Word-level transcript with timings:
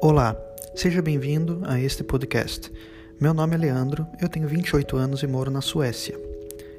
Olá, 0.00 0.36
seja 0.76 1.02
bem-vindo 1.02 1.60
a 1.66 1.80
este 1.80 2.04
podcast. 2.04 2.70
Meu 3.20 3.34
nome 3.34 3.56
é 3.56 3.58
Leandro, 3.58 4.06
eu 4.20 4.28
tenho 4.28 4.46
28 4.46 4.96
anos 4.96 5.24
e 5.24 5.26
moro 5.26 5.50
na 5.50 5.60
Suécia. 5.60 6.16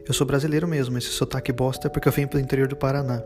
Eu 0.07 0.13
sou 0.13 0.26
brasileiro 0.26 0.65
mesmo, 0.65 0.97
esse 0.97 1.10
sotaque 1.10 1.51
bosta 1.51 1.87
é 1.87 1.90
porque 1.90 2.08
eu 2.08 2.13
venho 2.13 2.29
pelo 2.29 2.42
interior 2.42 2.69
do 2.69 2.78
Paraná. 2.78 3.21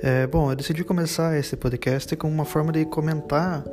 É, 0.00 0.28
bom, 0.28 0.48
eu 0.48 0.54
decidi 0.54 0.84
começar 0.84 1.36
esse 1.36 1.56
podcast 1.56 2.14
como 2.14 2.32
uma 2.32 2.44
forma 2.44 2.70
de 2.70 2.84
comentar 2.84 3.64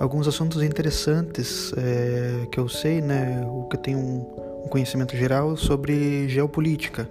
alguns 0.00 0.26
assuntos 0.26 0.62
interessantes 0.62 1.72
é, 1.76 2.46
que 2.46 2.58
eu 2.58 2.66
sei, 2.66 3.02
né, 3.02 3.44
o 3.46 3.64
que 3.64 3.76
eu 3.76 3.80
tenho 3.80 3.98
um, 3.98 4.64
um 4.64 4.68
conhecimento 4.68 5.14
geral 5.14 5.54
sobre 5.54 6.28
geopolítica. 6.30 7.06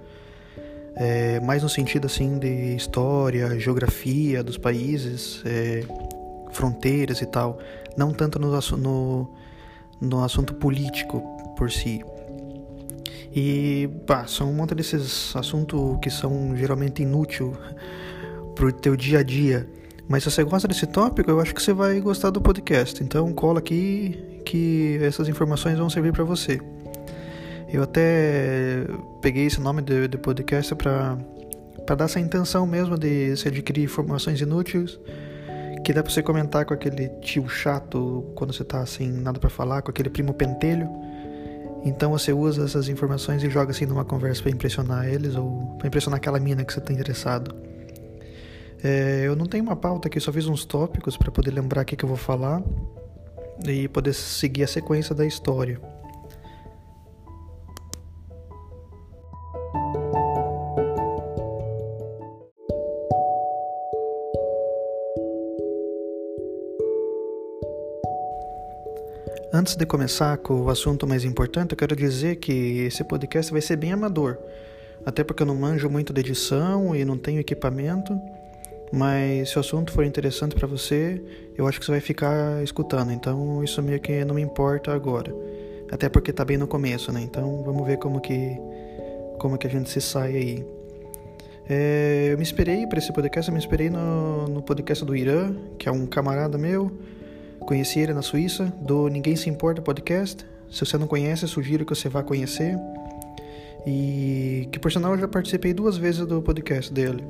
É, 0.96 1.40
mais 1.40 1.64
no 1.64 1.70
sentido 1.70 2.08
assim 2.08 2.38
de 2.38 2.76
história, 2.76 3.58
geografia 3.60 4.44
dos 4.44 4.58
países, 4.58 5.42
é, 5.46 5.84
fronteiras 6.52 7.22
e 7.22 7.26
tal, 7.26 7.60
não 7.98 8.12
tanto 8.12 8.40
no, 8.40 8.52
no, 8.78 9.30
no 10.00 10.24
assunto 10.24 10.54
político 10.56 11.22
por 11.58 11.72
si. 11.72 12.04
E 13.34 13.90
pá, 14.06 14.28
são 14.28 14.50
um 14.50 14.54
monte 14.54 14.76
desses 14.76 15.34
assuntos 15.36 15.98
que 16.02 16.10
são 16.10 16.56
geralmente 16.56 17.02
inúteis 17.02 17.52
pro 18.56 18.72
teu 18.72 18.96
dia 18.96 19.20
a 19.20 19.24
dia. 19.24 19.68
Mas 20.08 20.24
se 20.24 20.32
você 20.32 20.44
gosta 20.44 20.68
desse 20.68 20.86
tópico, 20.86 21.32
eu 21.32 21.40
acho 21.40 21.56
que 21.56 21.62
você 21.62 21.72
vai 21.72 22.00
gostar 22.02 22.32
do 22.32 22.42
podcast. 22.42 23.02
Então 23.02 23.32
cola 23.32 23.60
aqui 23.60 24.42
que 24.46 25.00
essas 25.02 25.30
informações 25.30 25.78
vão 25.78 25.90
servir 25.90 26.12
para 26.12 26.26
você. 26.26 26.60
Eu 27.72 27.84
até 27.84 28.86
peguei 29.22 29.46
esse 29.46 29.62
nome 29.62 29.82
de, 29.82 30.10
de 30.10 30.18
podcast 30.18 30.76
para 30.76 31.18
dar 31.96 32.04
essa 32.04 32.20
intenção 32.20 32.68
mesmo 32.68 32.98
de 32.98 33.36
se 33.38 33.48
adquirir 33.48 33.86
informações 33.86 34.42
inúteis 34.42 35.00
que 35.84 35.94
dá 35.94 36.04
pra 36.04 36.12
você 36.12 36.22
comentar 36.22 36.66
com 36.66 36.74
aquele 36.74 37.10
tio 37.22 37.48
chato 37.50 38.32
quando 38.36 38.54
você 38.54 38.64
tá 38.64 38.82
assim, 38.82 39.12
nada 39.12 39.40
para 39.40 39.50
falar, 39.50 39.82
com 39.82 39.92
aquele 39.92 40.10
primo 40.10 40.34
pentelho. 40.34 40.90
Então 41.84 42.12
você 42.12 42.32
usa 42.32 42.66
essas 42.66 42.88
informações 42.88 43.44
e 43.44 43.50
joga 43.50 43.72
assim 43.72 43.86
numa 43.86 44.06
conversa 44.06 44.44
para 44.44 44.52
impressionar 44.52 45.08
eles 45.08 45.36
ou 45.36 45.76
para 45.78 45.88
impressionar 45.88 46.18
aquela 46.18 46.40
mina 46.40 46.64
que 46.64 46.72
você 46.72 46.80
tá 46.80 46.94
interessado. 46.94 47.56
É, 48.84 49.24
eu 49.26 49.36
não 49.36 49.46
tenho 49.46 49.64
uma 49.64 49.76
pauta 49.76 50.08
aqui, 50.08 50.20
só 50.20 50.32
fiz 50.32 50.48
uns 50.48 50.66
tópicos 50.66 51.18
para 51.18 51.32
poder 51.32 51.52
lembrar 51.52 51.82
o 51.82 51.86
que, 51.86 51.96
que 51.96 52.04
eu 52.04 52.10
vou 52.10 52.18
falar 52.18 52.62
e 53.68 53.88
poder 53.88 54.14
seguir 54.14 54.64
a 54.64 54.68
sequência 54.68 55.14
da 55.14 55.26
história. 55.26 55.80
Antes 69.62 69.76
de 69.76 69.86
começar 69.86 70.40
com 70.40 70.60
o 70.60 70.70
assunto 70.72 71.06
mais 71.06 71.24
importante, 71.24 71.74
eu 71.74 71.78
quero 71.78 71.96
dizer 71.96 72.38
que 72.38 72.80
esse 72.80 73.04
podcast 73.04 73.52
vai 73.52 73.62
ser 73.62 73.76
bem 73.76 73.92
amador. 73.92 74.36
Até 75.06 75.24
porque 75.24 75.44
eu 75.44 75.46
não 75.46 75.54
manjo 75.54 75.88
muito 75.88 76.12
de 76.12 76.20
edição 76.20 76.96
e 76.96 77.06
não 77.06 77.16
tenho 77.16 77.40
equipamento. 77.40 78.20
Mas 78.92 79.52
se 79.52 79.58
o 79.58 79.60
assunto 79.60 79.92
for 79.92 80.04
interessante 80.04 80.56
para 80.56 80.66
você, 80.66 81.22
eu 81.56 81.68
acho 81.68 81.80
que 81.80 81.86
você 81.86 81.92
vai 81.92 82.02
ficar 82.02 82.64
escutando. 82.64 83.12
Então 83.12 83.64
isso 83.64 83.84
meio 83.84 84.00
que 84.00 84.26
não 84.26 84.34
me 84.34 84.42
importa 84.42 84.92
agora. 84.94 85.32
Até 85.92 86.10
porque 86.10 86.34
tá 86.34 86.44
bem 86.44 86.58
no 86.58 86.66
começo, 86.66 87.12
né? 87.12 87.22
Então 87.22 87.62
vamos 87.62 87.86
ver 87.86 87.98
como 87.98 88.20
que 88.20 88.58
como 89.38 89.60
que 89.60 89.68
a 89.68 89.70
gente 89.70 89.92
se 89.92 90.02
sai 90.02 90.38
aí. 90.38 90.66
É, 91.70 92.30
eu 92.32 92.38
me 92.38 92.44
esperei 92.44 92.88
para 92.88 92.98
esse 92.98 93.14
podcast, 93.14 93.48
eu 93.48 93.54
me 93.54 93.60
esperei 93.60 93.92
no, 93.92 94.48
no 94.48 94.64
podcast 94.64 95.06
do 95.06 95.16
Irã, 95.16 95.56
que 95.78 95.88
é 95.88 95.92
um 95.92 96.08
camarada 96.08 96.58
meu 96.58 96.92
Conheci 97.66 98.00
ele 98.00 98.14
na 98.14 98.22
Suíça, 98.22 98.72
do 98.82 99.08
Ninguém 99.08 99.36
Se 99.36 99.50
Importa 99.50 99.82
podcast. 99.82 100.46
Se 100.70 100.86
você 100.86 100.98
não 100.98 101.08
conhece, 101.08 101.48
sugiro 101.48 101.86
que 101.86 101.96
você 101.96 102.10
vá 102.10 102.24
conhecer. 102.24 102.78
E 103.86 104.68
que 104.72 104.80
por 104.80 104.92
sinal 104.92 105.14
eu 105.14 105.20
já 105.20 105.28
participei 105.28 105.74
duas 105.74 105.98
vezes 105.98 106.26
do 106.26 106.42
podcast 106.42 106.92
dele. 106.92 107.24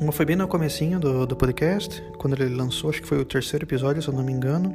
Uma 0.00 0.12
foi 0.12 0.24
bem 0.24 0.36
no 0.36 0.48
comecinho 0.48 0.98
do, 0.98 1.26
do 1.26 1.36
podcast, 1.36 2.02
quando 2.18 2.34
ele 2.34 2.54
lançou, 2.54 2.90
acho 2.90 3.00
que 3.00 3.06
foi 3.06 3.18
o 3.18 3.24
terceiro 3.24 3.64
episódio, 3.64 4.02
se 4.02 4.08
eu 4.08 4.14
não 4.14 4.24
me 4.24 4.32
engano. 4.32 4.72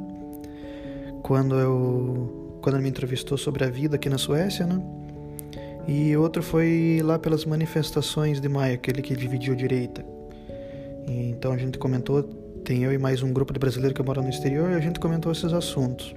Quando 1.22 1.54
eu 1.54 2.58
quando 2.60 2.76
ele 2.76 2.84
me 2.84 2.90
entrevistou 2.90 3.38
sobre 3.38 3.64
a 3.64 3.70
vida 3.70 3.96
aqui 3.96 4.08
na 4.08 4.18
Suécia, 4.18 4.66
né? 4.66 4.82
E 5.88 6.16
outro 6.16 6.42
foi 6.42 7.00
lá 7.02 7.18
pelas 7.18 7.44
manifestações 7.44 8.40
de 8.40 8.48
maio, 8.48 8.74
aquele 8.74 9.02
que 9.02 9.16
dividiu 9.16 9.54
a 9.54 9.56
direita. 9.56 10.04
Então 11.06 11.52
a 11.52 11.56
gente 11.56 11.78
comentou 11.78 12.22
tem 12.64 12.84
eu 12.84 12.92
e 12.92 12.98
mais 12.98 13.22
um 13.22 13.32
grupo 13.32 13.52
de 13.52 13.58
brasileiros 13.58 13.96
que 13.96 14.02
moram 14.02 14.22
no 14.22 14.30
exterior 14.30 14.70
e 14.70 14.74
a 14.74 14.80
gente 14.80 15.00
comentou 15.00 15.32
esses 15.32 15.52
assuntos. 15.52 16.14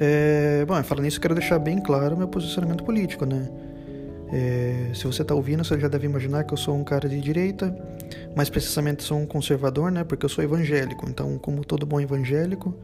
É, 0.00 0.64
bom, 0.66 0.80
falando 0.82 1.04
nisso, 1.04 1.20
quero 1.20 1.34
deixar 1.34 1.58
bem 1.58 1.80
claro 1.80 2.16
meu 2.16 2.28
posicionamento 2.28 2.84
político, 2.84 3.24
né? 3.24 3.48
É, 4.32 4.92
se 4.94 5.06
você 5.06 5.22
está 5.22 5.34
ouvindo, 5.34 5.64
você 5.64 5.78
já 5.80 5.88
deve 5.88 6.06
imaginar 6.06 6.44
que 6.44 6.52
eu 6.52 6.58
sou 6.58 6.76
um 6.76 6.84
cara 6.84 7.08
de 7.08 7.20
direita, 7.20 7.74
mais 8.36 8.50
precisamente 8.50 9.02
sou 9.02 9.18
um 9.18 9.26
conservador, 9.26 9.90
né? 9.90 10.04
Porque 10.04 10.24
eu 10.24 10.28
sou 10.28 10.44
evangélico. 10.44 11.08
Então, 11.08 11.38
como 11.38 11.64
todo 11.64 11.86
bom 11.86 12.00
evangélico, 12.00 12.74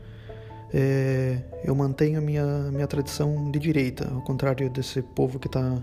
é, 0.72 1.38
eu 1.62 1.74
mantenho 1.74 2.20
minha 2.20 2.44
minha 2.72 2.86
tradição 2.86 3.50
de 3.50 3.58
direita, 3.58 4.10
ao 4.12 4.22
contrário 4.22 4.68
desse 4.70 5.02
povo 5.02 5.38
que 5.38 5.46
está 5.46 5.82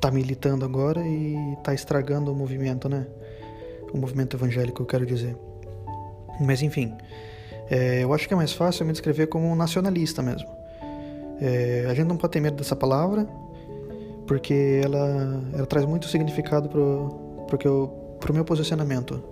tá 0.00 0.10
militando 0.10 0.64
agora 0.64 1.00
e 1.00 1.54
está 1.54 1.72
estragando 1.72 2.32
o 2.32 2.34
movimento, 2.34 2.88
né? 2.88 3.06
O 3.92 3.98
movimento 3.98 4.36
evangélico, 4.36 4.82
eu 4.82 4.86
quero 4.86 5.06
dizer. 5.06 5.36
Mas 6.40 6.62
enfim, 6.62 6.94
é, 7.70 8.02
eu 8.02 8.12
acho 8.12 8.26
que 8.26 8.34
é 8.34 8.36
mais 8.36 8.52
fácil 8.52 8.84
me 8.84 8.92
descrever 8.92 9.26
como 9.26 9.54
nacionalista 9.54 10.22
mesmo. 10.22 10.48
É, 11.40 11.86
a 11.88 11.94
gente 11.94 12.06
não 12.06 12.16
pode 12.16 12.32
ter 12.32 12.40
medo 12.40 12.56
dessa 12.56 12.76
palavra, 12.76 13.26
porque 14.26 14.80
ela, 14.84 15.42
ela 15.54 15.66
traz 15.66 15.86
muito 15.86 16.06
significado 16.06 16.68
eu, 17.64 17.88
pro 18.18 18.34
meu 18.34 18.44
posicionamento. 18.44 19.22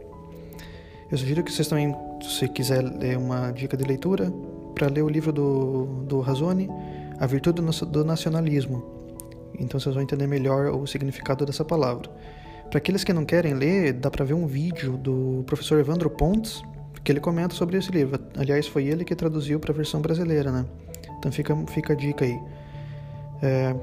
Eu 1.11 1.17
sugiro 1.17 1.43
que 1.43 1.53
vocês 1.53 1.67
também, 1.69 1.95
se 2.23 2.49
quiser 2.49 2.83
ler 2.83 3.17
uma 3.17 3.51
dica 3.51 3.77
de 3.77 3.85
leitura, 3.85 4.33
para 4.75 4.89
ler 4.89 5.03
o 5.03 5.09
livro 5.09 5.33
do, 5.33 5.87
do 6.05 6.21
Razone, 6.21 6.69
A 7.19 7.27
Virtude 7.27 7.61
do 7.63 8.05
Nacionalismo. 8.05 8.85
Então 9.59 9.81
vocês 9.81 9.95
vão 9.95 10.03
entender 10.03 10.27
melhor 10.27 10.73
o 10.75 10.87
significado 10.87 11.45
dessa 11.45 11.65
palavra. 11.65 12.09
Para 12.71 12.79
aqueles 12.79 13.03
que 13.03 13.13
não 13.13 13.25
querem 13.25 13.55
ler, 13.55 13.95
dá 13.95 14.11
para 14.11 14.25
ver 14.25 14.35
um 14.35 14.47
vídeo 14.47 14.99
do 14.99 15.43
professor 15.47 15.79
Evandro 15.79 16.11
Pontes, 16.11 16.63
que 17.03 17.11
ele 17.11 17.21
comenta 17.21 17.55
sobre 17.55 17.79
esse 17.79 17.91
livro. 17.91 18.21
Aliás, 18.37 18.67
foi 18.67 18.85
ele 18.85 19.05
que 19.05 19.15
traduziu 19.15 19.59
para 19.59 19.73
a 19.73 19.75
versão 19.75 20.03
brasileira, 20.03 20.53
né? 20.53 20.67
Então 21.19 21.33
fica, 21.33 21.57
fica 21.69 21.95
a 21.95 21.97
dica 21.97 22.27
aí. 22.27 22.39
É, 23.43 23.75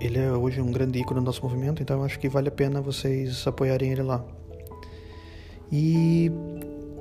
ele 0.00 0.18
é 0.18 0.32
hoje 0.32 0.60
um 0.62 0.72
grande 0.72 0.98
ícone 0.98 1.20
do 1.20 1.26
nosso 1.26 1.42
movimento, 1.42 1.82
então 1.82 2.02
acho 2.02 2.18
que 2.18 2.28
vale 2.28 2.48
a 2.48 2.52
pena 2.52 2.80
vocês 2.80 3.46
apoiarem 3.46 3.92
ele 3.92 4.02
lá. 4.02 4.24
E 5.70 6.32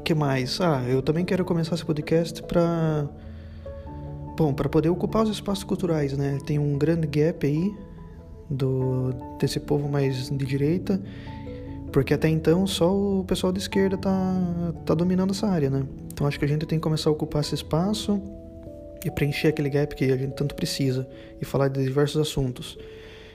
que 0.03 0.13
mais? 0.13 0.59
Ah, 0.59 0.83
eu 0.87 1.01
também 1.01 1.23
quero 1.23 1.45
começar 1.45 1.75
esse 1.75 1.85
podcast 1.85 2.43
para 2.43 3.07
bom, 4.35 4.53
para 4.53 4.67
poder 4.67 4.89
ocupar 4.89 5.23
os 5.23 5.29
espaços 5.29 5.63
culturais, 5.63 6.17
né? 6.17 6.37
Tem 6.45 6.59
um 6.59 6.77
grande 6.77 7.07
gap 7.07 7.45
aí 7.45 7.73
do 8.49 9.13
desse 9.39 9.59
povo 9.59 9.87
mais 9.87 10.29
de 10.29 10.45
direita, 10.45 10.99
porque 11.91 12.13
até 12.13 12.29
então 12.29 12.65
só 12.65 12.93
o 12.93 13.23
pessoal 13.25 13.51
de 13.51 13.59
esquerda 13.59 13.97
tá, 13.97 14.73
tá 14.85 14.93
dominando 14.93 15.31
essa 15.31 15.47
área, 15.47 15.69
né? 15.69 15.85
Então 16.11 16.25
acho 16.27 16.39
que 16.39 16.45
a 16.45 16.47
gente 16.47 16.65
tem 16.65 16.77
que 16.77 16.83
começar 16.83 17.09
a 17.09 17.13
ocupar 17.13 17.41
esse 17.41 17.55
espaço 17.55 18.21
e 19.05 19.11
preencher 19.11 19.49
aquele 19.49 19.69
gap 19.69 19.95
que 19.95 20.11
a 20.11 20.17
gente 20.17 20.33
tanto 20.35 20.55
precisa 20.55 21.07
e 21.41 21.45
falar 21.45 21.67
de 21.67 21.83
diversos 21.83 22.19
assuntos. 22.19 22.77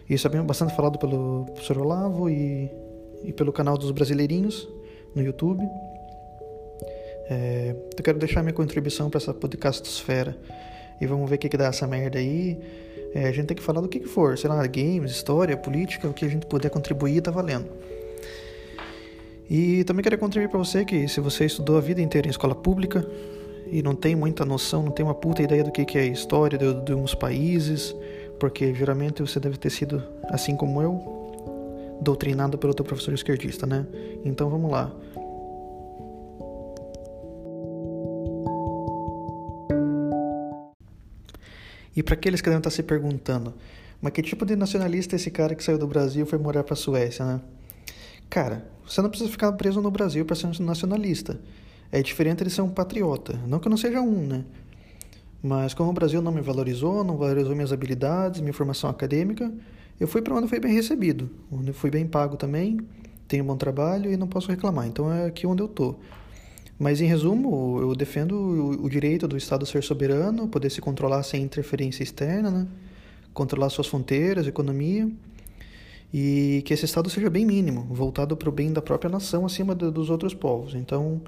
Isso 0.08 0.26
é 0.26 0.42
bastante 0.42 0.74
falado 0.74 0.98
pelo 0.98 1.46
professor 1.46 1.78
Olavo 1.78 2.28
e, 2.28 2.70
e 3.24 3.32
pelo 3.32 3.52
canal 3.52 3.78
dos 3.78 3.90
Brasileirinhos 3.90 4.68
no 5.14 5.22
YouTube. 5.22 5.62
É, 7.30 7.74
eu 7.96 8.04
quero 8.04 8.18
deixar 8.18 8.42
minha 8.42 8.52
contribuição 8.52 9.08
para 9.08 9.18
essa 9.18 9.32
podcastosfera 9.32 10.36
e 11.00 11.06
vamos 11.06 11.30
ver 11.30 11.36
o 11.36 11.38
que, 11.38 11.48
que 11.48 11.56
dá 11.56 11.66
essa 11.66 11.86
merda 11.86 12.18
aí. 12.18 12.58
É, 13.14 13.28
a 13.28 13.32
gente 13.32 13.46
tem 13.46 13.56
que 13.56 13.62
falar 13.62 13.80
do 13.80 13.88
que, 13.88 14.00
que 14.00 14.08
for, 14.08 14.38
sei 14.38 14.48
lá, 14.48 14.66
games, 14.66 15.10
história, 15.10 15.56
política, 15.56 16.08
o 16.08 16.14
que 16.14 16.24
a 16.24 16.28
gente 16.28 16.46
puder 16.46 16.70
contribuir 16.70 17.20
tá 17.20 17.30
valendo. 17.30 17.66
E 19.50 19.84
também 19.84 20.02
quero 20.02 20.16
contribuir 20.16 20.48
para 20.48 20.58
você 20.58 20.84
que 20.84 21.06
se 21.08 21.20
você 21.20 21.44
estudou 21.44 21.76
a 21.76 21.80
vida 21.80 22.00
inteira 22.00 22.26
em 22.26 22.30
escola 22.30 22.54
pública 22.54 23.06
e 23.70 23.82
não 23.82 23.94
tem 23.94 24.16
muita 24.16 24.44
noção, 24.44 24.82
não 24.82 24.90
tem 24.90 25.04
uma 25.04 25.14
puta 25.14 25.42
ideia 25.42 25.62
do 25.62 25.70
que, 25.70 25.84
que 25.84 25.98
é 25.98 26.06
história 26.06 26.58
de, 26.58 26.72
de 26.84 26.94
uns 26.94 27.14
países, 27.14 27.94
porque 28.38 28.72
geralmente 28.74 29.20
você 29.20 29.38
deve 29.38 29.58
ter 29.58 29.70
sido, 29.70 30.02
assim 30.30 30.56
como 30.56 30.80
eu, 30.80 31.22
doutrinado 32.00 32.56
pelo 32.58 32.74
teu 32.74 32.84
professor 32.84 33.14
esquerdista, 33.14 33.66
né? 33.66 33.86
Então 34.24 34.48
vamos 34.48 34.70
lá. 34.70 34.90
E 41.94 42.02
para 42.02 42.14
aqueles 42.14 42.40
que 42.40 42.48
devem 42.48 42.58
estar 42.58 42.70
se 42.70 42.82
perguntando, 42.82 43.54
mas 44.00 44.12
que 44.12 44.22
tipo 44.22 44.44
de 44.44 44.56
nacionalista 44.56 45.14
é 45.14 45.16
esse 45.16 45.30
cara 45.30 45.54
que 45.54 45.62
saiu 45.62 45.78
do 45.78 45.86
Brasil 45.86 46.24
e 46.24 46.28
foi 46.28 46.38
morar 46.38 46.64
para 46.64 46.74
a 46.74 46.76
Suécia, 46.76 47.24
né? 47.24 47.40
Cara, 48.28 48.66
você 48.86 49.02
não 49.02 49.10
precisa 49.10 49.30
ficar 49.30 49.52
preso 49.52 49.80
no 49.80 49.90
Brasil 49.90 50.24
para 50.24 50.34
ser 50.34 50.46
um 50.46 50.64
nacionalista. 50.64 51.38
é 51.90 52.02
diferente 52.02 52.42
de 52.42 52.50
ser 52.50 52.62
um 52.62 52.70
patriota. 52.70 53.38
Não 53.46 53.58
que 53.58 53.68
eu 53.68 53.70
não 53.70 53.76
seja 53.76 54.00
um, 54.00 54.26
né? 54.26 54.44
Mas 55.42 55.74
como 55.74 55.90
o 55.90 55.92
Brasil 55.92 56.22
não 56.22 56.32
me 56.32 56.40
valorizou, 56.40 57.04
não 57.04 57.18
valorizou 57.18 57.54
minhas 57.54 57.72
habilidades, 57.72 58.40
minha 58.40 58.54
formação 58.54 58.88
acadêmica, 58.88 59.52
eu 60.00 60.08
fui 60.08 60.22
para 60.22 60.34
onde 60.34 60.48
fui 60.48 60.58
bem 60.58 60.72
recebido, 60.72 61.28
onde 61.50 61.72
fui 61.72 61.90
bem 61.90 62.06
pago 62.06 62.36
também, 62.36 62.80
tenho 63.28 63.44
um 63.44 63.46
bom 63.46 63.56
trabalho 63.56 64.10
e 64.10 64.16
não 64.16 64.26
posso 64.26 64.48
reclamar. 64.48 64.86
Então 64.86 65.12
é 65.12 65.26
aqui 65.26 65.46
onde 65.46 65.62
eu 65.62 65.68
tô. 65.68 65.96
Mas 66.82 67.00
em 67.00 67.06
resumo, 67.06 67.78
eu 67.80 67.94
defendo 67.94 68.32
o, 68.82 68.90
direito 68.90 69.28
do 69.28 69.36
Estado 69.36 69.64
ser 69.64 69.84
soberano, 69.84 70.48
poder 70.48 70.68
se 70.68 70.80
controlar 70.80 71.22
sem 71.22 71.40
interferência 71.40 72.02
externa, 72.02 72.50
né? 72.50 72.66
controlar 73.32 73.70
suas 73.70 73.86
fronteiras, 73.86 74.48
economia, 74.48 75.08
e 76.12 76.60
que 76.66 76.74
esse 76.74 76.84
Estado 76.84 77.08
seja 77.08 77.30
bem 77.30 77.46
mínimo, 77.46 77.86
voltado 77.88 78.36
para 78.36 78.48
o 78.48 78.52
bem 78.52 78.72
da 78.72 78.82
própria 78.82 79.08
nação 79.08 79.46
acima 79.46 79.76
de, 79.76 79.92
dos 79.92 80.10
outros 80.10 80.34
povos. 80.34 80.74
Então, 80.74 81.22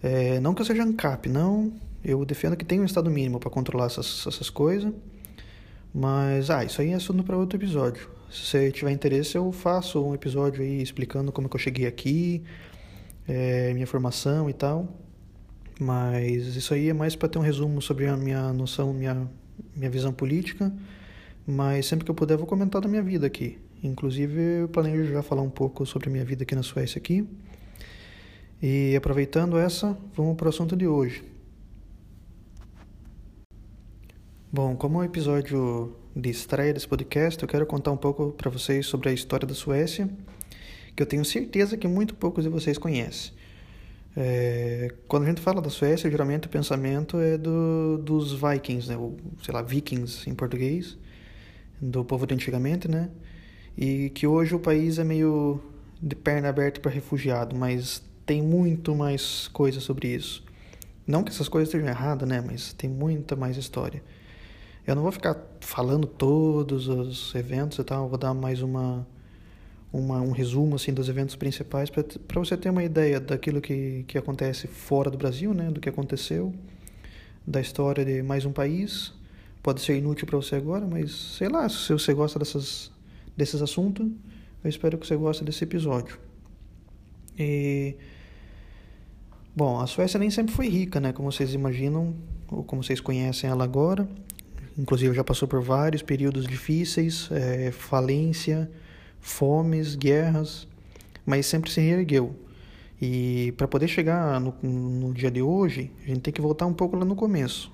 é, 0.00 0.38
não 0.38 0.54
que 0.54 0.62
eu 0.62 0.66
seja 0.66 0.84
ANCAP, 0.84 1.28
não. 1.28 1.72
Eu 2.04 2.24
defendo 2.24 2.56
que 2.56 2.64
tenha 2.64 2.80
um 2.80 2.84
Estado 2.84 3.10
mínimo 3.10 3.40
para 3.40 3.50
controlar 3.50 3.86
essas, 3.86 4.24
essas 4.28 4.48
coisas. 4.48 4.92
Mas, 5.92 6.50
ah, 6.50 6.64
isso 6.64 6.80
aí 6.80 6.90
é 6.90 6.94
assunto 6.94 7.24
para 7.24 7.36
outro 7.36 7.58
episódio. 7.58 8.08
Se 8.30 8.70
tiver 8.70 8.92
interesse, 8.92 9.36
eu 9.36 9.50
faço 9.50 10.00
um 10.00 10.14
episódio 10.14 10.62
aí 10.62 10.80
explicando 10.80 11.32
como 11.32 11.48
que 11.48 11.56
eu 11.56 11.60
cheguei 11.60 11.88
aqui, 11.88 12.44
é, 13.28 13.72
minha 13.74 13.86
formação 13.86 14.48
e 14.48 14.52
tal. 14.52 14.88
Mas 15.78 16.56
isso 16.56 16.74
aí 16.74 16.88
é 16.88 16.92
mais 16.92 17.14
para 17.14 17.28
ter 17.28 17.38
um 17.38 17.42
resumo 17.42 17.80
sobre 17.80 18.06
a 18.08 18.16
minha 18.16 18.52
noção, 18.52 18.92
minha, 18.92 19.28
minha 19.76 19.90
visão 19.90 20.12
política. 20.12 20.72
Mas 21.46 21.86
sempre 21.86 22.04
que 22.04 22.10
eu 22.10 22.14
puder, 22.14 22.36
vou 22.36 22.46
comentar 22.46 22.80
da 22.80 22.88
minha 22.88 23.02
vida 23.02 23.26
aqui. 23.26 23.58
Inclusive, 23.82 24.40
eu 24.62 24.68
planejo 24.68 25.12
já 25.12 25.22
falar 25.22 25.42
um 25.42 25.50
pouco 25.50 25.86
sobre 25.86 26.08
a 26.08 26.12
minha 26.12 26.24
vida 26.24 26.42
aqui 26.42 26.54
na 26.54 26.62
Suécia 26.62 26.98
aqui. 26.98 27.28
E 28.60 28.96
aproveitando 28.96 29.56
essa, 29.56 29.96
vamos 30.16 30.36
para 30.36 30.46
o 30.46 30.48
assunto 30.48 30.76
de 30.76 30.86
hoje. 30.86 31.24
Bom, 34.52 34.74
como 34.74 34.98
é 34.98 35.02
um 35.02 35.04
episódio 35.04 35.94
de 36.16 36.30
estreia 36.30 36.72
desse 36.72 36.88
podcast, 36.88 37.40
eu 37.40 37.48
quero 37.48 37.64
contar 37.66 37.92
um 37.92 37.96
pouco 37.96 38.32
para 38.32 38.50
vocês 38.50 38.86
sobre 38.86 39.10
a 39.10 39.12
história 39.12 39.46
da 39.46 39.54
Suécia, 39.54 40.10
que 40.98 41.02
eu 41.02 41.06
tenho 41.06 41.24
certeza 41.24 41.76
que 41.76 41.86
muito 41.86 42.12
poucos 42.16 42.42
de 42.42 42.50
vocês 42.50 42.76
conhecem. 42.76 43.32
É, 44.16 44.92
quando 45.06 45.22
a 45.22 45.26
gente 45.26 45.40
fala 45.40 45.62
da 45.62 45.70
Suécia, 45.70 46.10
geralmente 46.10 46.48
o 46.48 46.50
pensamento 46.50 47.18
é 47.20 47.38
do, 47.38 47.98
dos 47.98 48.32
Vikings, 48.32 48.88
né? 48.88 48.96
ou 48.96 49.16
sei 49.40 49.54
lá, 49.54 49.62
Vikings 49.62 50.28
em 50.28 50.34
português, 50.34 50.98
do 51.80 52.04
povo 52.04 52.26
de 52.26 52.34
antigamente, 52.34 52.88
né? 52.88 53.10
E 53.76 54.10
que 54.10 54.26
hoje 54.26 54.56
o 54.56 54.58
país 54.58 54.98
é 54.98 55.04
meio 55.04 55.62
de 56.02 56.16
perna 56.16 56.48
aberta 56.48 56.80
para 56.80 56.90
refugiado, 56.90 57.54
mas 57.54 58.02
tem 58.26 58.42
muito 58.42 58.92
mais 58.92 59.46
coisa 59.46 59.78
sobre 59.78 60.08
isso. 60.08 60.44
Não 61.06 61.22
que 61.22 61.30
essas 61.30 61.48
coisas 61.48 61.68
estejam 61.68 61.86
erradas, 61.86 62.28
né? 62.28 62.42
Mas 62.44 62.72
tem 62.72 62.90
muita 62.90 63.36
mais 63.36 63.56
história. 63.56 64.02
Eu 64.84 64.96
não 64.96 65.02
vou 65.04 65.12
ficar 65.12 65.36
falando 65.60 66.08
todos 66.08 66.88
os 66.88 67.32
eventos 67.36 67.78
e 67.78 67.84
tal, 67.84 68.08
vou 68.08 68.18
dar 68.18 68.34
mais 68.34 68.62
uma, 68.62 69.06
uma 69.92 70.20
um 70.20 70.32
resumo 70.32 70.76
assim 70.76 70.92
dos 70.92 71.08
eventos 71.08 71.34
principais 71.34 71.88
para 71.90 72.04
você 72.38 72.56
ter 72.56 72.70
uma 72.70 72.84
ideia 72.84 73.18
daquilo 73.18 73.60
que, 73.60 74.04
que 74.06 74.18
acontece 74.18 74.66
fora 74.66 75.10
do 75.10 75.16
Brasil, 75.16 75.54
né? 75.54 75.70
Do 75.70 75.80
que 75.80 75.88
aconteceu, 75.88 76.54
da 77.46 77.60
história 77.60 78.04
de 78.04 78.22
mais 78.22 78.44
um 78.44 78.52
país. 78.52 79.12
Pode 79.62 79.80
ser 79.80 79.96
inútil 79.96 80.26
para 80.26 80.36
você 80.36 80.56
agora, 80.56 80.86
mas 80.86 81.12
sei 81.36 81.48
lá, 81.48 81.68
se 81.68 81.92
você 81.92 82.12
gosta 82.12 82.38
dessas 82.38 82.90
desses 83.36 83.62
assuntos. 83.62 84.06
Eu 84.62 84.68
espero 84.68 84.98
que 84.98 85.06
você 85.06 85.14
goste 85.14 85.44
desse 85.44 85.62
episódio. 85.62 86.18
E 87.38 87.94
bom, 89.54 89.80
a 89.80 89.86
Suécia 89.86 90.18
nem 90.18 90.30
sempre 90.30 90.52
foi 90.52 90.68
rica, 90.68 90.98
né? 90.98 91.12
Como 91.12 91.30
vocês 91.30 91.54
imaginam 91.54 92.14
ou 92.48 92.64
como 92.64 92.82
vocês 92.82 93.00
conhecem 93.00 93.48
ela 93.48 93.62
agora. 93.62 94.08
Inclusive 94.76 95.14
já 95.14 95.22
passou 95.22 95.46
por 95.46 95.62
vários 95.62 96.02
períodos 96.02 96.46
difíceis, 96.46 97.28
é, 97.30 97.70
falência, 97.70 98.68
fomes, 99.20 99.94
guerras, 99.94 100.66
mas 101.24 101.46
sempre 101.46 101.70
se 101.70 101.80
reergueu. 101.80 102.34
E 103.00 103.52
para 103.56 103.68
poder 103.68 103.86
chegar 103.86 104.40
no, 104.40 104.54
no 104.62 105.12
dia 105.12 105.30
de 105.30 105.40
hoje, 105.40 105.92
a 106.02 106.08
gente 106.08 106.20
tem 106.20 106.32
que 106.32 106.40
voltar 106.40 106.66
um 106.66 106.72
pouco 106.72 106.96
lá 106.96 107.04
no 107.04 107.14
começo. 107.14 107.70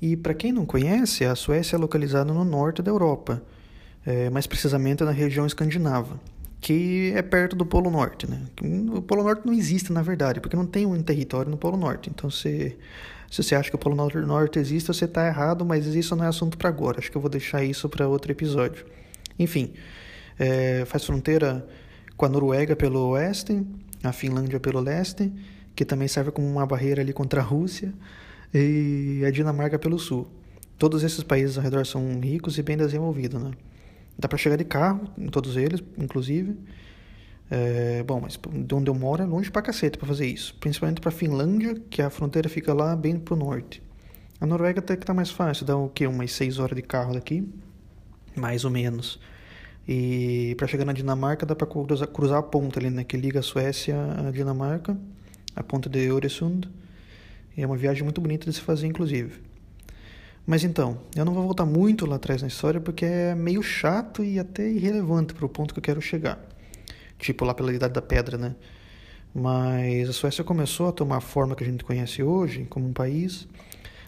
E 0.00 0.16
para 0.16 0.34
quem 0.34 0.52
não 0.52 0.66
conhece, 0.66 1.24
a 1.24 1.34
Suécia 1.34 1.76
é 1.76 1.78
localizada 1.78 2.32
no 2.32 2.44
norte 2.44 2.82
da 2.82 2.90
Europa, 2.90 3.42
é, 4.04 4.30
mais 4.30 4.46
precisamente 4.46 5.02
na 5.02 5.10
região 5.10 5.46
escandinava, 5.46 6.20
que 6.60 7.12
é 7.14 7.22
perto 7.22 7.56
do 7.56 7.66
Polo 7.66 7.90
Norte. 7.90 8.30
Né? 8.30 8.42
O 8.94 9.02
Polo 9.02 9.22
Norte 9.24 9.46
não 9.46 9.52
existe, 9.52 9.92
na 9.92 10.02
verdade, 10.02 10.40
porque 10.40 10.56
não 10.56 10.66
tem 10.66 10.86
um 10.86 11.02
território 11.02 11.50
no 11.50 11.56
Polo 11.56 11.76
Norte. 11.76 12.10
Então, 12.10 12.30
se, 12.30 12.76
se 13.30 13.42
você 13.42 13.54
acha 13.54 13.70
que 13.70 13.76
o 13.76 13.78
Polo 13.78 13.96
Norte 13.96 14.58
existe, 14.58 14.86
você 14.86 15.06
está 15.06 15.26
errado, 15.26 15.64
mas 15.64 15.86
isso 15.86 16.14
não 16.14 16.24
é 16.24 16.28
assunto 16.28 16.56
para 16.56 16.68
agora. 16.68 16.98
Acho 16.98 17.10
que 17.10 17.16
eu 17.16 17.22
vou 17.22 17.30
deixar 17.30 17.64
isso 17.64 17.88
para 17.88 18.06
outro 18.06 18.30
episódio. 18.30 18.86
Enfim, 19.38 19.72
é, 20.38 20.84
faz 20.86 21.04
fronteira 21.04 21.66
com 22.16 22.24
a 22.26 22.28
Noruega 22.28 22.74
pelo 22.74 23.10
oeste, 23.10 23.66
a 24.02 24.12
Finlândia 24.12 24.58
pelo 24.58 24.80
leste, 24.80 25.32
que 25.74 25.84
também 25.84 26.08
serve 26.08 26.30
como 26.30 26.46
uma 26.46 26.66
barreira 26.66 27.02
ali 27.02 27.12
contra 27.12 27.40
a 27.40 27.44
Rússia 27.44 27.92
e 28.54 29.22
a 29.26 29.30
Dinamarca 29.30 29.78
pelo 29.78 29.98
sul. 29.98 30.26
Todos 30.78 31.02
esses 31.02 31.22
países 31.22 31.56
ao 31.56 31.64
redor 31.64 31.86
são 31.86 32.20
ricos 32.20 32.58
e 32.58 32.62
bem 32.62 32.76
desenvolvidos, 32.76 33.42
né? 33.42 33.52
Dá 34.18 34.28
para 34.28 34.38
chegar 34.38 34.56
de 34.56 34.64
carro 34.64 35.08
em 35.18 35.26
todos 35.26 35.56
eles, 35.56 35.82
inclusive. 35.98 36.56
É, 37.50 38.02
bom, 38.02 38.20
mas 38.20 38.38
de 38.66 38.74
onde 38.74 38.90
eu 38.90 38.94
moro 38.94 39.22
é 39.22 39.26
longe 39.26 39.50
pra 39.50 39.62
cacete 39.62 39.98
pra 39.98 40.06
fazer 40.06 40.26
isso. 40.26 40.54
Principalmente 40.58 41.00
pra 41.00 41.10
Finlândia, 41.10 41.80
que 41.90 42.02
a 42.02 42.10
fronteira 42.10 42.48
fica 42.48 42.72
lá 42.74 42.96
bem 42.96 43.18
pro 43.18 43.36
norte. 43.36 43.82
A 44.40 44.46
Noruega 44.46 44.80
até 44.80 44.96
que 44.96 45.06
tá 45.06 45.14
mais 45.14 45.30
fácil, 45.30 45.64
dá 45.64 45.76
o 45.76 45.88
quê? 45.88 46.06
Umas 46.06 46.32
6 46.32 46.58
horas 46.58 46.76
de 46.76 46.82
carro 46.82 47.14
daqui. 47.14 47.46
Mais 48.36 48.64
ou 48.64 48.70
menos. 48.70 49.18
E 49.88 50.54
para 50.58 50.66
chegar 50.66 50.84
na 50.84 50.92
Dinamarca 50.92 51.46
dá 51.46 51.54
para 51.54 51.66
cruzar, 51.66 52.08
cruzar, 52.08 52.38
a 52.38 52.42
ponta 52.42 52.78
ali, 52.78 52.90
né? 52.90 53.04
Que 53.04 53.16
liga 53.16 53.40
a 53.40 53.42
Suécia 53.42 53.96
à 54.26 54.30
Dinamarca. 54.30 54.96
A 55.54 55.62
ponta 55.62 55.88
de 55.88 56.10
Öresund. 56.10 56.68
E 57.56 57.62
é 57.62 57.66
uma 57.66 57.76
viagem 57.76 58.02
muito 58.02 58.20
bonita 58.20 58.44
de 58.48 58.54
se 58.54 58.60
fazer, 58.60 58.86
inclusive. 58.86 59.40
Mas 60.46 60.62
então, 60.62 60.98
eu 61.16 61.24
não 61.24 61.34
vou 61.34 61.42
voltar 61.42 61.64
muito 61.64 62.06
lá 62.06 62.16
atrás 62.16 62.40
na 62.40 62.46
história 62.48 62.80
porque 62.80 63.04
é 63.04 63.34
meio 63.34 63.62
chato 63.62 64.22
e 64.22 64.38
até 64.38 64.68
irrelevante 64.68 65.34
para 65.34 65.44
o 65.44 65.48
ponto 65.48 65.74
que 65.74 65.80
eu 65.80 65.82
quero 65.82 66.00
chegar. 66.00 66.38
Tipo 67.18 67.44
lá 67.44 67.54
pela 67.54 67.72
Idade 67.72 67.94
da 67.94 68.02
Pedra, 68.02 68.36
né? 68.38 68.54
Mas 69.34 70.08
a 70.08 70.12
Suécia 70.12 70.44
começou 70.44 70.88
a 70.88 70.92
tomar 70.92 71.16
a 71.16 71.20
forma 71.20 71.56
que 71.56 71.64
a 71.64 71.66
gente 71.66 71.84
conhece 71.84 72.22
hoje, 72.22 72.64
como 72.70 72.86
um 72.86 72.92
país, 72.92 73.48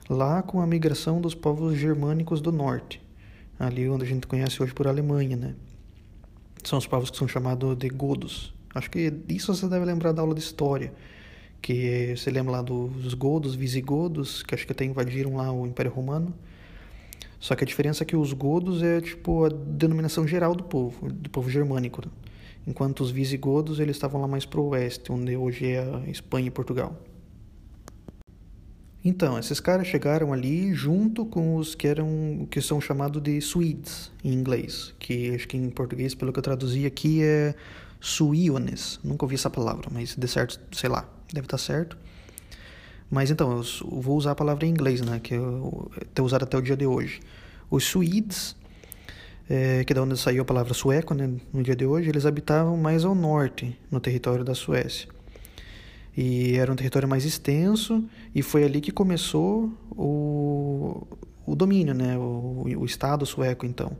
lá 0.08 0.42
com 0.42 0.60
a 0.60 0.66
migração 0.66 1.20
dos 1.20 1.34
povos 1.34 1.76
germânicos 1.76 2.40
do 2.40 2.52
norte, 2.52 3.02
ali 3.58 3.88
onde 3.88 4.04
a 4.04 4.06
gente 4.06 4.26
conhece 4.26 4.62
hoje 4.62 4.72
por 4.72 4.86
Alemanha, 4.86 5.36
né? 5.36 5.54
São 6.62 6.78
os 6.78 6.86
povos 6.86 7.10
que 7.10 7.16
são 7.16 7.26
chamados 7.26 7.76
de 7.76 7.88
godos. 7.88 8.54
Acho 8.74 8.90
que 8.90 9.12
isso 9.28 9.54
você 9.54 9.68
deve 9.68 9.84
lembrar 9.84 10.12
da 10.12 10.22
aula 10.22 10.34
de 10.34 10.40
história 10.40 10.92
que 11.60 12.14
você 12.16 12.30
lembra 12.30 12.52
lá 12.52 12.62
dos 12.62 13.14
godos, 13.14 13.54
visigodos, 13.54 14.42
que 14.42 14.54
acho 14.54 14.66
que 14.66 14.72
até 14.72 14.84
invadiram 14.84 15.36
lá 15.36 15.52
o 15.52 15.66
Império 15.66 15.92
Romano. 15.92 16.34
Só 17.40 17.54
que 17.54 17.62
a 17.62 17.66
diferença 17.66 18.02
é 18.02 18.06
que 18.06 18.16
os 18.16 18.32
godos 18.32 18.82
é 18.82 19.00
tipo 19.00 19.44
a 19.44 19.48
denominação 19.48 20.26
geral 20.26 20.54
do 20.54 20.64
povo, 20.64 21.10
do 21.12 21.30
povo 21.30 21.48
germânico, 21.48 22.02
enquanto 22.66 23.00
os 23.00 23.10
visigodos 23.10 23.78
eles 23.78 23.96
estavam 23.96 24.20
lá 24.20 24.26
mais 24.26 24.44
para 24.44 24.60
o 24.60 24.68
oeste, 24.68 25.12
onde 25.12 25.36
hoje 25.36 25.66
é 25.66 25.80
a 25.80 26.10
Espanha 26.10 26.48
e 26.48 26.50
Portugal. 26.50 26.96
Então, 29.04 29.38
esses 29.38 29.60
caras 29.60 29.86
chegaram 29.86 30.32
ali 30.32 30.74
junto 30.74 31.24
com 31.24 31.56
os 31.56 31.74
que 31.74 31.86
eram 31.86 32.46
que 32.50 32.60
são 32.60 32.80
chamados 32.80 33.22
de 33.22 33.38
Swedes 33.38 34.10
em 34.24 34.32
inglês, 34.32 34.92
que 34.98 35.34
acho 35.34 35.46
que 35.46 35.56
em 35.56 35.70
português, 35.70 36.14
pelo 36.14 36.32
que 36.32 36.38
eu 36.38 36.42
traduzi 36.42 36.84
aqui, 36.84 37.22
é 37.22 37.54
Suiones. 38.00 38.98
Nunca 39.04 39.24
ouvi 39.24 39.36
essa 39.36 39.48
palavra, 39.48 39.88
mas 39.92 40.16
de 40.16 40.28
certo, 40.28 40.60
sei 40.72 40.90
lá, 40.90 41.08
deve 41.32 41.46
estar 41.46 41.58
certo. 41.58 41.96
Mas 43.10 43.30
então, 43.30 43.56
eu 43.56 44.00
vou 44.00 44.16
usar 44.16 44.32
a 44.32 44.34
palavra 44.34 44.66
em 44.66 44.70
inglês, 44.70 45.00
né, 45.00 45.20
que 45.20 45.34
eu 45.34 45.90
tenho 46.12 46.26
usado 46.26 46.42
até 46.42 46.58
o 46.58 46.62
dia 46.62 46.76
de 46.76 46.86
hoje. 46.86 47.20
Os 47.70 47.84
Suídes, 47.84 48.54
é, 49.48 49.84
que 49.84 49.92
é 49.92 49.94
da 49.94 50.02
onde 50.02 50.16
saiu 50.18 50.42
a 50.42 50.44
palavra 50.44 50.74
sueco, 50.74 51.14
né, 51.14 51.30
no 51.52 51.62
dia 51.62 51.74
de 51.74 51.86
hoje, 51.86 52.08
eles 52.08 52.26
habitavam 52.26 52.76
mais 52.76 53.04
ao 53.04 53.14
norte, 53.14 53.78
no 53.90 54.00
território 54.00 54.44
da 54.44 54.54
Suécia. 54.54 55.08
E 56.20 56.56
era 56.56 56.72
um 56.72 56.74
território 56.74 57.06
mais 57.06 57.24
extenso, 57.24 58.04
e 58.34 58.42
foi 58.42 58.64
ali 58.64 58.80
que 58.80 58.90
começou 58.90 59.72
o, 59.92 61.06
o 61.46 61.54
domínio, 61.54 61.94
né, 61.94 62.18
o, 62.18 62.64
o 62.76 62.84
Estado 62.84 63.24
sueco, 63.24 63.64
então. 63.64 63.96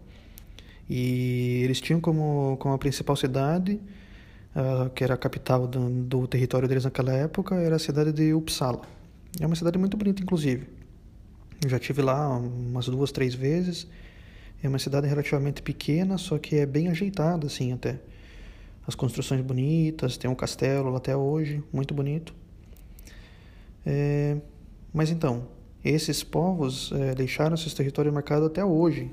E 0.91 1.61
eles 1.63 1.81
tinham 1.81 2.01
como, 2.01 2.57
como 2.59 2.75
a 2.75 2.79
principal 2.79 3.15
cidade 3.15 3.79
uh, 4.57 4.91
que 4.91 5.05
era 5.05 5.15
a 5.15 5.17
capital 5.17 5.69
do, 5.69 5.89
do, 5.89 6.27
território 6.27 6.67
deles 6.67 6.83
naquela 6.83 7.13
época, 7.13 7.55
era 7.55 7.77
a 7.77 7.79
cidade 7.79 8.11
de 8.11 8.35
Uppsala. 8.35 8.83
É 9.39 9.47
uma 9.47 9.55
cidade 9.55 9.79
muito 9.79 9.97
bonita, 9.97 10.21
inclusive. 10.21 10.67
Eu 11.63 11.71
já 11.71 11.79
tive 11.79 12.03
lá 12.03 12.37
umas 12.37 12.87
duas, 12.87 13.13
três 13.13 13.33
vezes. 13.33 13.87
É 14.61 14.69
uma 14.69 14.81
cidade 14.81 15.07
relativamente 15.07 15.63
pequena, 15.63 16.19
só 16.19 16.37
que 16.37 16.57
é 16.57 16.67
bem 16.67 16.89
ajeitada, 16.89 17.47
assim, 17.47 17.73
até. 17.73 18.01
As 18.89 18.95
construções 18.95 19.43
bonitas, 19.43 20.17
tem 20.17 20.31
um 20.31 20.35
castelo 20.35 20.89
lá 20.89 20.97
até 20.97 21.15
hoje, 21.15 21.63
muito 21.71 21.93
bonito. 21.93 22.35
É, 23.85 24.39
mas 24.95 25.11
então, 25.11 25.47
esses 25.85 26.25
povos 26.25 26.91
é, 26.93 27.15
deixaram 27.15 27.55
esse 27.55 27.77
território 27.77 28.11
marcado 28.11 28.47
até 28.47 28.65
hoje. 28.65 29.11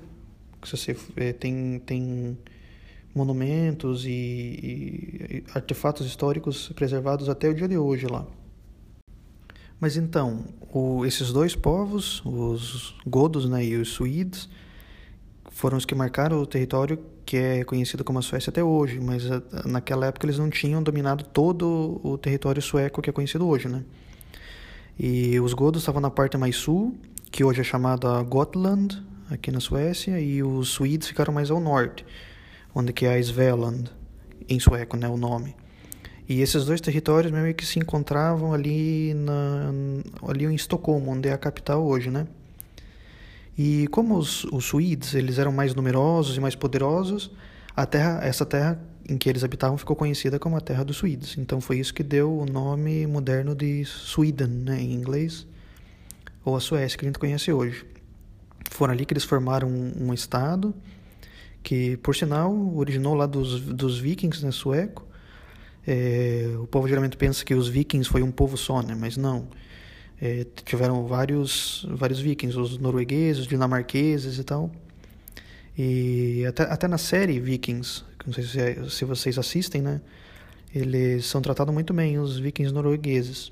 Se 0.64 0.78
você 0.78 0.98
é, 1.18 1.34
tem, 1.34 1.80
tem 1.86 2.38
monumentos 3.14 4.06
e, 4.06 4.10
e, 4.10 5.44
artefatos 5.54 6.08
históricos 6.08 6.70
preservados 6.70 7.28
até 7.28 7.50
o 7.50 7.54
dia 7.54 7.68
de 7.68 7.78
hoje 7.78 8.08
lá. 8.08 8.26
Mas 9.78 9.98
então, 9.98 10.46
o, 10.72 11.06
esses 11.06 11.34
dois 11.34 11.54
povos, 11.54 12.24
os 12.24 12.96
godos 13.06 13.48
né, 13.50 13.66
e 13.66 13.76
os 13.76 13.90
suídes, 13.90 14.48
foram 15.52 15.78
os 15.78 15.86
que 15.86 15.94
marcaram 15.94 16.42
o 16.42 16.46
território 16.46 16.98
que 17.26 17.38
é 17.38 17.64
conhecido 17.64 18.04
como 18.04 18.20
a 18.20 18.22
Suécia 18.22 18.52
até 18.52 18.64
hoje, 18.64 19.00
mas 19.00 19.26
eh, 19.26 19.42
naquela 19.66 20.06
época 20.06 20.26
eles 20.26 20.38
não 20.38 20.50
tinham 20.50 20.84
dominado 20.84 21.24
todo 21.24 22.00
o 22.04 22.18
território 22.18 22.62
sueco 22.62 23.02
que 23.02 23.10
é 23.10 23.14
conhecido 23.14 23.48
hoje, 23.48 23.68
né? 23.68 23.84
E 24.98 25.40
os 25.40 25.54
godos 25.54 25.82
estavam 25.82 26.00
na 26.00 26.10
parte 26.10 26.38
mais 26.38 26.56
sul, 26.56 26.96
que 27.32 27.44
hoje 27.44 27.62
é 27.62 27.64
chamada 27.64 28.22
Gotland, 28.24 29.04
aqui 29.30 29.52
na 29.52 29.60
Suécia, 29.60 30.20
e 30.20 30.44
os 30.44 30.70
suídes 30.70 31.08
ficaram 31.08 31.34
mais 31.34 31.50
ao 31.52 31.60
norte, 31.60 32.06
onde 32.74 32.94
que 32.94 33.06
é 33.06 33.20
Svealand, 33.22 33.92
em 34.48 34.60
sueco, 34.60 34.96
né, 34.96 35.10
o 35.10 35.18
nome. 35.18 35.56
E 36.30 36.42
esses 36.42 36.66
dois 36.66 36.80
territórios 36.80 37.32
meio 37.32 37.54
que 37.54 37.66
se 37.66 37.78
encontravam 37.80 38.54
ali, 38.54 39.14
na, 39.14 39.72
ali 40.28 40.46
em 40.46 40.56
Estocolmo, 40.56 41.12
onde 41.12 41.30
é 41.30 41.34
a 41.34 41.38
capital 41.38 41.86
hoje, 41.86 42.10
né? 42.10 42.28
E 43.58 43.88
como 43.88 44.18
os, 44.18 44.44
os 44.46 44.66
suídes 44.66 45.14
eles 45.14 45.40
eram 45.40 45.52
mais 45.52 45.74
numerosos 45.74 46.36
e 46.36 46.40
mais 46.40 46.56
poderosos, 46.56 47.32
a 47.76 47.86
terra, 47.86 48.20
essa 48.24 48.46
terra 48.46 48.80
em 49.08 49.18
que 49.18 49.30
eles 49.30 49.44
habitavam 49.44 49.78
ficou 49.78 49.96
conhecida 49.96 50.40
como 50.40 50.58
a 50.58 50.62
Terra 50.62 50.84
dos 50.84 50.98
Suídes. 50.98 51.38
Então 51.38 51.62
foi 51.62 51.78
isso 51.80 51.94
que 51.94 52.04
deu 52.04 52.36
o 52.40 52.46
nome 52.46 53.06
moderno 53.06 53.54
de 53.54 53.86
Sweden, 53.86 54.48
né, 54.48 54.82
em 54.82 54.94
inglês, 54.94 55.46
ou 56.44 56.56
a 56.56 56.60
Suécia 56.60 56.98
que 56.98 57.06
a 57.06 57.08
gente 57.08 57.20
conhece 57.20 57.52
hoje. 57.52 57.86
Foram 58.72 58.94
ali 58.94 59.06
que 59.06 59.14
eles 59.14 59.24
formaram 59.24 59.68
um, 59.68 60.08
um 60.08 60.14
estado 60.14 60.74
que, 61.62 61.98
por 61.98 62.16
sinal, 62.16 62.54
originou 62.76 63.14
lá 63.14 63.26
dos, 63.26 63.62
dos 63.62 64.00
vikings, 64.00 64.44
né, 64.44 64.52
sueco. 64.52 65.06
É, 65.86 66.56
o 66.60 66.66
povo 66.66 66.88
geralmente 66.88 67.16
pensa 67.16 67.46
que 67.46 67.54
os 67.54 67.68
vikings 67.68 68.10
foi 68.10 68.24
um 68.24 68.32
povo 68.32 68.58
só, 68.58 68.82
né, 68.82 68.96
mas 69.00 69.18
não. 69.18 69.48
É, 70.22 70.46
tiveram 70.64 71.06
vários, 71.06 71.86
vários 71.90 72.20
vikings, 72.20 72.58
os 72.58 72.78
noruegueses, 72.78 73.42
os 73.42 73.48
dinamarqueses 73.48 74.40
e 74.40 74.44
tal. 74.44 74.72
E 75.78 76.46
até, 76.48 76.64
até 76.64 76.88
na 76.88 76.98
série 76.98 77.40
Vikings, 77.40 78.04
não 78.26 78.34
sei 78.34 78.44
se, 78.46 78.60
é, 78.60 78.90
se 78.90 79.04
vocês 79.04 79.38
assistem, 79.38 79.82
né? 79.82 80.02
Eles 80.74 81.26
são 81.26 81.42
tratados 81.42 81.74
muito 81.74 81.94
bem, 81.94 82.18
os 82.18 82.38
vikings 82.38 82.74
noruegueses. 82.74 83.52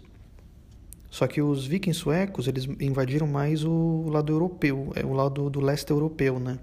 Só 1.10 1.27
que 1.27 1.41
os 1.41 1.65
vikings 1.67 2.00
suecos, 2.00 2.48
eles 2.48 2.65
invadiram 2.79 3.27
mais 3.27 3.63
o 3.63 4.08
lado 4.10 4.34
europeu, 4.34 4.91
é, 4.96 5.05
o 5.05 5.13
lado 5.13 5.50
do 5.50 5.62
leste 5.62 5.91
europeu, 5.91 6.39
né? 6.39 6.60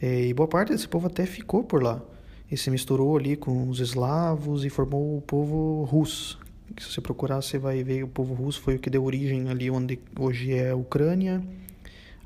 É, 0.00 0.26
e 0.26 0.34
boa 0.34 0.48
parte 0.48 0.70
desse 0.70 0.88
povo 0.88 1.06
até 1.06 1.26
ficou 1.26 1.62
por 1.62 1.82
lá. 1.82 2.00
E 2.50 2.56
se 2.56 2.70
misturou 2.70 3.16
ali 3.16 3.36
com 3.36 3.68
os 3.68 3.80
eslavos 3.80 4.64
e 4.64 4.70
formou 4.70 5.16
o 5.16 5.20
povo 5.22 5.84
russo, 5.84 6.38
se 6.78 6.92
você 6.92 7.00
procurar, 7.00 7.42
você 7.42 7.58
vai 7.58 7.82
ver 7.82 8.02
o 8.04 8.08
povo 8.08 8.34
russo 8.34 8.60
foi 8.60 8.76
o 8.76 8.78
que 8.78 8.88
deu 8.88 9.04
origem 9.04 9.48
ali 9.48 9.70
onde 9.70 9.98
hoje 10.18 10.52
é 10.52 10.70
a 10.70 10.76
Ucrânia, 10.76 11.42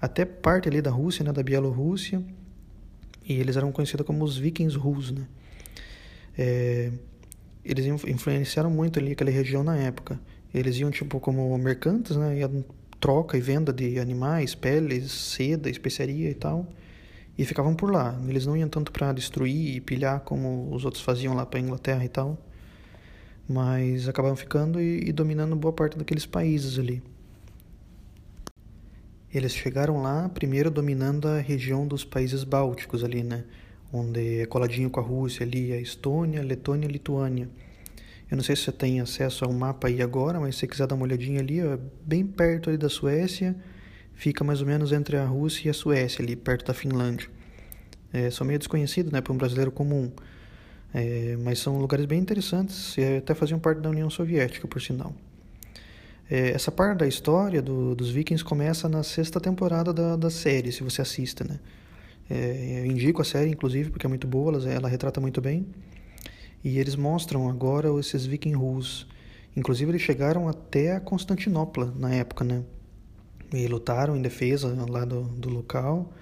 até 0.00 0.24
parte 0.24 0.68
ali 0.68 0.82
da 0.82 0.90
Rússia, 0.90 1.24
né, 1.24 1.32
da 1.32 1.42
Bielorrússia, 1.42 2.22
e 3.24 3.34
eles 3.34 3.56
eram 3.56 3.72
conhecidos 3.72 4.06
como 4.06 4.24
os 4.24 4.36
vikings 4.36 4.76
russos, 4.76 5.12
né? 5.12 5.26
É, 6.38 6.92
eles 7.64 7.86
influenciaram 7.86 8.70
muito 8.70 8.98
ali 8.98 9.12
aquela 9.12 9.30
região 9.30 9.64
na 9.64 9.76
época. 9.76 10.20
Eles 10.54 10.76
iam 10.76 10.90
tipo 10.90 11.18
como 11.18 11.56
mercantes, 11.58 12.16
né? 12.16 12.38
Iam 12.38 12.64
troca 13.00 13.36
e 13.36 13.40
venda 13.40 13.72
de 13.72 13.98
animais, 13.98 14.54
peles, 14.54 15.10
seda, 15.10 15.68
especiaria 15.68 16.30
e 16.30 16.34
tal, 16.34 16.68
e 17.36 17.44
ficavam 17.44 17.74
por 17.74 17.90
lá. 17.90 18.16
Eles 18.28 18.46
não 18.46 18.56
iam 18.56 18.68
tanto 18.68 18.92
para 18.92 19.12
destruir 19.12 19.76
e 19.76 19.80
pilhar 19.80 20.20
como 20.20 20.72
os 20.72 20.84
outros 20.84 21.02
faziam 21.02 21.34
lá 21.34 21.44
para 21.44 21.58
Inglaterra 21.58 22.04
e 22.04 22.08
tal 22.08 22.38
mas 23.48 24.08
acabaram 24.08 24.36
ficando 24.36 24.80
e, 24.80 25.08
e 25.08 25.12
dominando 25.12 25.54
boa 25.54 25.72
parte 25.72 25.96
daqueles 25.96 26.26
países 26.26 26.78
ali. 26.78 27.02
Eles 29.32 29.52
chegaram 29.54 30.02
lá 30.02 30.28
primeiro 30.28 30.70
dominando 30.70 31.28
a 31.28 31.40
região 31.40 31.86
dos 31.86 32.04
países 32.04 32.42
bálticos 32.42 33.04
ali, 33.04 33.22
né? 33.22 33.44
Onde 33.92 34.40
é 34.40 34.46
coladinho 34.46 34.90
com 34.90 34.98
a 34.98 35.02
Rússia 35.02 35.44
ali, 35.44 35.72
a 35.72 35.80
Estônia, 35.80 36.42
Letônia 36.42 36.88
Lituânia. 36.88 37.48
Eu 38.30 38.36
não 38.36 38.42
sei 38.42 38.56
se 38.56 38.62
você 38.62 38.72
tem 38.72 39.00
acesso 39.00 39.44
ao 39.44 39.52
mapa 39.52 39.86
aí 39.86 40.02
agora, 40.02 40.40
mas 40.40 40.54
se 40.56 40.60
você 40.60 40.66
quiser 40.66 40.86
dar 40.86 40.96
uma 40.96 41.04
olhadinha 41.04 41.40
ali, 41.40 41.62
ó, 41.62 41.78
bem 42.04 42.26
perto 42.26 42.70
ali 42.70 42.78
da 42.78 42.88
Suécia, 42.88 43.54
fica 44.14 44.42
mais 44.42 44.60
ou 44.60 44.66
menos 44.66 44.90
entre 44.90 45.16
a 45.16 45.24
Rússia 45.24 45.68
e 45.68 45.70
a 45.70 45.74
Suécia 45.74 46.24
ali, 46.24 46.34
perto 46.34 46.66
da 46.66 46.74
Finlândia. 46.74 47.28
É, 48.12 48.30
são 48.30 48.46
meio 48.46 48.58
desconhecido, 48.58 49.12
né, 49.12 49.20
para 49.20 49.32
um 49.32 49.36
brasileiro 49.36 49.70
comum. 49.70 50.10
É, 50.94 51.36
mas 51.42 51.58
são 51.58 51.78
lugares 51.78 52.06
bem 52.06 52.18
interessantes 52.18 52.96
e 52.96 53.18
até 53.18 53.34
faziam 53.34 53.58
parte 53.58 53.80
da 53.80 53.90
União 53.90 54.08
Soviética, 54.08 54.66
por 54.66 54.80
sinal. 54.80 55.12
É, 56.30 56.50
essa 56.50 56.72
parte 56.72 56.98
da 56.98 57.06
história 57.06 57.62
do, 57.62 57.94
dos 57.94 58.10
vikings 58.10 58.44
começa 58.44 58.88
na 58.88 59.02
sexta 59.02 59.40
temporada 59.40 59.92
da, 59.92 60.16
da 60.16 60.30
série, 60.30 60.72
se 60.72 60.82
você 60.82 61.02
assista, 61.02 61.44
né? 61.44 61.60
É, 62.28 62.80
eu 62.80 62.86
indico 62.86 63.22
a 63.22 63.24
série, 63.24 63.50
inclusive, 63.50 63.90
porque 63.90 64.06
é 64.06 64.08
muito 64.08 64.26
boa, 64.26 64.52
ela, 64.54 64.70
ela 64.70 64.88
retrata 64.88 65.20
muito 65.20 65.40
bem. 65.40 65.66
E 66.64 66.78
eles 66.78 66.96
mostram 66.96 67.48
agora 67.48 67.88
esses 68.00 68.26
viking 68.26 68.54
russos. 68.54 69.06
Inclusive, 69.56 69.92
eles 69.92 70.02
chegaram 70.02 70.48
até 70.48 70.98
Constantinopla 70.98 71.94
na 71.96 72.12
época, 72.12 72.44
né? 72.44 72.64
E 73.52 73.68
lutaram 73.68 74.16
em 74.16 74.22
defesa 74.22 74.74
lá 74.88 75.04
do, 75.04 75.22
do 75.22 75.48
local. 75.48 76.12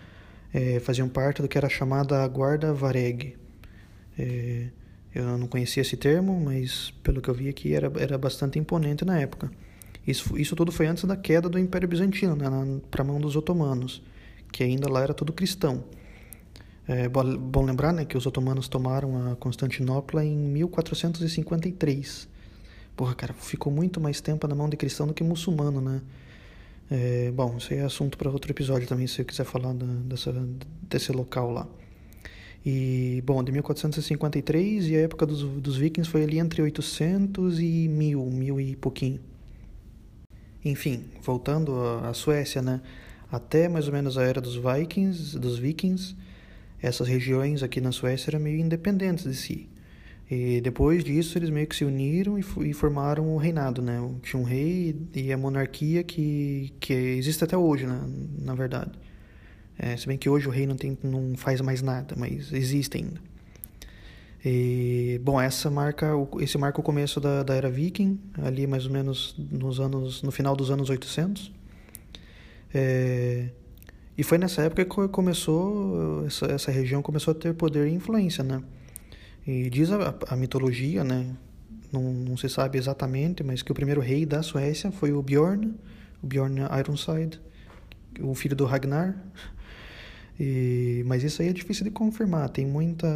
É, 0.52 0.78
faziam 0.80 1.09
parte 1.09 1.40
do 1.40 1.49
que 1.49 1.56
era 1.56 1.68
chamada 1.68 2.26
Guarda 2.28 2.75
Vareg, 2.75 3.37
é, 4.18 4.68
eu 5.14 5.38
não 5.38 5.47
conhecia 5.47 5.80
esse 5.80 5.97
termo, 5.97 6.40
mas 6.40 6.92
pelo 7.02 7.21
que 7.21 7.28
eu 7.28 7.35
vi 7.35 7.49
aqui 7.49 7.73
era, 7.73 7.90
era 7.99 8.18
bastante 8.18 8.59
imponente 8.59 9.04
na 9.04 9.18
época. 9.18 9.50
Isso, 10.06 10.37
isso 10.38 10.54
tudo 10.54 10.71
foi 10.71 10.87
antes 10.87 11.04
da 11.04 11.16
queda 11.16 11.49
do 11.49 11.59
Império 11.59 11.88
Bizantino, 11.88 12.37
né, 12.37 12.47
para 12.90 13.02
a 13.02 13.04
mão 13.04 13.21
dos 13.21 13.37
otomanos, 13.37 14.02
que 14.52 14.62
ainda 14.62 14.88
lá 14.90 15.02
era 15.02 15.14
tudo 15.14 15.33
cristão. 15.33 15.85
É 16.87 17.09
bom, 17.09 17.64
lembrar 17.64 17.92
né, 17.94 18.04
que 18.04 18.16
os 18.16 18.26
otomanos 18.26 18.68
tomaram 18.68 19.33
a 19.33 19.37
Constantinopla 19.37 20.23
em 20.23 20.37
1453. 20.37 22.28
Porra, 22.94 23.14
cara, 23.14 23.33
ficou 23.33 23.73
muito 23.73 24.00
mais 24.00 24.21
tempo 24.21 24.47
na 24.47 24.54
mão 24.54 24.68
de 24.68 24.76
cristão 24.76 25.06
do 25.06 25.14
que 25.14 25.25
muçulmano, 25.25 25.80
né? 25.80 26.02
É, 26.90 27.33
bom, 27.33 27.56
isso 27.56 27.73
aí 27.73 27.78
é 27.78 27.85
assunto 27.85 28.18
para 28.18 28.28
outro 28.30 28.52
episódio 28.52 28.87
também, 28.87 29.06
se 29.06 29.21
eu 29.21 29.25
quiser 29.25 29.44
falar 29.44 29.73
da, 29.73 29.87
dessa, 29.87 30.33
desse 30.83 31.11
local 31.11 31.50
lá. 31.50 31.66
E, 32.64 33.23
bom, 33.26 33.44
de 33.44 33.52
1453 33.52 34.88
e 34.88 34.97
a 34.97 35.00
época 35.00 35.26
dos, 35.26 35.42
dos 35.42 35.76
vikings 35.76 36.11
foi 36.11 36.23
ali 36.23 36.38
entre 36.38 36.62
800 36.62 37.61
e 37.61 37.88
1000, 37.88 38.25
mil 38.30 38.61
e 38.61 38.75
pouquinho. 38.75 39.21
Enfim, 40.64 41.04
voltando 41.23 41.78
à 42.02 42.14
Suécia, 42.14 42.62
né? 42.62 42.80
Até 43.30 43.68
mais 43.68 43.87
ou 43.87 43.92
menos 43.92 44.16
a 44.16 44.23
era 44.23 44.40
dos 44.40 44.56
vikings, 44.56 45.38
dos 45.38 45.59
vikings, 45.59 46.16
essas 46.80 47.06
regiões 47.06 47.62
aqui 47.62 47.80
na 47.80 47.92
Suécia 47.92 48.30
eram 48.30 48.40
meio 48.40 48.59
independentes 48.59 49.25
de 49.25 49.35
si. 49.35 49.68
E 50.30 50.61
depois 50.62 51.04
disso 51.04 51.37
eles 51.37 51.50
meio 51.50 51.66
que 51.66 51.76
se 51.76 51.85
uniram 51.85 52.38
e 52.38 52.73
formaram 52.73 53.35
o 53.35 53.37
reinado, 53.37 53.83
né? 53.83 54.00
Tinha 54.23 54.40
um 54.40 54.44
rei 54.44 54.97
e 55.14 55.30
a 55.30 55.37
monarquia 55.37 56.02
que, 56.02 56.73
que 56.80 56.94
existe 56.94 57.44
até 57.44 57.56
hoje, 57.56 57.87
né? 57.87 58.00
na 58.38 58.54
verdade. 58.54 58.92
É, 59.78 59.97
se 59.97 60.07
bem 60.07 60.16
que 60.16 60.28
hoje 60.28 60.47
o 60.47 60.50
rei 60.50 60.66
não, 60.66 60.76
tem, 60.76 60.97
não 61.02 61.35
faz 61.37 61.61
mais 61.61 61.83
nada, 61.83 62.14
mas 62.16 62.52
existe 62.52 62.97
ainda. 62.97 63.21
E, 64.45 65.19
bom, 65.25 65.40
essa 65.40 65.71
marca, 65.71 66.09
esse 66.40 66.59
marca 66.59 66.78
o 66.78 66.83
começo 66.83 67.19
da, 67.19 67.43
da 67.43 67.54
era 67.54 67.71
viking, 67.71 68.21
ali 68.43 68.66
mais 68.66 68.85
ou 68.85 68.93
menos 68.93 69.35
nos 69.38 69.81
anos, 69.81 70.23
no 70.23 70.31
final 70.31 70.54
dos 70.54 70.71
anos 70.71 70.90
800. 70.90 71.50
É, 72.75 73.49
e 74.19 74.23
foi 74.23 74.37
nessa 74.37 74.62
época 74.62 74.85
que 74.85 75.09
começou, 75.09 76.26
essa, 76.26 76.47
essa 76.47 76.71
região 76.71 77.00
começou 77.00 77.33
a 77.33 77.35
ter 77.35 77.54
poder 77.54 77.88
e 77.88 77.93
influência, 77.93 78.45
né? 78.45 78.62
E 79.47 79.71
diz 79.71 79.90
a, 79.90 80.14
a 80.28 80.37
mitologia, 80.37 81.02
né? 81.02 81.35
Não, 81.90 82.02
não 82.02 82.37
se 82.37 82.49
sabe 82.49 82.76
exatamente, 82.76 83.43
mas 83.43 83.62
que 83.62 83.73
o 83.73 83.75
primeiro 83.75 84.00
rei 84.00 84.26
da 84.26 84.43
Suécia 84.43 84.90
foi 84.93 85.12
o 85.12 85.23
Bjorn, 85.23 85.75
o 86.23 86.26
Bjorn 86.26 86.61
Ironside, 86.78 87.40
o 88.21 88.35
filho 88.35 88.54
do 88.54 88.64
Ragnar, 88.64 89.16
e, 90.38 91.03
mas 91.07 91.23
isso 91.23 91.43
aí 91.43 91.49
é 91.49 91.53
difícil 91.53 91.85
de 91.85 91.91
confirmar, 91.91 92.49
tem 92.49 92.67
muita, 92.67 93.09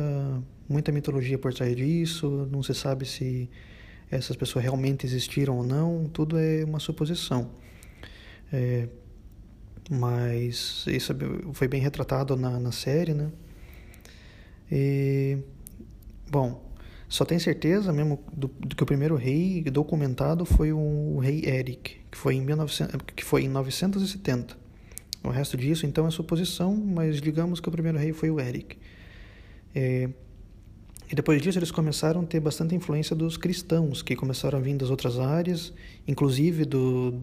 muita 0.69 0.93
mitologia 0.93 1.39
por 1.39 1.53
trás 1.53 1.75
disso, 1.75 2.49
não 2.51 2.63
se 2.63 2.75
sabe 2.75 3.07
se 3.07 3.51
essas 4.11 4.37
pessoas 4.37 4.63
realmente 4.63 5.05
existiram 5.05 5.57
ou 5.59 5.65
não, 5.65 6.07
tudo 6.07 6.39
é 6.39 6.65
uma 6.65 6.79
suposição. 6.79 7.51
É, 8.53 8.89
mas 9.91 10.85
isso 10.87 11.15
foi 11.53 11.69
bem 11.69 11.81
retratado 11.81 12.37
na, 12.37 12.59
na 12.61 12.73
série, 12.73 13.15
né? 13.15 13.31
E, 14.71 15.39
bom, 16.31 16.63
Só 17.09 17.25
tem 17.25 17.39
certeza 17.39 17.91
mesmo 17.93 18.23
do, 18.33 18.49
do, 18.49 18.77
que 18.77 18.83
o 18.83 18.87
primeiro 18.87 19.17
rei 19.17 19.63
documentado 19.65 20.45
foi 20.45 20.73
o 20.73 21.19
rei 21.19 21.43
Eric, 21.47 21.97
que 22.11 22.19
foi 22.19 22.35
em, 22.35 22.43
1900, 22.43 22.97
que 23.17 23.25
foi 23.25 23.45
em 23.45 23.49
970. 23.49 24.68
O 25.23 25.31
resto 25.31 25.57
disso, 25.57 25.87
então, 25.87 26.07
é 26.07 26.11
suposição, 26.11 26.75
mas 26.75 27.21
digamos 27.21 27.61
que 27.61 27.69
o 27.69 27.73
primeiro 27.73 27.99
rei 27.99 28.13
foi 28.13 28.31
o 28.31 28.41
Eric. 28.41 28.77
É, 29.75 30.09
e 31.11 31.15
depois 31.15 31.41
disso 31.41 31.59
eles 31.59 31.71
começaram 31.71 32.21
a 32.21 32.25
ter 32.25 32.41
bastante 32.41 32.75
influência 32.75 33.17
dos 33.17 33.37
cristãos, 33.37 34.03
que 34.03 34.15
começaram 34.15 34.59
a 34.59 34.61
vir 34.61 34.77
das 34.77 34.91
outras 34.91 35.19
áreas, 35.19 35.73
inclusive 36.07 36.65
do, 36.65 37.19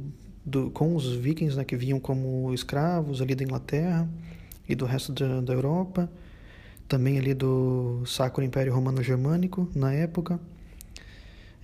do, 0.46 0.72
com 0.72 0.96
os 0.96 1.14
vikings, 1.16 1.56
né, 1.56 1.64
que 1.64 1.76
vinham 1.76 2.00
como 2.00 2.54
escravos 2.54 3.22
ali 3.22 3.36
da 3.36 3.44
Inglaterra 3.44 4.10
e 4.68 4.76
do 4.76 4.86
resto 4.86 5.14
da, 5.14 5.42
da 5.42 5.54
Europa 5.54 6.10
também 6.88 7.18
ali 7.18 7.34
do 7.34 8.04
Sacro 8.06 8.44
Império 8.44 8.74
Romano 8.74 9.02
Germânico 9.02 9.70
na 9.76 9.92
época. 9.94 10.40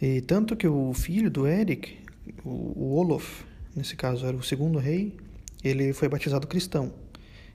E 0.02 0.22
tanto 0.22 0.56
que 0.56 0.68
o 0.68 0.94
filho 0.94 1.30
do 1.30 1.48
Eric, 1.48 1.98
o 2.44 2.96
Olof, 2.96 3.44
nesse 3.76 3.96
caso 3.96 4.26
era 4.26 4.36
o 4.36 4.42
segundo 4.42 4.80
rei, 4.80 5.16
ele 5.64 5.94
foi 5.94 6.08
batizado 6.08 6.48
cristão. 6.48 6.94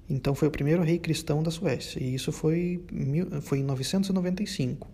Então 0.09 0.35
foi 0.35 0.49
o 0.49 0.51
primeiro 0.51 0.83
rei 0.83 0.99
cristão 0.99 1.43
da 1.43 1.51
Suécia, 1.51 2.01
e 2.01 2.15
isso 2.15 2.31
foi, 2.31 2.85
foi 3.43 3.59
em 3.59 3.65
995. 3.65 4.89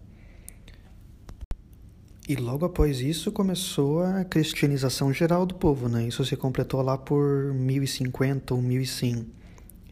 E 2.29 2.37
logo 2.37 2.65
após 2.65 3.01
isso 3.01 3.33
começou 3.33 4.03
a 4.03 4.25
cristianização 4.25 5.13
geral 5.13 5.45
do 5.45 5.57
povo, 5.57 5.89
né? 5.89 6.07
Isso 6.07 6.25
se 6.25 6.37
completou 6.37 6.81
lá 6.81 6.97
por 6.97 7.53
1050 7.53 8.55
ou 8.55 8.63
1100. 8.63 9.27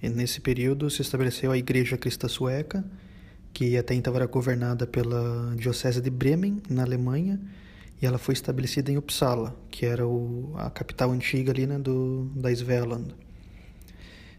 E 0.02 0.08
nesse 0.08 0.40
período 0.40 0.88
se 0.88 1.02
estabeleceu 1.02 1.50
a 1.50 1.58
Igreja 1.58 1.98
Cristã 1.98 2.28
Sueca, 2.28 2.84
que 3.52 3.76
até 3.76 3.94
então 3.94 4.14
era 4.14 4.26
governada 4.26 4.86
pela 4.86 5.54
Diocese 5.56 6.00
de 6.00 6.08
Bremen, 6.08 6.62
na 6.70 6.82
Alemanha, 6.82 7.40
e 8.00 8.06
ela 8.06 8.18
foi 8.18 8.32
estabelecida 8.32 8.90
em 8.90 8.96
Uppsala, 8.96 9.54
que 9.70 9.84
era 9.84 10.06
o, 10.06 10.52
a 10.56 10.70
capital 10.70 11.10
antiga 11.10 11.52
ali, 11.52 11.66
né, 11.66 11.78
do, 11.78 12.30
da 12.34 12.50
Svealand. 12.50 13.14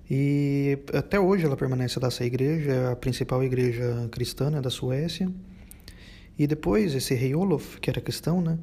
E 0.09 0.79
até 0.93 1.19
hoje 1.19 1.45
ela 1.45 1.55
permanece 1.55 1.99
dessa 1.99 2.25
igreja, 2.25 2.71
é 2.71 2.91
a 2.91 2.95
principal 2.95 3.43
igreja 3.43 4.09
cristã 4.11 4.49
né, 4.49 4.59
da 4.59 4.69
Suécia. 4.69 5.31
E 6.37 6.47
depois, 6.47 6.95
esse 6.95 7.13
rei 7.13 7.35
Olof, 7.35 7.79
que 7.79 7.89
era 7.89 8.01
cristão, 8.01 8.41
né, 8.41 8.57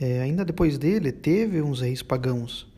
é, 0.00 0.20
ainda 0.20 0.44
depois 0.44 0.76
dele, 0.76 1.10
teve 1.10 1.62
uns 1.62 1.80
reis 1.80 2.02
pagãos 2.02 2.70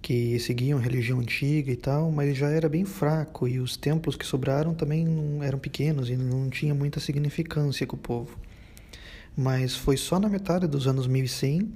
que 0.00 0.38
seguiam 0.38 0.78
a 0.78 0.82
religião 0.82 1.18
antiga 1.18 1.72
e 1.72 1.76
tal, 1.76 2.10
mas 2.10 2.36
já 2.36 2.50
era 2.50 2.68
bem 2.68 2.84
fraco 2.84 3.48
e 3.48 3.58
os 3.58 3.76
templos 3.76 4.16
que 4.16 4.26
sobraram 4.26 4.74
também 4.74 5.06
eram 5.42 5.58
pequenos 5.58 6.10
e 6.10 6.16
não 6.16 6.50
tinha 6.50 6.74
muita 6.74 7.00
significância 7.00 7.86
com 7.86 7.96
o 7.96 7.98
povo. 7.98 8.38
Mas 9.36 9.74
foi 9.74 9.96
só 9.96 10.18
na 10.18 10.28
metade 10.28 10.66
dos 10.66 10.86
anos 10.86 11.06
1100 11.06 11.74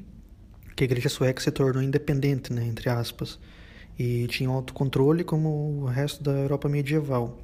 que 0.76 0.84
a 0.84 0.86
igreja 0.86 1.08
sueca 1.08 1.40
se 1.40 1.50
tornou 1.50 1.82
independente, 1.82 2.52
né, 2.52 2.64
entre 2.64 2.88
aspas, 2.88 3.38
e 3.98 4.28
tinha 4.28 4.48
autocontrole 4.48 5.24
como 5.24 5.82
o 5.82 5.84
resto 5.86 6.22
da 6.22 6.30
Europa 6.30 6.68
medieval. 6.68 7.36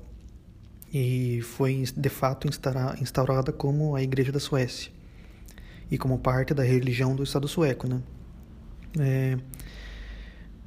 E 0.92 1.40
foi 1.42 1.82
de 1.96 2.08
fato 2.08 2.48
instaurada 3.00 3.52
como 3.52 3.96
a 3.96 4.02
igreja 4.02 4.30
da 4.30 4.38
Suécia 4.38 4.92
e 5.90 5.98
como 5.98 6.16
parte 6.18 6.54
da 6.54 6.62
religião 6.62 7.16
do 7.16 7.24
Estado 7.24 7.48
sueco, 7.48 7.88
né? 7.88 8.00
É, 9.00 9.36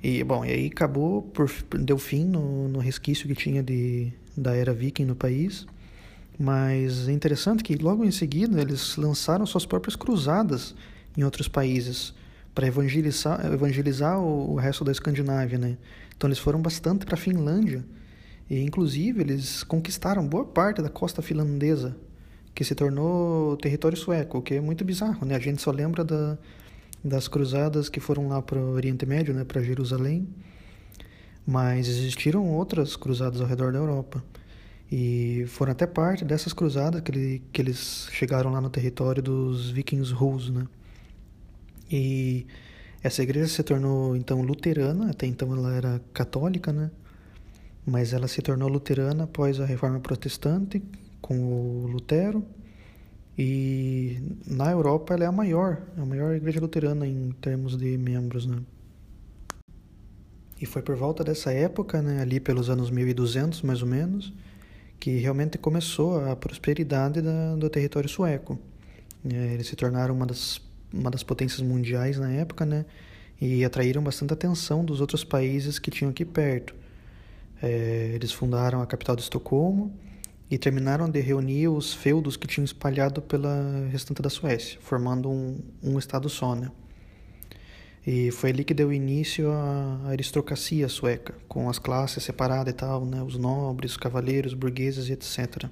e, 0.03 0.23
bom, 0.23 0.43
e 0.43 0.51
aí 0.51 0.67
acabou, 0.67 1.21
por, 1.21 1.49
deu 1.79 1.97
fim 1.97 2.25
no, 2.25 2.67
no 2.67 2.79
resquício 2.79 3.27
que 3.27 3.33
tinha 3.33 3.63
de, 3.63 4.11
da 4.35 4.53
era 4.53 4.73
viking 4.73 5.05
no 5.05 5.15
país. 5.15 5.65
Mas 6.39 7.07
é 7.07 7.11
interessante 7.11 7.63
que 7.63 7.75
logo 7.75 8.05
em 8.05 8.11
seguida 8.11 8.61
eles 8.61 8.95
lançaram 8.95 9.45
suas 9.45 9.65
próprias 9.65 9.95
cruzadas 9.95 10.75
em 11.17 11.23
outros 11.23 11.47
países 11.47 12.13
para 12.53 12.67
evangelizar, 12.67 13.45
evangelizar 13.45 14.19
o, 14.19 14.53
o, 14.53 14.55
resto 14.55 14.83
da 14.83 14.91
Escandinávia, 14.91 15.57
né? 15.57 15.77
Então 16.15 16.27
eles 16.27 16.39
foram 16.39 16.61
bastante 16.61 17.05
para 17.05 17.15
a 17.15 17.17
Finlândia 17.17 17.83
e 18.49 18.61
inclusive 18.61 19.21
eles 19.21 19.63
conquistaram 19.63 20.27
boa 20.27 20.45
parte 20.45 20.81
da 20.81 20.89
costa 20.89 21.21
finlandesa, 21.21 21.95
que 22.53 22.63
se 22.63 22.75
tornou 22.75 23.57
território 23.57 23.97
sueco, 23.97 24.39
o 24.39 24.41
que 24.41 24.55
é 24.55 24.61
muito 24.61 24.85
bizarro, 24.85 25.25
né? 25.25 25.35
A 25.35 25.39
gente 25.39 25.61
só 25.61 25.71
lembra 25.71 26.03
da 26.03 26.37
das 27.03 27.27
cruzadas 27.27 27.89
que 27.89 27.99
foram 27.99 28.27
lá 28.27 28.41
para 28.41 28.59
o 28.59 28.71
Oriente 28.71 29.05
Médio, 29.05 29.33
né, 29.33 29.43
para 29.43 29.61
Jerusalém, 29.61 30.27
mas 31.45 31.87
existiram 31.87 32.45
outras 32.49 32.95
cruzadas 32.95 33.39
ao 33.39 33.47
redor 33.47 33.71
da 33.71 33.79
Europa. 33.79 34.23
E 34.91 35.45
foram 35.47 35.73
até 35.73 35.85
parte 35.85 36.23
dessas 36.23 36.53
cruzadas 36.53 37.01
que, 37.01 37.11
ele, 37.11 37.43
que 37.51 37.61
eles 37.61 38.07
chegaram 38.11 38.51
lá 38.51 38.61
no 38.61 38.69
território 38.69 39.21
dos 39.21 39.69
vikings 39.69 40.13
Rus, 40.13 40.49
né? 40.49 40.65
E 41.91 42.47
essa 43.03 43.21
igreja 43.21 43.47
se 43.47 43.63
tornou 43.63 44.15
então 44.15 44.41
luterana, 44.41 45.11
até 45.11 45.25
então 45.25 45.53
ela 45.53 45.73
era 45.73 46.01
católica, 46.13 46.71
né? 46.71 46.89
Mas 47.85 48.13
ela 48.13 48.27
se 48.27 48.41
tornou 48.41 48.69
luterana 48.69 49.25
após 49.25 49.59
a 49.59 49.65
reforma 49.65 49.99
protestante 49.99 50.81
com 51.21 51.37
o 51.83 51.87
Lutero 51.87 52.45
e 53.37 54.17
na 54.47 54.71
Europa 54.71 55.13
ela 55.13 55.25
é 55.25 55.27
a 55.27 55.31
maior, 55.31 55.81
a 55.95 56.05
maior 56.05 56.33
igreja 56.35 56.59
luterana 56.59 57.05
em 57.05 57.31
termos 57.39 57.77
de 57.77 57.97
membros, 57.97 58.45
né? 58.45 58.57
E 60.59 60.65
foi 60.65 60.81
por 60.81 60.95
volta 60.95 61.23
dessa 61.23 61.51
época, 61.51 62.01
né, 62.01 62.19
ali 62.19 62.39
pelos 62.39 62.69
anos 62.69 62.89
1200 62.89 63.61
mais 63.61 63.83
ou 63.83 63.87
menos, 63.87 64.33
que 64.99 65.17
realmente 65.17 65.57
começou 65.57 66.23
a 66.29 66.35
prosperidade 66.35 67.21
da, 67.21 67.55
do 67.55 67.69
território 67.69 68.09
sueco. 68.09 68.59
É, 69.25 69.53
eles 69.53 69.67
se 69.67 69.75
tornaram 69.75 70.15
uma 70.15 70.25
das, 70.25 70.61
uma 70.93 71.11
das 71.11 71.23
potências 71.23 71.61
mundiais 71.61 72.17
na 72.17 72.31
época, 72.31 72.65
né? 72.65 72.85
E 73.39 73.63
atraíram 73.63 74.03
bastante 74.03 74.33
atenção 74.33 74.83
dos 74.83 74.99
outros 74.99 75.23
países 75.23 75.77
que 75.77 75.91
tinham 75.91 76.09
aqui 76.09 76.25
perto. 76.25 76.73
É, 77.61 78.11
eles 78.13 78.31
fundaram 78.31 78.81
a 78.81 78.87
capital 78.87 79.15
de 79.15 79.21
Estocolmo 79.21 79.93
e 80.49 80.57
terminaram 80.57 81.09
de 81.09 81.19
reunir 81.19 81.67
os 81.67 81.93
feudos 81.93 82.37
que 82.37 82.47
tinham 82.47 82.65
espalhado 82.65 83.21
pela 83.21 83.87
restante 83.91 84.21
da 84.21 84.29
Suécia, 84.29 84.79
formando 84.81 85.29
um, 85.29 85.59
um 85.83 85.99
estado 85.99 86.29
só, 86.29 86.55
né? 86.55 86.71
E 88.07 88.31
foi 88.31 88.51
ali 88.51 88.63
que 88.63 88.73
deu 88.73 88.93
início 88.93 89.51
à 89.51 90.07
aristocracia 90.07 90.87
sueca, 90.87 91.35
com 91.45 91.69
as 91.69 91.77
classes 91.77 92.23
separadas 92.23 92.73
e 92.73 92.77
tal, 92.77 93.03
né? 93.03 93.21
Os 93.21 93.37
nobres, 93.37 93.91
os 93.91 93.97
cavaleiros, 93.97 94.53
burgueses 94.53 95.09
e 95.09 95.11
etc. 95.11 95.65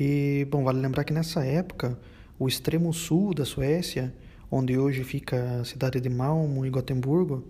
E, 0.00 0.44
bom, 0.50 0.64
vale 0.64 0.80
lembrar 0.80 1.04
que 1.04 1.12
nessa 1.12 1.44
época, 1.44 1.96
o 2.40 2.48
extremo 2.48 2.92
sul 2.92 3.32
da 3.32 3.44
Suécia, 3.44 4.12
onde 4.50 4.76
hoje 4.76 5.04
fica 5.04 5.60
a 5.60 5.64
cidade 5.64 6.00
de 6.00 6.08
Malmo 6.08 6.66
e 6.66 6.70
Gotemburgo, 6.70 7.46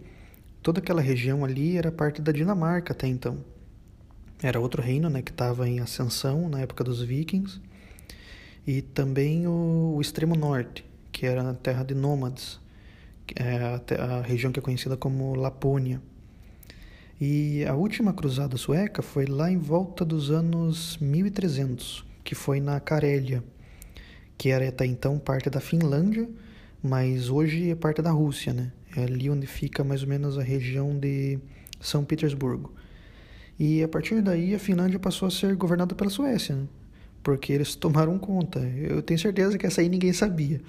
toda 0.63 0.79
aquela 0.81 1.01
região 1.01 1.43
ali 1.43 1.79
era 1.79 1.91
parte 1.91 2.21
da 2.21 2.31
Dinamarca 2.31 2.93
até 2.93 3.07
então. 3.07 3.39
Era 4.43 4.61
outro 4.61 4.83
reino 4.83 5.09
né, 5.09 5.23
que 5.23 5.31
estava 5.31 5.67
em 5.67 5.81
ascensão 5.81 6.47
na 6.47 6.61
época 6.61 6.85
dos 6.85 7.01
vikings. 7.01 7.59
E 8.67 8.83
também 8.83 9.47
o, 9.47 9.95
o 9.97 10.01
extremo 10.03 10.35
norte, 10.35 10.85
que 11.11 11.25
era 11.25 11.49
a 11.49 11.55
terra 11.55 11.83
de 11.83 11.95
nômades, 11.95 12.61
é 13.37 13.95
a, 13.97 14.21
região 14.23 14.53
que 14.53 14.59
é 14.59 14.63
conhecida 14.63 14.97
como 14.97 15.35
Lapônia. 15.35 16.01
E 17.21 17.65
a 17.65 17.75
última 17.75 18.13
cruzada 18.13 18.57
sueca 18.57 19.01
foi 19.01 19.27
lá 19.27 19.51
em 19.51 19.59
volta 19.59 20.05
dos 20.05 20.31
anos 20.31 20.99
1300, 20.99 22.05
que 22.25 22.35
foi 22.35 22.61
na 22.61 22.81
Carélia, 22.81 23.45
que 24.37 24.49
era 24.49 24.69
até 24.69 24.85
então 24.85 25.19
parte 25.19 25.49
da 25.49 25.61
Finlândia, 25.61 26.29
mas 26.83 27.29
hoje 27.29 27.71
é 27.71 27.75
parte 27.77 28.03
da 28.03 28.11
Rússia, 28.11 28.53
né? 28.53 28.73
É 28.97 29.05
ali 29.05 29.31
onde 29.31 29.47
fica 29.47 29.85
mais 29.85 30.03
ou 30.03 30.09
menos 30.09 30.37
a 30.37 30.43
região 30.43 30.99
de 30.99 31.39
São 31.81 32.05
Petersburgo. 32.05 32.75
E 33.59 33.83
a 33.83 33.89
partir 33.89 34.21
daí 34.21 34.55
a 34.55 34.59
Finlândia 34.59 34.99
passou 34.99 35.29
a 35.29 35.31
ser 35.31 35.55
governada 35.55 35.95
pela 35.95 36.11
Suécia, 36.11 36.57
né? 36.57 36.67
porque 37.23 37.53
eles 37.53 37.77
tomaram 37.77 38.19
conta. 38.19 38.59
Eu 38.59 39.01
tenho 39.01 39.21
certeza 39.21 39.57
que 39.57 39.67
essa 39.67 39.81
aí 39.81 39.89
ninguém 39.89 40.13
sabia. 40.13 40.61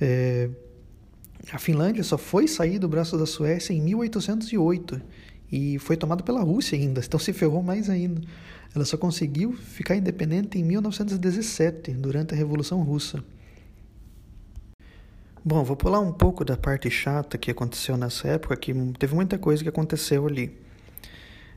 É... 0.00 0.48
A 1.52 1.58
Finlândia 1.58 2.02
só 2.04 2.18
foi 2.18 2.46
sair 2.46 2.78
do 2.78 2.88
braço 2.88 3.16
da 3.16 3.24
Suécia 3.26 3.72
em 3.72 3.80
1808 3.80 5.00
e 5.50 5.78
foi 5.78 5.96
tomada 5.96 6.22
pela 6.22 6.42
Rússia 6.42 6.78
ainda, 6.78 7.00
então 7.04 7.18
se 7.18 7.32
ferrou 7.32 7.62
mais 7.62 7.88
ainda. 7.88 8.20
Ela 8.74 8.84
só 8.84 8.96
conseguiu 8.96 9.52
ficar 9.52 9.96
independente 9.96 10.58
em 10.58 10.62
1917, 10.62 11.92
durante 11.92 12.34
a 12.34 12.36
Revolução 12.36 12.82
Russa. 12.82 13.24
Bom, 15.42 15.64
vou 15.64 15.76
pular 15.76 16.00
um 16.00 16.12
pouco 16.12 16.44
da 16.44 16.56
parte 16.56 16.90
chata 16.90 17.38
que 17.38 17.50
aconteceu 17.50 17.96
nessa 17.96 18.28
época, 18.28 18.54
que 18.56 18.74
teve 18.98 19.14
muita 19.14 19.38
coisa 19.38 19.62
que 19.62 19.68
aconteceu 19.68 20.26
ali. 20.26 20.54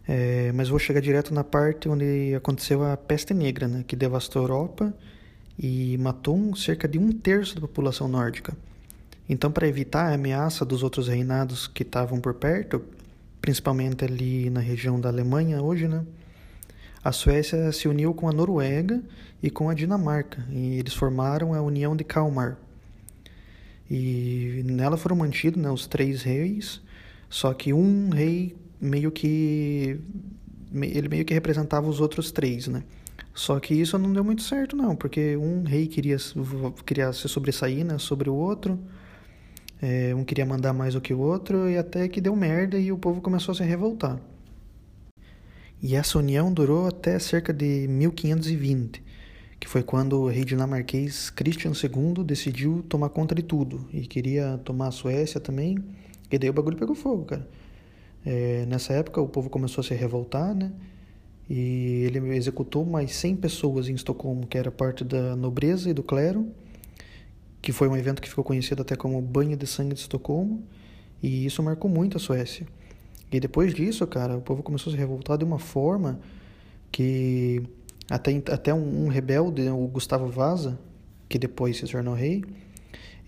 É, 0.08 0.52
mas 0.54 0.70
vou 0.70 0.80
chegar 0.80 1.02
direto 1.02 1.34
na 1.34 1.44
parte 1.44 1.90
onde 1.90 2.34
aconteceu 2.34 2.84
a 2.84 2.96
peste 2.96 3.34
negra, 3.34 3.68
né, 3.68 3.84
que 3.86 3.96
devastou 3.96 4.42
a 4.42 4.44
Europa 4.44 4.94
e 5.60 5.98
matou 5.98 6.56
cerca 6.56 6.88
de 6.88 6.98
um 6.98 7.12
terço 7.12 7.56
da 7.56 7.62
população 7.62 8.08
nórdica. 8.08 8.56
Então, 9.32 9.50
para 9.50 9.66
evitar 9.66 10.10
a 10.10 10.14
ameaça 10.14 10.66
dos 10.66 10.84
outros 10.84 11.08
reinados 11.08 11.66
que 11.66 11.84
estavam 11.84 12.20
por 12.20 12.34
perto, 12.34 12.84
principalmente 13.42 14.04
ali 14.04 14.50
na 14.50 14.60
região 14.60 15.00
da 15.00 15.08
Alemanha 15.08 15.62
hoje, 15.62 15.88
né, 15.88 16.06
a 17.02 17.14
Suécia 17.14 17.72
se 17.72 17.88
uniu 17.88 18.14
com 18.14 18.28
a 18.28 18.34
Noruega 18.34 19.02
e 19.42 19.50
com 19.50 19.70
a 19.70 19.74
Dinamarca, 19.74 20.46
e 20.50 20.78
eles 20.78 20.94
formaram 20.94 21.54
a 21.54 21.62
União 21.62 21.96
de 21.96 22.04
Kalmar. 22.04 22.58
E 23.90 24.64
nela 24.66 24.98
foram 24.98 25.16
mantidos 25.16 25.64
né, 25.64 25.72
os 25.72 25.88
três 25.88 26.24
reis, 26.24 26.82
só 27.30 27.54
que 27.54 27.72
um 27.72 28.10
rei 28.10 28.54
meio 28.82 29.12
que 29.12 29.98
ele 30.74 31.08
meio 31.08 31.24
que 31.24 31.34
representava 31.34 31.88
os 31.88 32.02
outros 32.02 32.34
três, 32.34 32.68
né? 32.68 32.84
Só 33.34 33.62
que 33.62 33.74
isso 33.74 33.98
não 33.98 34.12
deu 34.12 34.26
muito 34.26 34.42
certo 34.42 34.76
não, 34.76 34.94
porque 34.94 35.38
um 35.38 35.64
rei 35.64 35.88
queria 35.88 36.18
queria 36.86 37.14
se 37.14 37.30
sobressair, 37.30 37.86
né, 37.86 37.98
sobre 37.98 38.30
o 38.30 38.36
outro. 38.36 38.78
É, 39.82 40.14
um 40.14 40.24
queria 40.24 40.46
mandar 40.46 40.74
mais 40.74 40.94
do 40.94 41.02
que 41.02 41.14
o 41.14 41.20
outro 41.20 41.68
e 41.68 41.78
até 41.78 42.08
que 42.08 42.22
deu 42.22 42.36
merda 42.36 42.78
e 42.78 42.92
o 42.92 42.98
povo 42.98 43.20
começou 43.20 43.54
a 43.54 43.56
se 43.56 43.64
revoltar. 43.64 44.22
E 45.82 45.96
essa 45.96 46.20
união 46.20 46.54
durou 46.54 46.88
até 46.88 47.18
cerca 47.18 47.52
de 47.52 47.88
1520, 47.88 49.02
que 49.60 49.68
foi 49.68 49.82
quando 49.82 50.22
o 50.22 50.28
rei 50.28 50.46
dinamarquês 50.46 51.32
Christian 51.32 51.72
II 51.72 52.24
decidiu 52.24 52.86
tomar 52.88 53.10
conta 53.10 53.34
de 53.34 53.42
tudo 53.42 53.88
e 53.92 54.02
queria 54.02 54.60
tomar 54.64 54.90
a 54.90 54.92
Suécia 54.92 55.40
também, 55.40 55.80
e 56.32 56.38
daí 56.38 56.50
o 56.52 56.54
bagulho 56.54 56.78
pegou 56.78 56.94
fogo, 56.96 57.26
cara. 57.26 57.48
É, 58.24 58.66
nessa 58.68 58.94
época 58.94 59.20
o 59.20 59.28
povo 59.28 59.50
começou 59.50 59.82
a 59.82 59.84
se 59.84 59.96
revoltar, 59.96 60.54
né? 60.54 60.72
E 61.50 62.04
ele 62.06 62.36
executou 62.36 62.86
mais 62.86 63.14
100 63.16 63.38
pessoas 63.38 63.90
em 63.90 63.96
Estocolmo, 63.96 64.46
que 64.46 64.58
era 64.58 64.72
parte 64.72 65.04
da 65.04 65.36
nobreza 65.36 65.90
e 65.90 65.94
do 65.94 66.04
clero, 66.04 66.48
que 67.62 67.72
foi 67.72 67.88
um 67.88 67.96
evento 67.96 68.22
que 68.22 68.30
ficou 68.30 68.44
conhecido 68.44 68.82
até 68.82 68.96
como 68.96 69.22
Banho 69.22 69.56
de 69.56 69.68
Sangue 69.68 69.94
de 69.94 70.02
Estocolmo, 70.02 70.64
e 71.22 71.46
isso 71.46 71.62
marcou 71.62 71.90
muito 71.90 72.18
a 72.18 72.20
Suécia. 72.20 72.66
E 73.32 73.40
depois 73.40 73.74
disso, 73.74 74.06
cara, 74.08 74.36
o 74.36 74.42
povo 74.42 74.64
começou 74.64 74.92
a 74.92 74.96
se 74.96 74.98
revoltar 75.00 75.38
de 75.38 75.46
uma 75.46 75.60
forma 75.60 76.20
que 76.92 77.64
até, 78.10 78.36
até 78.52 78.74
um, 78.74 79.06
um 79.06 79.08
rebelde, 79.08 79.70
o 79.70 79.88
Gustavo 79.88 80.28
Vaza, 80.28 80.78
que 81.30 81.40
depois 81.40 81.78
se 81.78 81.88
tornou 81.88 82.14
rei, 82.14 82.44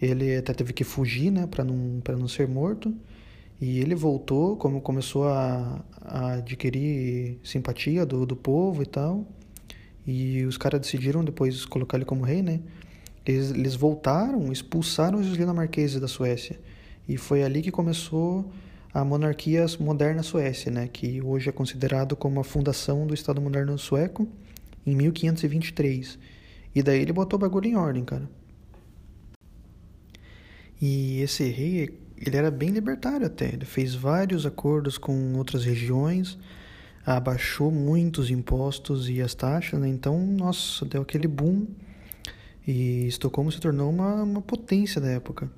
ele 0.02 0.36
até 0.36 0.54
teve 0.54 0.74
que 0.74 0.84
fugir, 0.84 1.32
né, 1.32 1.48
para 1.48 1.63
não, 1.63 2.02
não 2.17 2.28
ser 2.28 2.48
morto. 2.48 2.93
E 3.62 3.80
ele 3.80 3.96
voltou, 3.96 4.58
como 4.58 4.82
começou 4.82 5.26
a, 5.30 5.82
a 6.02 6.34
adquirir 6.34 7.39
simpatia 7.43 8.06
do, 8.06 8.26
do 8.26 8.36
povo 8.36 8.84
e 8.84 8.86
tal. 8.86 9.26
E 10.06 10.43
os 10.43 10.58
caras 10.58 10.82
decidiram 10.82 11.24
depois 11.24 11.63
colocar 11.65 11.96
ele 11.96 12.04
como 12.04 12.26
rei, 12.26 12.41
né? 12.41 12.60
Eles, 13.26 13.52
eles 13.52 13.76
voltaram, 13.76 14.52
expulsaram 14.52 15.20
os 15.20 15.32
dinamarqueses 15.32 16.00
da 16.00 16.08
Suécia. 16.08 16.60
E 17.08 17.18
foi 17.18 17.44
ali 17.44 17.62
que 17.62 17.72
começou 17.72 18.52
a 18.94 19.04
monarquia 19.04 19.66
moderna 19.80 20.22
suécia, 20.22 20.72
né, 20.72 20.88
que 20.88 21.22
hoje 21.22 21.50
é 21.50 21.52
considerado 21.52 22.16
como 22.16 22.40
a 22.40 22.44
fundação 22.44 23.08
do 23.08 23.14
Estado 23.14 23.42
moderno 23.42 23.78
sueco 23.78 24.28
em 24.86 24.96
1523. 24.96 26.20
E 26.76 26.84
daí 26.84 27.02
ele 27.02 27.12
botou 27.12 27.38
o 27.38 27.40
bagulho 27.40 27.68
em 27.68 27.76
ordem, 27.76 28.06
cara. 28.06 28.30
E 30.82 31.22
esse 31.22 31.44
rei, 31.50 31.98
ele 32.18 32.38
era 32.38 32.52
bem 32.52 32.70
libertário 32.70 33.26
até. 33.26 33.48
Ele 33.48 33.66
fez 33.66 33.96
vários 33.96 34.46
acordos 34.46 34.98
com 34.98 35.34
outras 35.36 35.66
regiões, 35.66 36.38
abaixou 37.06 37.72
muitos 37.72 38.30
impostos 38.30 39.10
e 39.10 39.22
as 39.22 39.34
taxas, 39.34 39.80
né? 39.80 39.88
Então, 39.88 40.20
nossa, 40.20 40.86
deu 40.86 41.02
aquele 41.02 41.28
boom. 41.28 41.66
E 42.67 43.08
Estocolmo 43.08 43.52
se 43.52 43.60
tornou 43.60 43.89
uma, 43.89 44.23
uma 44.23 44.41
potência 44.41 45.02
da 45.02 45.10
época 45.10 45.49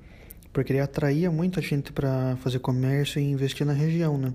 porque 0.56 0.72
ele 0.72 0.80
atraía 0.80 1.30
muita 1.30 1.60
gente 1.60 1.92
para 1.92 2.34
fazer 2.36 2.60
comércio 2.60 3.20
e 3.20 3.30
investir 3.30 3.66
na 3.66 3.74
região, 3.74 4.16
né? 4.16 4.32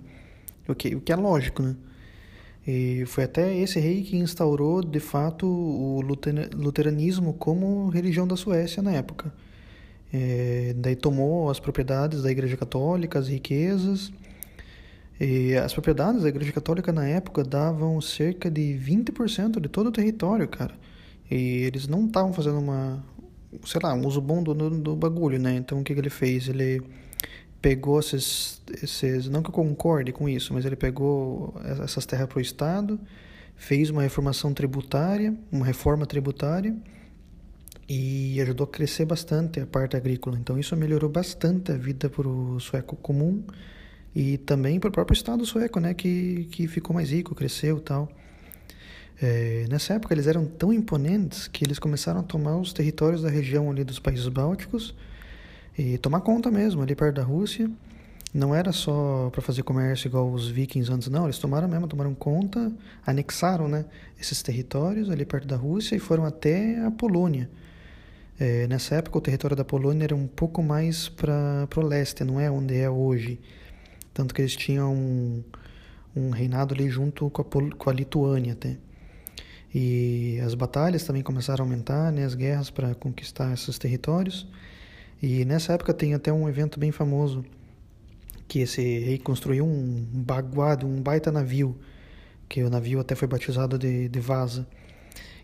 O 0.68 0.76
que, 0.76 0.94
o 0.96 1.02
que 1.02 1.12
é 1.12 1.16
lógico, 1.16 1.64
né? 1.64 1.76
E 2.68 3.04
foi 3.08 3.24
até 3.24 3.58
esse 3.58 3.80
rei 3.80 4.04
que 4.04 4.18
instaurou, 4.18 4.84
de 4.84 5.00
fato, 5.00 5.48
o 5.48 6.00
luteranismo 6.00 7.34
como 7.34 7.90
religião 7.90 8.28
da 8.28 8.36
Suécia 8.36 8.84
na 8.84 8.92
época. 8.92 9.34
É, 10.14 10.76
daí 10.78 10.96
tomou 10.96 11.50
as 11.50 11.60
propriedades 11.60 12.22
da 12.22 12.30
Igreja 12.30 12.56
Católica, 12.56 13.18
as 13.18 13.28
riquezas. 13.28 14.14
E 15.20 15.56
as 15.56 15.74
propriedades 15.74 16.22
da 16.22 16.30
Igreja 16.30 16.52
Católica 16.52 16.94
na 16.94 17.08
época 17.08 17.44
davam 17.44 18.00
cerca 18.00 18.48
de 18.52 18.80
20% 18.80 19.60
de 19.60 19.68
todo 19.68 19.88
o 19.88 19.92
território, 19.92 20.48
cara. 20.48 20.76
E 21.32 21.64
eles 21.64 21.88
não 21.88 22.06
estavam 22.06 22.34
fazendo 22.34 22.60
uma, 22.60 23.02
sei 23.66 23.80
lá, 23.82 23.94
um 23.94 24.06
uso 24.06 24.20
bom 24.20 24.44
do, 24.44 24.54
do 24.54 24.96
bagulho, 24.98 25.40
né? 25.40 25.56
Então 25.56 25.80
o 25.80 25.84
que, 25.84 25.94
que 25.94 26.00
ele 26.02 26.10
fez? 26.10 26.50
Ele 26.50 26.82
pegou 27.62 28.02
esses, 28.02 28.62
esses. 28.84 29.30
Não 29.30 29.42
que 29.42 29.50
eu 29.50 29.54
concorde 29.54 30.12
com 30.12 30.28
isso, 30.28 30.54
mas 30.54 30.66
ele 30.66 30.76
pegou 30.76 31.56
essas 31.82 32.06
terras 32.06 32.28
para 32.28 32.38
o 32.38 32.42
Estado, 32.42 33.00
fez 33.56 33.90
uma 33.90 34.02
reformação 34.02 34.54
tributária, 34.54 35.34
uma 35.50 35.66
reforma 35.66 36.06
tributária 36.06 36.76
e 37.88 38.40
ajudou 38.42 38.66
a 38.66 38.68
crescer 38.68 39.06
bastante 39.06 39.62
a 39.62 39.66
parte 39.66 39.96
agrícola. 39.96 40.38
Então 40.38 40.60
isso 40.60 40.76
melhorou 40.76 41.10
bastante 41.10 41.72
a 41.72 41.78
vida 41.78 42.10
para 42.10 42.28
o 42.28 42.60
sueco 42.60 42.98
comum 42.98 43.42
e 44.14 44.38
também 44.38 44.82
para 44.82 44.90
o 44.90 44.92
próprio 44.92 45.14
Estado 45.14 45.46
sueco, 45.46 45.80
né? 45.80 45.94
Que, 45.94 46.46
que 46.52 46.68
ficou 46.68 46.94
mais 46.94 47.10
rico, 47.10 47.34
cresceu 47.34 47.80
tal. 47.80 48.10
É, 49.22 49.68
nessa 49.70 49.94
época 49.94 50.14
eles 50.16 50.26
eram 50.26 50.46
tão 50.46 50.74
imponentes 50.74 51.48
que 51.48 51.64
eles 51.64 51.78
começaram 51.78 52.22
a 52.22 52.24
tomar 52.24 52.58
os 52.58 52.74
territórios 52.74 53.22
da 53.22 53.30
região 53.30 53.70
ali 53.70 53.84
dos 53.84 54.00
países 54.00 54.28
bálticos 54.28 54.96
e 55.78 55.98
tomar 56.00 56.22
conta 56.22 56.50
mesmo 56.50 56.82
ali 56.82 56.96
perto 56.96 57.18
da 57.18 57.24
Rússia. 57.24 57.70
Não 58.34 58.56
era 58.56 58.72
só 58.72 59.30
para 59.30 59.42
fazer 59.42 59.62
comércio 59.62 60.08
igual 60.08 60.32
os 60.32 60.48
vikings 60.48 60.92
antes, 60.92 61.08
não. 61.10 61.26
Eles 61.26 61.38
tomaram 61.38 61.68
mesmo, 61.68 61.88
tomaram 61.88 62.16
conta, 62.16 62.72
anexaram 63.06 63.68
né, 63.68 63.86
esses 64.20 64.42
territórios 64.42 65.10
ali 65.10 65.26
perto 65.26 65.48
da 65.48 65.58
Rússia 65.58 65.96
e 65.96 66.00
foram 66.00 66.26
até 66.26 66.80
a 66.84 66.90
Polônia. 66.90 67.50
É, 68.40 68.66
nessa 68.68 68.96
época 68.96 69.20
o 69.20 69.22
território 69.22 69.56
da 69.56 69.66
Polônia 69.66 70.06
era 70.06 70.16
um 70.16 70.26
pouco 70.26 70.64
mais 70.64 71.10
para 71.10 71.68
o 71.76 71.82
leste, 71.82 72.24
não 72.24 72.40
é 72.40 72.50
onde 72.50 72.76
é 72.76 72.90
hoje. 72.90 73.40
Tanto 74.14 74.34
que 74.34 74.42
eles 74.42 74.56
tinham 74.56 74.94
um, 74.96 75.44
um 76.16 76.30
reinado 76.32 76.74
ali 76.74 76.90
junto 76.90 77.30
com 77.30 77.42
a, 77.42 77.76
com 77.76 77.90
a 77.90 77.94
Lituânia 77.94 78.54
até. 78.54 78.78
E 79.74 80.40
as 80.46 80.54
batalhas 80.54 81.04
também 81.04 81.24
começaram 81.24 81.64
a 81.64 81.68
aumentar, 81.68 82.12
né, 82.12 82.26
as 82.26 82.36
guerras 82.36 82.70
para 82.70 82.94
conquistar 82.94 83.54
esses 83.54 83.78
territórios. 83.78 84.48
E 85.22 85.46
nessa 85.46 85.74
época 85.74 85.94
tem 85.94 86.14
até 86.14 86.32
um 86.34 86.50
evento 86.50 86.80
bem 86.80 86.92
famoso 86.92 87.46
que 88.48 88.60
esse 88.60 88.82
rei 88.82 89.18
construiu 89.18 89.66
um 89.66 90.06
baguado, 90.12 90.86
um 90.86 91.02
baita 91.02 91.32
navio, 91.32 91.78
que 92.50 92.62
o 92.62 92.70
navio 92.70 93.00
até 93.00 93.16
foi 93.16 93.26
batizado 93.26 93.78
de, 93.78 94.10
de 94.10 94.20
Vaza. 94.20 94.68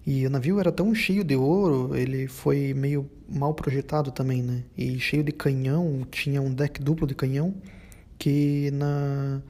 E 0.06 0.26
o 0.26 0.30
navio 0.30 0.60
era 0.60 0.74
tão 0.74 0.94
cheio 0.94 1.24
de 1.24 1.36
ouro, 1.36 1.96
ele 1.96 2.28
foi 2.28 2.74
meio 2.74 3.10
mal 3.30 3.54
projetado 3.54 4.12
também, 4.12 4.42
né? 4.42 4.64
E 4.78 5.00
cheio 5.00 5.24
de 5.24 5.32
canhão, 5.32 6.06
tinha 6.12 6.42
um 6.42 6.54
deck 6.54 6.82
duplo 6.82 7.08
de 7.08 7.16
canhão, 7.16 7.56
que 8.18 8.72
na, 8.72 9.42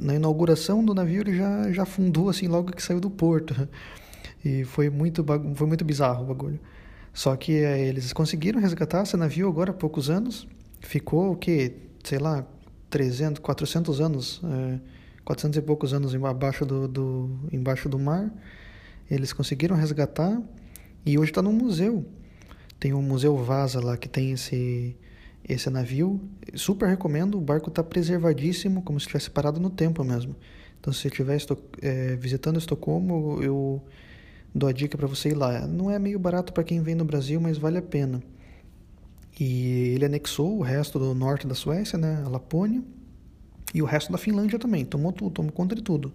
na 0.00 0.14
inauguração 0.14 0.84
do 0.84 0.94
navio 0.94 1.20
ele 1.20 1.36
já, 1.36 1.70
já 1.72 1.82
afundou 1.82 2.28
assim 2.28 2.48
logo 2.48 2.72
que 2.72 2.82
saiu 2.82 3.00
do 3.00 3.10
porto. 3.10 3.68
E 4.44 4.64
foi 4.64 4.88
muito, 4.88 5.24
foi 5.54 5.66
muito 5.66 5.84
bizarro 5.84 6.24
o 6.24 6.26
bagulho. 6.26 6.60
Só 7.12 7.36
que 7.36 7.52
é, 7.52 7.80
eles 7.80 8.12
conseguiram 8.12 8.60
resgatar 8.60 9.02
esse 9.02 9.16
navio 9.16 9.48
agora 9.48 9.70
há 9.70 9.74
poucos 9.74 10.08
anos. 10.08 10.46
Ficou 10.80 11.32
o 11.32 11.36
que, 11.36 11.74
sei 12.02 12.18
lá, 12.18 12.46
300, 12.88 13.40
400 13.40 14.00
anos, 14.00 14.40
é, 14.44 14.80
400 15.24 15.58
e 15.58 15.62
poucos 15.62 15.92
anos 15.92 16.14
embaixo 16.14 16.64
do, 16.64 16.88
do, 16.88 17.30
embaixo 17.52 17.88
do 17.88 17.98
mar. 17.98 18.32
Eles 19.10 19.32
conseguiram 19.32 19.76
resgatar 19.76 20.40
e 21.04 21.18
hoje 21.18 21.30
está 21.30 21.42
no 21.42 21.52
museu. 21.52 22.04
Tem 22.78 22.94
um 22.94 23.02
museu 23.02 23.36
Vaza 23.36 23.80
lá 23.80 23.96
que 23.96 24.08
tem 24.08 24.32
esse 24.32 24.96
esse 25.48 25.68
navio. 25.70 26.20
Super 26.54 26.88
recomendo. 26.88 27.36
O 27.36 27.40
barco 27.40 27.68
está 27.70 27.82
preservadíssimo, 27.82 28.82
como 28.82 28.98
se 29.00 29.04
estivesse 29.04 29.30
parado 29.30 29.60
no 29.60 29.70
tempo 29.70 30.04
mesmo. 30.04 30.36
Então, 30.78 30.92
se 30.92 31.00
você 31.00 31.08
estiver 31.08 31.38
é, 31.82 32.16
visitando 32.16 32.58
Estocolmo, 32.58 33.42
eu 33.42 33.82
dou 34.54 34.68
a 34.68 34.72
dica 34.72 34.96
para 34.96 35.06
você 35.06 35.30
ir 35.30 35.34
lá. 35.34 35.66
Não 35.66 35.90
é 35.90 35.98
meio 35.98 36.18
barato 36.18 36.52
para 36.52 36.64
quem 36.64 36.82
vem 36.82 36.94
no 36.94 37.04
Brasil, 37.04 37.40
mas 37.40 37.58
vale 37.58 37.78
a 37.78 37.82
pena. 37.82 38.22
E 39.38 39.92
ele 39.94 40.04
anexou 40.04 40.58
o 40.58 40.62
resto 40.62 40.98
do 40.98 41.14
norte 41.14 41.46
da 41.46 41.54
Suécia, 41.54 41.98
né, 41.98 42.22
a 42.24 42.28
Lapônia, 42.28 42.82
e 43.72 43.80
o 43.80 43.84
resto 43.84 44.12
da 44.12 44.18
Finlândia 44.18 44.58
também. 44.58 44.84
Tomou 44.84 45.12
tudo, 45.12 45.30
tomou 45.30 45.52
conta 45.52 45.74
de 45.74 45.82
tudo. 45.82 46.12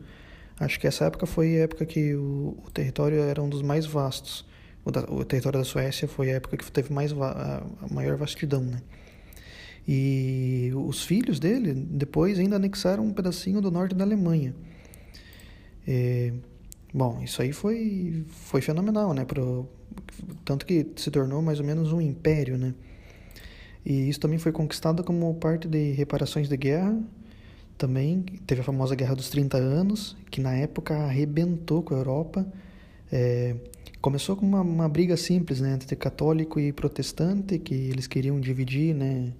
Acho 0.60 0.80
que 0.80 0.88
essa 0.88 1.06
época 1.06 1.26
foi 1.26 1.58
a 1.58 1.64
época 1.64 1.86
que 1.86 2.14
o, 2.16 2.58
o 2.66 2.72
território 2.72 3.20
era 3.20 3.42
um 3.42 3.50
dos 3.50 3.62
mais 3.62 3.86
vastos. 3.86 4.46
O, 4.84 4.92
da, 4.92 5.02
o, 5.02 5.26
território 5.26 5.60
da 5.60 5.66
Suécia 5.66 6.08
foi 6.08 6.32
a 6.32 6.36
época 6.36 6.58
que 6.58 6.72
teve 6.72 6.94
mais 6.94 7.12
a, 7.12 7.64
a 7.82 7.94
maior 7.94 8.16
vastidão, 8.16 8.62
né? 8.62 8.82
E 9.88 10.72
os 10.76 11.04
filhos 11.04 11.40
dele 11.40 11.74
depois 11.74 12.40
ainda 12.40 12.56
anexaram 12.56 13.06
um 13.06 13.14
pedacinho 13.14 13.62
do 13.62 13.70
norte 13.70 13.94
da 13.94 14.04
Alemanha. 14.04 14.56
É, 15.88 16.34
Bom, 16.96 17.22
isso 17.22 17.42
aí 17.42 17.52
foi, 17.52 18.24
foi 18.30 18.62
fenomenal, 18.62 19.14
né? 19.14 19.26
Pro, 19.26 19.68
tanto 20.46 20.66
que 20.66 20.88
se 20.96 21.12
tornou 21.12 21.42
mais 21.42 21.60
ou 21.60 21.66
menos 21.66 21.92
um 21.92 22.00
império, 22.00 22.58
né? 22.58 22.74
E 23.86 24.08
isso 24.08 24.18
também 24.18 24.40
foi 24.40 24.54
conquistado 24.54 25.04
como 25.04 25.34
parte 25.36 25.68
de 25.68 25.92
reparações 25.92 26.48
de 26.48 26.56
guerra, 26.56 26.98
também 27.78 28.22
teve 28.48 28.62
a 28.62 28.64
famosa 28.64 28.96
Guerra 28.96 29.14
dos 29.14 29.30
30 29.30 29.58
Anos, 29.58 30.16
que 30.32 30.40
na 30.40 30.56
época 30.56 30.96
arrebentou 30.96 31.84
com 31.84 31.94
a 31.94 31.98
Europa. 31.98 32.48
É, 33.12 33.58
começou 34.00 34.38
com 34.38 34.46
uma, 34.46 34.62
uma, 34.62 34.88
briga 34.88 35.18
simples 35.18 35.60
né, 35.60 35.74
entre 35.74 35.98
católico 35.98 36.62
e 36.62 36.72
protestante, 36.72 37.60
que 37.60 37.74
eles 37.76 38.08
queriam 38.08 38.40
dividir, 38.40 38.96
né, 38.96 39.34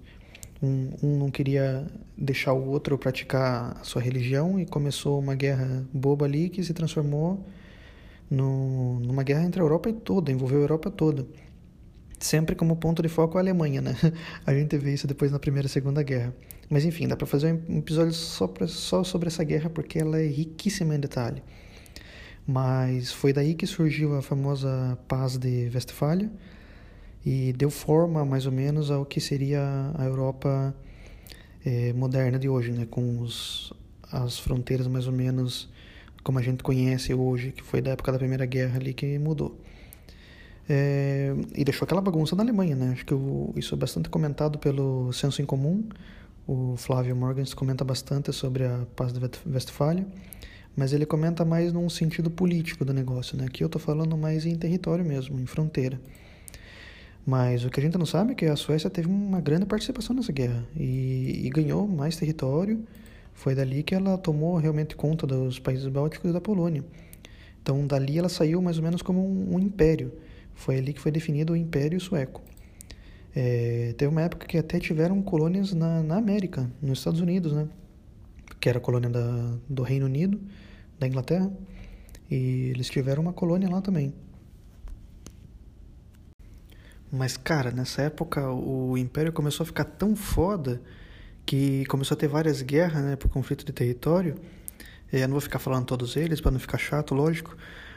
um, 0.62 0.90
um 1.02 1.18
não 1.18 1.30
queria 1.30 1.86
deixar 2.16 2.52
o 2.52 2.68
outro 2.68 2.96
praticar 2.98 3.76
a 3.80 3.84
sua 3.84 4.00
religião, 4.00 4.58
e 4.58 4.66
começou 4.66 5.18
uma 5.18 5.34
guerra 5.34 5.84
boba 5.92 6.24
ali 6.24 6.48
que 6.48 6.62
se 6.62 6.72
transformou 6.72 7.44
no, 8.30 9.00
numa 9.00 9.22
guerra 9.22 9.44
entre 9.44 9.60
a 9.60 9.64
Europa 9.64 9.92
toda, 9.92 10.32
envolveu 10.32 10.58
a 10.58 10.62
Europa 10.62 10.90
toda. 10.90 11.26
Sempre 12.18 12.54
como 12.54 12.76
ponto 12.76 13.02
de 13.02 13.08
foco 13.08 13.36
a 13.36 13.40
Alemanha, 13.40 13.82
né? 13.82 13.94
A 14.46 14.54
gente 14.54 14.76
vê 14.78 14.94
isso 14.94 15.06
depois 15.06 15.30
na 15.30 15.38
Primeira 15.38 15.66
e 15.66 15.70
Segunda 15.70 16.02
Guerra. 16.02 16.34
Mas 16.68 16.84
enfim, 16.84 17.06
dá 17.06 17.14
para 17.14 17.26
fazer 17.26 17.62
um 17.68 17.78
episódio 17.78 18.12
só, 18.12 18.48
pra, 18.48 18.66
só 18.66 19.04
sobre 19.04 19.28
essa 19.28 19.44
guerra 19.44 19.68
porque 19.68 19.98
ela 19.98 20.18
é 20.18 20.26
riquíssima 20.26 20.94
em 20.94 21.00
detalhe. 21.00 21.42
Mas 22.46 23.12
foi 23.12 23.32
daí 23.32 23.54
que 23.54 23.66
surgiu 23.66 24.16
a 24.16 24.22
famosa 24.22 24.98
Paz 25.06 25.36
de 25.36 25.70
Westfália 25.72 26.30
e 27.26 27.52
deu 27.52 27.70
forma 27.70 28.24
mais 28.24 28.46
ou 28.46 28.52
menos 28.52 28.88
ao 28.88 29.04
que 29.04 29.20
seria 29.20 29.90
a 29.96 30.04
Europa 30.04 30.72
é, 31.64 31.92
moderna 31.92 32.38
de 32.38 32.48
hoje, 32.48 32.70
né? 32.70 32.86
Com 32.88 33.18
os, 33.18 33.72
as 34.12 34.38
fronteiras 34.38 34.86
mais 34.86 35.08
ou 35.08 35.12
menos 35.12 35.68
como 36.22 36.38
a 36.38 36.42
gente 36.42 36.62
conhece 36.62 37.12
hoje, 37.12 37.50
que 37.50 37.64
foi 37.64 37.80
da 37.80 37.90
época 37.90 38.12
da 38.12 38.18
Primeira 38.18 38.46
Guerra 38.46 38.78
ali 38.78 38.94
que 38.94 39.18
mudou. 39.18 39.60
É, 40.68 41.34
e 41.54 41.64
deixou 41.64 41.84
aquela 41.84 42.00
bagunça 42.00 42.36
na 42.36 42.44
Alemanha, 42.44 42.76
né? 42.76 42.90
Acho 42.92 43.04
que 43.04 43.14
isso 43.58 43.74
é 43.74 43.78
bastante 43.78 44.08
comentado 44.08 44.58
pelo 44.58 45.12
Senso 45.12 45.42
em 45.42 45.44
Comum. 45.44 45.84
O 46.46 46.76
Flávio 46.76 47.16
Morgans 47.16 47.54
comenta 47.54 47.84
bastante 47.84 48.32
sobre 48.32 48.64
a 48.64 48.86
Paz 48.94 49.12
de 49.12 49.20
Westfália, 49.48 50.06
mas 50.76 50.92
ele 50.92 51.04
comenta 51.04 51.44
mais 51.44 51.72
num 51.72 51.88
sentido 51.88 52.30
político 52.30 52.84
do 52.84 52.94
negócio, 52.94 53.36
né? 53.36 53.46
Aqui 53.46 53.64
eu 53.64 53.66
estou 53.66 53.80
falando 53.80 54.16
mais 54.16 54.46
em 54.46 54.54
território 54.54 55.04
mesmo, 55.04 55.40
em 55.40 55.46
fronteira. 55.46 56.00
Mas 57.26 57.64
o 57.64 57.70
que 57.70 57.80
a 57.80 57.82
gente 57.82 57.98
não 57.98 58.06
sabe 58.06 58.32
é 58.32 58.34
que 58.36 58.46
a 58.46 58.54
Suécia 58.54 58.88
teve 58.88 59.08
uma 59.08 59.40
grande 59.40 59.66
participação 59.66 60.14
nessa 60.14 60.30
guerra 60.30 60.64
e, 60.76 61.42
e 61.44 61.50
ganhou 61.50 61.88
mais 61.88 62.16
território 62.16 62.86
foi 63.34 63.54
dali 63.54 63.82
que 63.82 63.94
ela 63.94 64.16
tomou 64.16 64.56
realmente 64.56 64.96
conta 64.96 65.26
dos 65.26 65.58
países 65.58 65.86
bálticos 65.88 66.30
e 66.30 66.32
da 66.32 66.40
Polônia. 66.40 66.84
Então, 67.60 67.86
dali 67.86 68.16
ela 68.16 68.28
saiu 68.28 68.62
mais 68.62 68.78
ou 68.78 68.84
menos 68.84 69.02
como 69.02 69.20
um, 69.20 69.56
um 69.56 69.58
império. 69.58 70.12
Foi 70.54 70.78
ali 70.78 70.92
que 70.92 71.00
foi 71.00 71.10
definido 71.10 71.52
o 71.52 71.56
Império 71.56 72.00
Sueco. 72.00 72.40
É, 73.34 73.92
teve 73.98 74.10
uma 74.10 74.22
época 74.22 74.46
que 74.46 74.56
até 74.56 74.80
tiveram 74.80 75.20
colônias 75.20 75.74
na, 75.74 76.02
na 76.02 76.16
América, 76.16 76.70
nos 76.80 76.98
Estados 76.98 77.20
Unidos, 77.20 77.52
né? 77.52 77.68
Que 78.58 78.68
era 78.68 78.78
a 78.78 78.80
colônia 78.80 79.10
da, 79.10 79.58
do 79.68 79.82
Reino 79.82 80.06
Unido, 80.06 80.40
da 80.98 81.06
Inglaterra. 81.06 81.52
E 82.30 82.70
eles 82.70 82.88
tiveram 82.88 83.22
uma 83.22 83.34
colônia 83.34 83.68
lá 83.68 83.82
também. 83.82 84.14
Mas, 87.16 87.36
cara, 87.36 87.70
nessa 87.70 88.02
época 88.02 88.48
o 88.50 88.96
Império 88.98 89.32
começou 89.32 89.64
a 89.64 89.66
ficar 89.66 89.84
tão 89.84 90.14
foda 90.14 90.80
que 91.46 91.86
começou 91.86 92.14
a 92.14 92.18
ter 92.18 92.28
várias 92.28 92.60
guerras 92.60 93.02
né, 93.02 93.16
por 93.16 93.30
conflito 93.30 93.64
de 93.64 93.72
território. 93.72 94.34
É, 95.10 95.22
eu 95.22 95.28
não 95.28 95.32
vou 95.32 95.40
ficar 95.40 95.58
falando 95.58 95.86
todos 95.86 96.16
eles 96.16 96.40
para 96.40 96.50
não 96.50 96.58
ficar 96.58 96.78
chato, 96.78 97.14
lógico, 97.14 97.56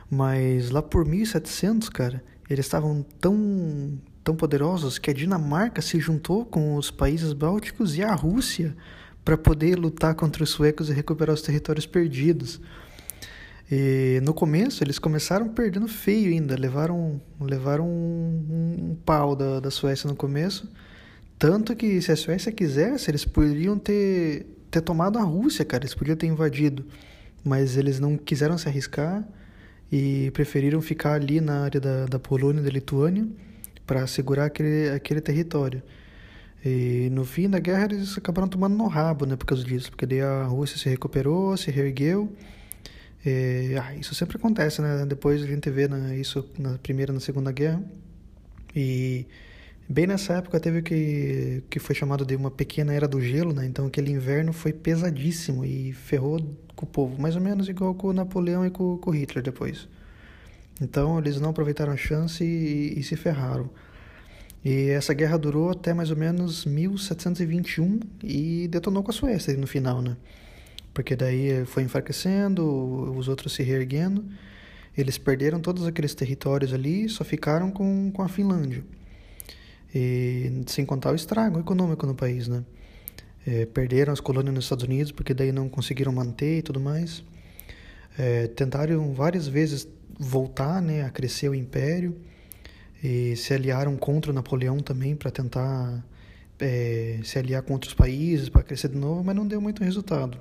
mas 0.10 0.70
lá 0.70 0.82
por 0.82 1.06
1700, 1.06 1.90
cara, 1.90 2.24
eles 2.50 2.66
estavam 2.66 3.06
tão 3.20 4.00
tão 4.24 4.36
poderosos 4.36 5.00
que 5.00 5.10
a 5.10 5.14
Dinamarca 5.14 5.82
se 5.82 6.00
juntou 6.00 6.46
com 6.46 6.76
os 6.76 6.92
países 6.92 7.34
bálticos 7.34 7.98
e 7.98 8.04
a 8.04 8.14
Rússia 8.14 8.76
para 9.26 9.38
poder 9.38 9.76
lutar 9.76 10.14
contra 10.14 10.44
os 10.44 10.52
suecos 10.52 10.90
e 10.90 10.94
recuperar 10.94 11.34
os 11.34 11.42
territórios 11.42 11.86
perdidos. 11.86 12.62
E 13.72 14.20
no 14.24 14.34
começo 14.34 14.84
eles 14.84 14.98
começaram 14.98 15.50
perdendo 15.50 15.88
feio 15.88 16.32
ainda, 16.32 16.56
levaram 16.56 17.22
levaram 17.40 17.88
um, 17.88 18.90
um 18.92 18.98
pau 19.06 19.36
da, 19.36 19.60
da 19.60 19.70
Suécia 19.70 20.08
no 20.10 20.16
começo 20.16 20.68
tanto 21.40 21.74
que 21.74 22.02
se 22.02 22.12
a 22.12 22.18
Suécia 22.18 22.52
quisesse, 22.52 23.10
eles 23.10 23.24
poderiam 23.24 23.80
ter, 23.80 24.46
ter 24.70 24.82
tomado 24.82 25.18
a 25.18 25.24
Rússia, 25.24 25.64
cara. 25.64 25.86
Eles 25.86 25.96
podiam 25.96 26.18
ter 26.18 26.28
invadido. 26.28 26.86
Mas 27.46 27.78
eles 27.78 27.98
não 27.98 28.18
quiseram 28.18 28.58
se 28.58 28.68
arriscar 28.68 29.26
e 29.90 30.30
preferiram 30.32 30.82
ficar 30.82 31.14
ali 31.14 31.40
na 31.40 31.64
área 31.64 31.80
da, 31.80 32.06
da 32.08 32.20
Polônia 32.20 32.60
e 32.60 32.64
da 32.66 32.70
Lituânia 32.70 33.26
para 33.88 34.06
segurar 34.06 34.46
aquele, 34.48 34.90
aquele 34.90 35.22
território. 35.22 35.82
E 36.64 37.08
no 37.14 37.24
fim 37.24 37.50
da 37.50 37.58
guerra 37.58 37.86
eles 37.86 38.18
acabaram 38.18 38.50
tomando 38.50 38.76
no 38.76 38.88
rabo, 38.88 39.26
né, 39.26 39.38
por 39.38 39.46
causa 39.46 39.64
disso, 39.64 39.90
porque 39.90 40.06
daí 40.06 40.20
a 40.20 40.44
Rússia 40.44 40.78
se 40.78 40.90
recuperou, 40.90 41.56
se 41.56 41.72
reergueu. 41.72 42.30
E, 43.26 43.76
ah, 43.82 43.96
isso 43.96 44.16
sempre 44.16 44.38
acontece, 44.38 44.82
né? 44.82 45.06
Depois 45.06 45.44
a 45.44 45.48
gente 45.48 45.70
vê 45.70 45.88
né, 45.88 46.18
isso 46.18 46.48
na 46.58 46.78
Primeira 46.78 47.12
e 47.12 47.16
na 47.16 47.20
Segunda 47.20 47.52
Guerra. 47.52 47.84
E 48.76 49.26
Bem 49.92 50.06
nessa 50.06 50.34
época 50.34 50.60
teve 50.60 50.80
o 50.80 50.84
que, 50.84 51.64
que 51.68 51.80
foi 51.80 51.96
chamado 51.96 52.24
de 52.24 52.36
uma 52.36 52.52
pequena 52.52 52.94
era 52.94 53.08
do 53.08 53.20
gelo, 53.20 53.52
né? 53.52 53.66
Então 53.66 53.88
aquele 53.88 54.12
inverno 54.12 54.54
foi 54.54 54.72
pesadíssimo 54.72 55.66
e 55.66 55.92
ferrou 55.94 56.40
com 56.76 56.86
o 56.86 56.88
povo, 56.88 57.20
mais 57.20 57.36
ou 57.36 57.42
menos 57.42 57.68
igual 57.68 57.96
com 57.96 58.14
Napoleão 58.14 58.64
e 58.64 58.70
com, 58.70 59.00
com 59.00 59.10
Hitler 59.10 59.44
depois. 59.44 59.88
Então 60.80 61.18
eles 61.18 61.42
não 61.42 61.50
aproveitaram 61.50 61.92
a 61.92 61.98
chance 61.98 62.44
e, 62.44 63.00
e 63.00 63.02
se 63.02 63.16
ferraram. 63.16 63.68
E 64.64 64.90
essa 64.90 65.12
guerra 65.12 65.40
durou 65.40 65.72
até 65.72 65.92
mais 65.92 66.12
ou 66.12 66.18
menos 66.18 66.66
1721 66.66 68.00
e 68.24 68.68
detonou 68.68 69.02
com 69.02 69.10
a 69.10 69.14
Suécia 69.14 69.58
no 69.58 69.66
final, 69.66 70.04
né? 70.04 70.16
Porque 71.00 71.16
daí 71.16 71.64
foi 71.66 71.84
enfraquecendo, 71.84 72.62
os 73.16 73.30
outros 73.30 73.54
se 73.54 73.64
reerguendo. 73.64 74.26
Eles 74.98 75.18
perderam 75.18 75.62
todos 75.62 75.88
aqueles 75.88 76.14
territórios 76.14 76.74
ali, 76.74 77.08
só 77.08 77.24
ficaram 77.24 77.72
com, 77.72 78.12
com 78.12 78.22
a 78.22 78.28
Finlândia. 78.28 78.84
E 79.96 80.62
sem 80.68 80.86
contar 80.86 81.14
o 81.14 81.16
estrago 81.16 81.58
econômico 81.58 82.06
no 82.06 82.14
país, 82.14 82.50
né? 82.50 82.66
É, 83.48 83.66
perderam 83.66 84.12
as 84.12 84.20
colônias 84.20 84.54
nos 84.54 84.66
Estados 84.66 84.84
Unidos 84.84 85.14
porque 85.14 85.34
daí 85.34 85.54
não 85.54 85.70
conseguiram 85.70 86.12
manter 86.12 86.58
e 86.58 86.62
tudo 86.62 86.82
mais. 86.82 87.24
É, 88.18 88.48
tentaram 88.48 89.14
várias 89.14 89.48
vezes 89.48 89.88
voltar, 90.20 90.82
né, 90.82 91.04
a 91.06 91.10
crescer 91.10 91.48
o 91.48 91.56
império 91.56 92.14
e 93.02 93.38
se 93.38 93.54
aliaram 93.54 93.96
contra 93.96 94.34
Napoleão 94.34 94.80
também 94.80 95.16
para 95.16 95.32
tentar 95.32 96.04
é, 96.60 97.22
se 97.24 97.40
aliar 97.40 97.64
com 97.64 97.72
outros 97.72 97.94
países 97.94 98.50
para 98.50 98.64
crescer 98.64 98.90
de 98.90 98.98
novo, 98.98 99.24
mas 99.24 99.34
não 99.34 99.48
deu 99.48 99.62
muito 99.62 99.82
resultado. 99.82 100.38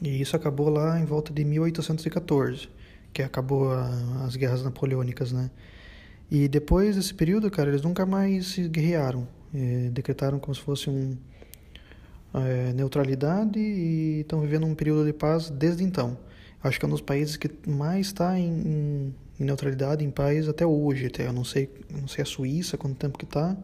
E 0.00 0.20
isso 0.20 0.36
acabou 0.36 0.68
lá 0.68 1.00
em 1.00 1.04
volta 1.04 1.32
de 1.32 1.44
1814, 1.44 2.68
que 3.12 3.22
acabou 3.22 3.72
a, 3.72 4.24
as 4.24 4.36
guerras 4.36 4.62
napoleônicas, 4.62 5.32
né? 5.32 5.50
E 6.30 6.48
depois 6.48 6.96
desse 6.96 7.14
período, 7.14 7.50
cara, 7.50 7.70
eles 7.70 7.82
nunca 7.82 8.04
mais 8.04 8.48
se 8.48 8.68
guerrearam. 8.68 9.28
É, 9.54 9.90
decretaram 9.90 10.38
como 10.38 10.54
se 10.54 10.60
fosse 10.60 10.90
um 10.90 11.16
é, 12.34 12.72
neutralidade 12.72 13.58
e 13.58 14.20
estão 14.20 14.40
vivendo 14.40 14.66
um 14.66 14.74
período 14.74 15.06
de 15.06 15.12
paz 15.12 15.48
desde 15.50 15.84
então. 15.84 16.18
Acho 16.62 16.78
que 16.78 16.84
é 16.84 16.88
um 16.88 16.90
dos 16.90 17.00
países 17.00 17.36
que 17.36 17.48
mais 17.68 18.08
está 18.08 18.38
em, 18.38 19.14
em, 19.38 19.44
neutralidade, 19.44 20.04
em 20.04 20.10
paz 20.10 20.48
até 20.48 20.66
hoje. 20.66 21.06
Até. 21.06 21.26
Eu 21.26 21.32
não 21.32 21.44
sei, 21.44 21.70
não 21.90 22.08
sei 22.08 22.22
a 22.22 22.26
Suíça 22.26 22.76
quanto 22.76 22.96
tempo 22.96 23.16
que 23.16 23.24
está, 23.24 23.56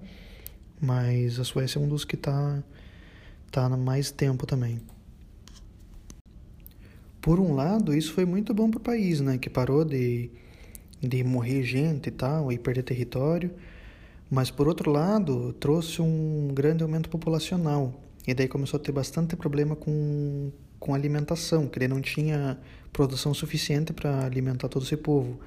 mas 0.80 1.40
a 1.40 1.44
Suécia 1.44 1.78
é 1.78 1.82
um 1.82 1.88
dos 1.88 2.04
que 2.04 2.14
está 2.14 2.62
tá 3.50 3.66
há 3.66 3.76
mais 3.76 4.10
tempo 4.12 4.46
também. 4.46 4.80
Por 7.22 7.40
um 7.40 7.54
lado, 7.54 7.96
isso 7.96 8.12
foi 8.12 8.26
muito 8.26 8.52
bom 8.52 8.70
para 8.70 8.78
o 8.78 8.82
país, 8.82 9.20
né? 9.20 9.38
Que 9.38 9.48
parou 9.48 9.84
de 9.84 10.30
de 11.02 11.24
morrer 11.24 11.62
gente 11.64 12.06
e 12.06 12.12
tal, 12.12 12.52
e 12.52 12.58
perder 12.58 12.84
território, 12.84 13.50
mas 14.30 14.50
por 14.50 14.68
outro 14.68 14.90
lado 14.90 15.52
trouxe 15.54 16.00
um 16.00 16.48
grande 16.54 16.82
aumento 16.82 17.10
populacional 17.10 18.00
e 18.26 18.32
daí 18.32 18.46
começou 18.46 18.78
a 18.78 18.82
ter 18.82 18.92
bastante 18.92 19.34
problema 19.34 19.74
com, 19.74 20.52
com 20.78 20.94
alimentação, 20.94 21.66
que 21.66 21.78
ele 21.78 21.88
não 21.88 22.00
tinha 22.00 22.56
produção 22.92 23.34
suficiente 23.34 23.92
para 23.92 24.24
alimentar 24.24 24.68
todo 24.68 24.84
esse 24.84 24.96
povo. 24.96 25.40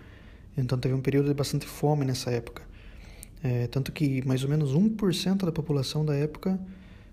Então 0.57 0.77
teve 0.77 0.93
um 0.93 1.01
período 1.01 1.29
de 1.29 1.33
bastante 1.33 1.65
fome 1.65 2.03
nessa 2.03 2.29
época. 2.31 2.63
É, 3.41 3.67
tanto 3.67 3.91
que 3.91 4.25
mais 4.27 4.43
ou 4.43 4.49
menos 4.49 4.73
1% 4.73 5.45
da 5.45 5.51
população 5.51 6.03
da 6.03 6.15
época 6.15 6.59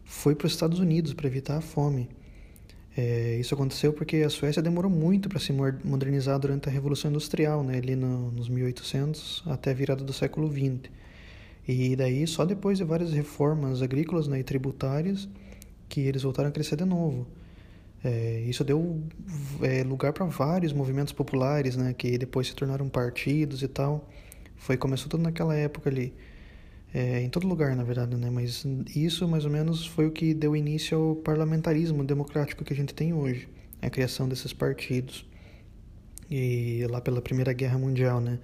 foi 0.04 0.34
para 0.34 0.46
os 0.46 0.52
Estados 0.52 0.80
Unidos 0.80 1.14
para 1.14 1.28
evitar 1.28 1.58
a 1.58 1.60
fome. 1.60 2.08
É, 2.96 3.38
isso 3.40 3.54
aconteceu 3.54 3.92
porque 3.92 4.18
a 4.18 4.28
Suécia 4.28 4.60
demorou 4.60 4.90
muito 4.90 5.28
para 5.28 5.38
se 5.38 5.52
modernizar 5.52 6.38
durante 6.38 6.68
a 6.68 6.72
Revolução 6.72 7.10
Industrial, 7.10 7.62
né, 7.64 7.78
ali 7.78 7.96
no, 7.96 8.30
nos 8.30 8.48
1800 8.48 9.42
até 9.46 9.70
a 9.70 9.74
virada 9.74 10.04
do 10.04 10.12
século 10.12 10.50
XX. 10.50 10.90
E 11.66 11.96
daí, 11.96 12.26
só 12.26 12.44
depois 12.44 12.78
de 12.78 12.84
várias 12.84 13.12
reformas 13.12 13.82
agrícolas 13.82 14.28
né, 14.28 14.40
e 14.40 14.42
tributárias, 14.42 15.28
que 15.88 16.00
eles 16.00 16.22
voltaram 16.22 16.50
a 16.50 16.52
crescer 16.52 16.76
de 16.76 16.84
novo. 16.84 17.26
É, 18.04 18.40
isso 18.40 18.64
deu 18.64 19.00
é, 19.62 19.84
lugar 19.84 20.12
para 20.12 20.26
vários 20.26 20.72
movimentos 20.72 21.12
populares, 21.12 21.76
né, 21.76 21.94
que 21.94 22.18
depois 22.18 22.48
se 22.48 22.54
tornaram 22.54 22.88
partidos 22.88 23.62
e 23.62 23.68
tal. 23.68 24.08
Foi 24.56 24.76
começou 24.76 25.08
tudo 25.08 25.22
naquela 25.22 25.54
época 25.54 25.88
ali. 25.88 26.12
É, 26.94 27.22
em 27.22 27.28
todo 27.28 27.46
lugar, 27.46 27.74
na 27.74 27.82
verdade, 27.82 28.16
né? 28.16 28.28
Mas 28.30 28.64
isso, 28.94 29.26
mais 29.26 29.44
ou 29.44 29.50
menos, 29.50 29.86
foi 29.86 30.06
o 30.06 30.10
que 30.10 30.34
deu 30.34 30.54
início 30.54 30.98
ao 30.98 31.16
parlamentarismo 31.16 32.04
democrático 32.04 32.64
que 32.64 32.72
a 32.72 32.76
gente 32.76 32.92
tem 32.92 33.14
hoje, 33.14 33.48
a 33.80 33.88
criação 33.88 34.28
desses 34.28 34.52
partidos. 34.52 35.26
E 36.30 36.86
lá 36.90 37.00
pela 37.00 37.20
Primeira 37.20 37.52
Guerra 37.52 37.78
Mundial, 37.78 38.20
né? 38.20 38.38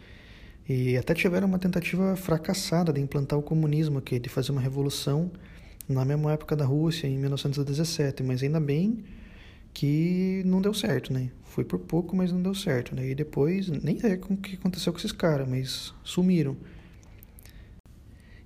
E 0.69 0.97
até 0.97 1.15
tiveram 1.15 1.47
uma 1.47 1.59
tentativa 1.59 2.15
fracassada 2.17 2.93
de 2.93 3.01
implantar 3.01 3.39
o 3.39 3.43
comunismo 3.43 3.99
aqui, 3.99 4.19
de 4.19 4.29
fazer 4.29 4.53
uma 4.53 4.61
revolução 4.61 5.31
na 5.89 6.05
mesma 6.05 6.33
época 6.33 6.55
da 6.55 6.67
Rússia, 6.67 7.07
em 7.07 7.17
1917, 7.19 8.23
mas 8.23 8.43
ainda 8.43 8.61
bem 8.61 9.05
que 9.73 10.43
não 10.45 10.61
deu 10.61 10.75
certo, 10.75 11.13
né? 11.13 11.31
Foi 11.45 11.65
por 11.65 11.79
pouco, 11.79 12.15
mas 12.15 12.31
não 12.31 12.43
deu 12.43 12.55
certo, 12.55 12.95
né? 12.95 13.09
E 13.09 13.15
depois, 13.15 13.69
nem 13.69 13.99
sei 13.99 14.15
o 14.15 14.37
que 14.37 14.57
aconteceu 14.57 14.93
com 14.93 14.99
esses 14.99 15.13
caras, 15.13 15.49
mas 15.49 15.95
sumiram. 16.03 16.57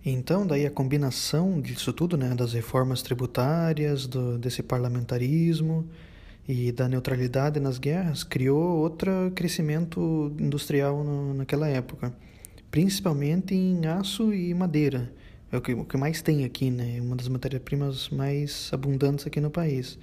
Então, 0.05 0.45
daí 0.45 0.67
a 0.67 0.71
combinação 0.71 1.61
disso 1.61 1.93
tudo, 1.93 2.17
né, 2.17 2.35
das 2.35 2.53
reformas 2.53 3.03
tributárias, 3.03 4.07
do, 4.07 4.37
desse 4.37 4.61
parlamentarismo 4.61 5.88
e 6.49 6.73
da 6.73 6.88
neutralidade 6.88 7.61
nas 7.61 7.79
guerras, 7.79 8.25
criou 8.25 8.79
outro 8.79 9.31
crescimento 9.33 10.35
industrial 10.41 11.05
no, 11.05 11.35
naquela 11.35 11.69
época, 11.69 12.12
principalmente 12.69 13.55
em 13.55 13.87
aço 13.87 14.35
e 14.35 14.53
madeira. 14.53 15.12
É 15.53 15.57
o 15.57 15.61
que, 15.61 15.73
o 15.73 15.85
que 15.85 15.97
mais 15.97 16.21
tem 16.21 16.45
aqui, 16.45 16.71
né? 16.71 16.99
Uma 17.01 17.15
das 17.15 17.29
matérias-primas 17.29 18.09
mais 18.09 18.71
abundantes 18.73 19.27
aqui 19.27 19.41
no 19.41 19.51
país. 19.51 19.99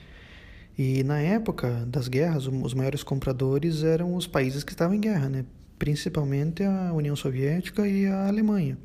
E 0.78 1.04
na 1.04 1.20
época 1.20 1.86
das 1.88 2.08
guerras, 2.08 2.48
os 2.48 2.74
maiores 2.74 3.04
compradores 3.04 3.84
eram 3.84 4.16
os 4.16 4.28
países 4.28 4.64
que 4.64 4.72
estavam 4.72 4.96
em 4.96 5.02
guerra, 5.02 5.28
né? 5.28 5.46
Principalmente 5.78 6.64
a 6.64 6.94
União 6.94 7.16
Soviética 7.16 7.86
e 7.86 8.06
a 8.06 8.28
Alemanha. 8.28 8.78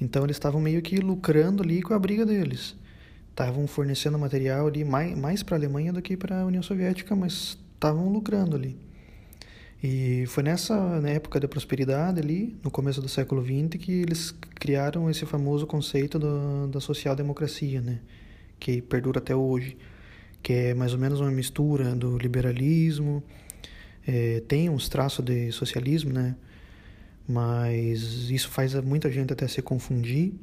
Então 0.00 0.24
eles 0.24 0.36
estavam 0.36 0.60
meio 0.60 0.82
que 0.82 0.96
lucrando 0.96 1.62
ali 1.62 1.82
com 1.82 1.94
a 1.94 1.98
briga 1.98 2.26
deles. 2.26 2.76
Estavam 3.30 3.66
fornecendo 3.66 4.18
material 4.18 4.66
ali 4.66 4.84
mais, 4.84 5.16
mais 5.16 5.42
para 5.42 5.56
a 5.56 5.58
Alemanha 5.58 5.92
do 5.92 6.02
que 6.02 6.16
para 6.16 6.40
a 6.40 6.46
União 6.46 6.62
Soviética, 6.62 7.16
mas 7.16 7.58
estavam 7.74 8.08
lucrando 8.08 8.56
ali. 8.56 8.76
E 9.82 10.24
foi 10.28 10.42
nessa 10.42 10.74
época 11.04 11.38
da 11.38 11.46
prosperidade 11.46 12.18
ali, 12.18 12.56
no 12.62 12.70
começo 12.70 13.02
do 13.02 13.08
século 13.08 13.44
XX, 13.44 13.78
que 13.78 13.92
eles 13.92 14.34
criaram 14.54 15.10
esse 15.10 15.26
famoso 15.26 15.66
conceito 15.66 16.18
do, 16.18 16.68
da 16.68 16.80
social-democracia, 16.80 17.82
né? 17.82 18.00
Que 18.58 18.80
perdura 18.80 19.18
até 19.18 19.36
hoje, 19.36 19.76
que 20.42 20.52
é 20.54 20.74
mais 20.74 20.94
ou 20.94 20.98
menos 20.98 21.20
uma 21.20 21.30
mistura 21.30 21.94
do 21.94 22.16
liberalismo, 22.16 23.22
é, 24.06 24.42
tem 24.48 24.70
uns 24.70 24.88
traços 24.88 25.24
de 25.24 25.52
socialismo, 25.52 26.12
né? 26.12 26.34
Mas 27.28 28.30
isso 28.30 28.48
faz 28.48 28.74
muita 28.74 29.10
gente 29.10 29.32
até 29.32 29.48
se 29.48 29.62
confundir, 29.62 30.34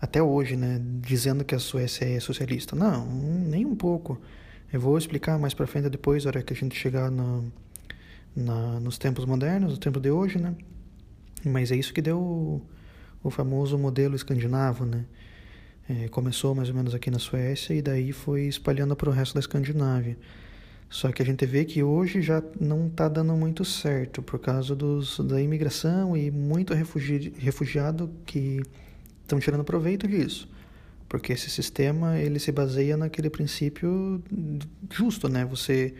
até 0.00 0.22
hoje, 0.22 0.56
né, 0.56 0.80
dizendo 1.00 1.44
que 1.44 1.54
a 1.54 1.58
Suécia 1.58 2.04
é 2.04 2.18
socialista. 2.18 2.74
Não, 2.74 3.06
nem 3.06 3.64
um 3.64 3.76
pouco. 3.76 4.20
Eu 4.72 4.80
vou 4.80 4.96
explicar 4.96 5.38
mais 5.38 5.54
para 5.54 5.66
frente 5.66 5.88
depois, 5.88 6.24
na 6.24 6.30
hora 6.30 6.42
que 6.42 6.52
a 6.52 6.56
gente 6.56 6.74
chegar 6.74 7.10
no, 7.10 7.52
na, 8.34 8.80
nos 8.80 8.98
tempos 8.98 9.24
modernos, 9.24 9.72
no 9.72 9.78
tempo 9.78 10.00
de 10.00 10.10
hoje, 10.10 10.38
né? 10.38 10.54
Mas 11.44 11.70
é 11.70 11.76
isso 11.76 11.92
que 11.92 12.00
deu 12.00 12.18
o, 12.18 12.62
o 13.22 13.30
famoso 13.30 13.78
modelo 13.78 14.16
escandinavo, 14.16 14.84
né? 14.84 15.04
É, 15.88 16.08
começou 16.08 16.54
mais 16.54 16.68
ou 16.68 16.74
menos 16.74 16.94
aqui 16.94 17.10
na 17.10 17.18
Suécia 17.18 17.74
e 17.74 17.82
daí 17.82 18.12
foi 18.12 18.42
espalhando 18.42 18.96
para 18.96 19.10
o 19.10 19.12
resto 19.12 19.34
da 19.34 19.40
Escandinávia. 19.40 20.16
Só 20.92 21.10
que 21.10 21.22
a 21.22 21.24
gente 21.24 21.46
vê 21.46 21.64
que 21.64 21.82
hoje 21.82 22.20
já 22.20 22.42
não 22.60 22.86
está 22.86 23.08
dando 23.08 23.32
muito 23.32 23.64
certo 23.64 24.20
por 24.20 24.38
causa 24.38 24.76
dos, 24.76 25.18
da 25.20 25.40
imigração 25.40 26.14
e 26.14 26.30
muito 26.30 26.74
refugi, 26.74 27.32
refugiado 27.38 28.10
que 28.26 28.60
estão 29.22 29.40
tirando 29.40 29.64
proveito 29.64 30.06
disso. 30.06 30.46
Porque 31.08 31.32
esse 31.32 31.48
sistema 31.48 32.18
ele 32.18 32.38
se 32.38 32.52
baseia 32.52 32.94
naquele 32.94 33.30
princípio 33.30 34.22
justo, 34.90 35.30
né? 35.30 35.46
Você 35.46 35.94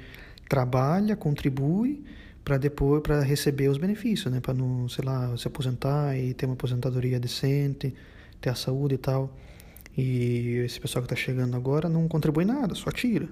trabalha, 0.47 1.17
contribui 1.17 2.05
para 2.45 2.59
depois 2.59 3.01
para 3.03 3.23
receber 3.23 3.69
os 3.69 3.79
benefícios, 3.79 4.31
né? 4.31 4.41
Para 4.41 4.53
não, 4.53 4.91
sei 4.91 5.07
lá, 5.07 5.35
se 5.39 5.49
aposentar 5.49 6.19
e 6.19 6.35
ter 6.35 6.45
uma 6.45 6.53
aposentadoria 6.53 7.19
decente, 7.19 7.95
ter 8.43 8.51
a 8.51 8.55
saúde 8.55 8.97
e 8.97 8.99
tal. 8.99 9.35
E 9.97 10.61
esse 10.67 10.79
pessoal 10.79 11.03
que 11.03 11.11
está 11.11 11.17
chegando 11.17 11.57
agora 11.57 11.89
não 11.89 12.07
contribui 12.07 12.45
nada, 12.45 12.75
só 12.75 12.91
tira. 12.91 13.27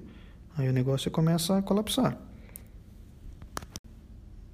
Aí 0.61 0.69
o 0.69 0.73
negócio 0.73 1.11
começa 1.11 1.57
a 1.57 1.63
colapsar. 1.63 2.19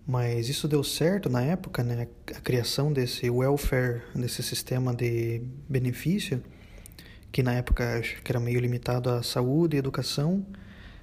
Mas 0.07 0.49
isso 0.49 0.69
deu 0.69 0.85
certo 0.85 1.29
na 1.29 1.43
época, 1.43 1.83
né? 1.83 2.07
A 2.33 2.41
criação 2.41 2.93
desse 2.93 3.29
welfare, 3.29 4.03
desse 4.15 4.41
sistema 4.41 4.95
de 4.95 5.43
benefício, 5.69 6.41
que 7.33 7.43
na 7.43 7.55
época 7.55 8.01
que 8.23 8.31
era 8.31 8.39
meio 8.39 8.61
limitado 8.61 9.11
à 9.11 9.21
saúde 9.21 9.75
e 9.75 9.79
educação, 9.81 10.47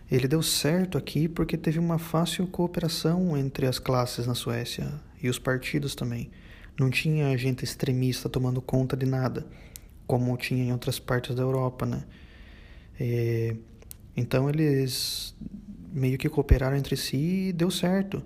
ele 0.09 0.25
deu 0.25 0.41
certo 0.41 0.97
aqui 0.97 1.27
porque 1.27 1.57
teve 1.57 1.79
uma 1.79 1.99
fácil 1.99 2.47
cooperação 2.47 3.37
entre 3.37 3.67
as 3.67 3.77
classes 3.77 4.25
na 4.25 4.35
Suécia 4.35 5.01
e 5.21 5.27
os 5.27 5.37
partidos 5.37 5.95
também. 5.95 6.31
Não 6.79 6.89
tinha 6.89 7.37
gente 7.37 7.65
extremista 7.65 8.29
tomando 8.29 8.61
conta 8.61 8.95
de 8.95 9.05
nada, 9.05 9.45
como 10.07 10.37
tinha 10.37 10.63
em 10.63 10.71
outras 10.71 10.97
partes 10.97 11.35
da 11.35 11.43
Europa, 11.43 11.85
né? 11.85 12.05
E 12.97 13.57
então 14.15 14.49
eles 14.49 15.35
meio 15.91 16.17
que 16.17 16.27
cooperaram 16.29 16.75
entre 16.75 16.97
si 16.97 17.49
e 17.49 17.53
deu 17.53 17.69
certo. 17.69 18.23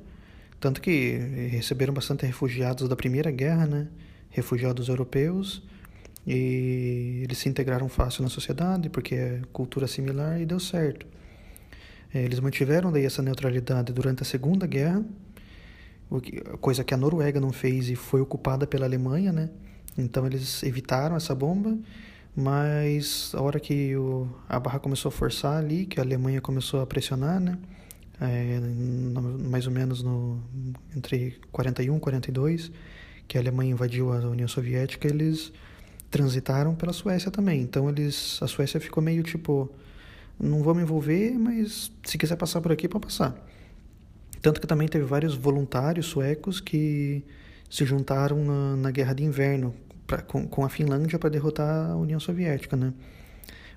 Tanto 0.59 0.81
que 0.81 1.17
receberam 1.51 1.93
bastante 1.93 2.25
refugiados 2.25 2.89
da 2.89 2.95
Primeira 2.95 3.29
Guerra, 3.29 3.67
né? 3.67 3.87
Refugiados 4.29 4.89
europeus. 4.89 5.63
E 6.25 7.21
eles 7.23 7.37
se 7.37 7.47
integraram 7.47 7.87
fácil 7.87 8.23
na 8.23 8.29
sociedade, 8.29 8.89
porque 8.89 9.15
é 9.15 9.41
cultura 9.53 9.87
similar, 9.87 10.41
e 10.41 10.45
deu 10.45 10.59
certo. 10.59 11.05
É, 12.13 12.23
eles 12.23 12.39
mantiveram 12.39 12.91
daí 12.91 13.05
essa 13.05 13.21
neutralidade 13.21 13.93
durante 13.93 14.23
a 14.23 14.25
Segunda 14.25 14.65
Guerra, 14.65 15.05
coisa 16.59 16.83
que 16.83 16.93
a 16.93 16.97
Noruega 16.97 17.39
não 17.39 17.51
fez 17.51 17.89
e 17.89 17.95
foi 17.95 18.21
ocupada 18.21 18.65
pela 18.65 18.85
Alemanha, 18.85 19.31
né? 19.31 19.49
Então 19.97 20.25
eles 20.25 20.63
evitaram 20.63 21.15
essa 21.15 21.35
bomba 21.35 21.77
mas 22.39 23.31
a 23.33 23.41
hora 23.41 23.59
que 23.59 23.97
o, 23.97 24.29
a 24.47 24.59
barra 24.59 24.77
começou 24.77 25.09
a 25.09 25.11
forçar 25.11 25.57
ali, 25.57 25.87
que 25.87 25.99
a 25.99 26.03
Alemanha 26.03 26.39
começou 26.39 26.81
a 26.81 26.85
pressionar, 26.85 27.39
né? 27.39 27.57
É, 28.21 28.59
no, 28.59 29.39
mais 29.39 29.65
ou 29.65 29.73
menos 29.73 30.03
no, 30.03 30.39
entre 30.95 31.39
41 31.51 31.97
e 31.97 31.99
42, 31.99 32.71
que 33.27 33.39
a 33.39 33.41
Alemanha 33.41 33.71
invadiu 33.71 34.13
a 34.13 34.17
União 34.19 34.47
Soviética, 34.47 35.07
eles 35.07 35.51
transitaram 36.11 36.75
pela 36.75 36.93
Suécia 36.93 37.31
também. 37.31 37.59
Então 37.59 37.89
eles, 37.89 38.37
a 38.39 38.45
Suécia 38.45 38.79
ficou 38.79 39.01
meio 39.01 39.23
tipo, 39.23 39.67
não 40.39 40.61
vou 40.61 40.75
me 40.75 40.83
envolver, 40.83 41.31
mas 41.31 41.91
se 42.03 42.19
quiser 42.19 42.35
passar 42.35 42.61
por 42.61 42.71
aqui, 42.71 42.87
pode 42.87 43.07
passar. 43.07 43.35
Tanto 44.43 44.61
que 44.61 44.67
também 44.67 44.87
teve 44.87 45.05
vários 45.05 45.33
voluntários 45.33 46.05
suecos 46.05 46.61
que 46.61 47.23
se 47.67 47.83
juntaram 47.83 48.45
na, 48.45 48.75
na 48.77 48.91
Guerra 48.91 49.13
de 49.13 49.23
Inverno 49.23 49.73
pra, 50.07 50.21
com, 50.21 50.47
com 50.47 50.63
a 50.63 50.69
Finlândia 50.69 51.19
para 51.19 51.29
derrotar 51.29 51.91
a 51.91 51.95
União 51.95 52.19
Soviética, 52.19 52.75
né? 52.77 52.93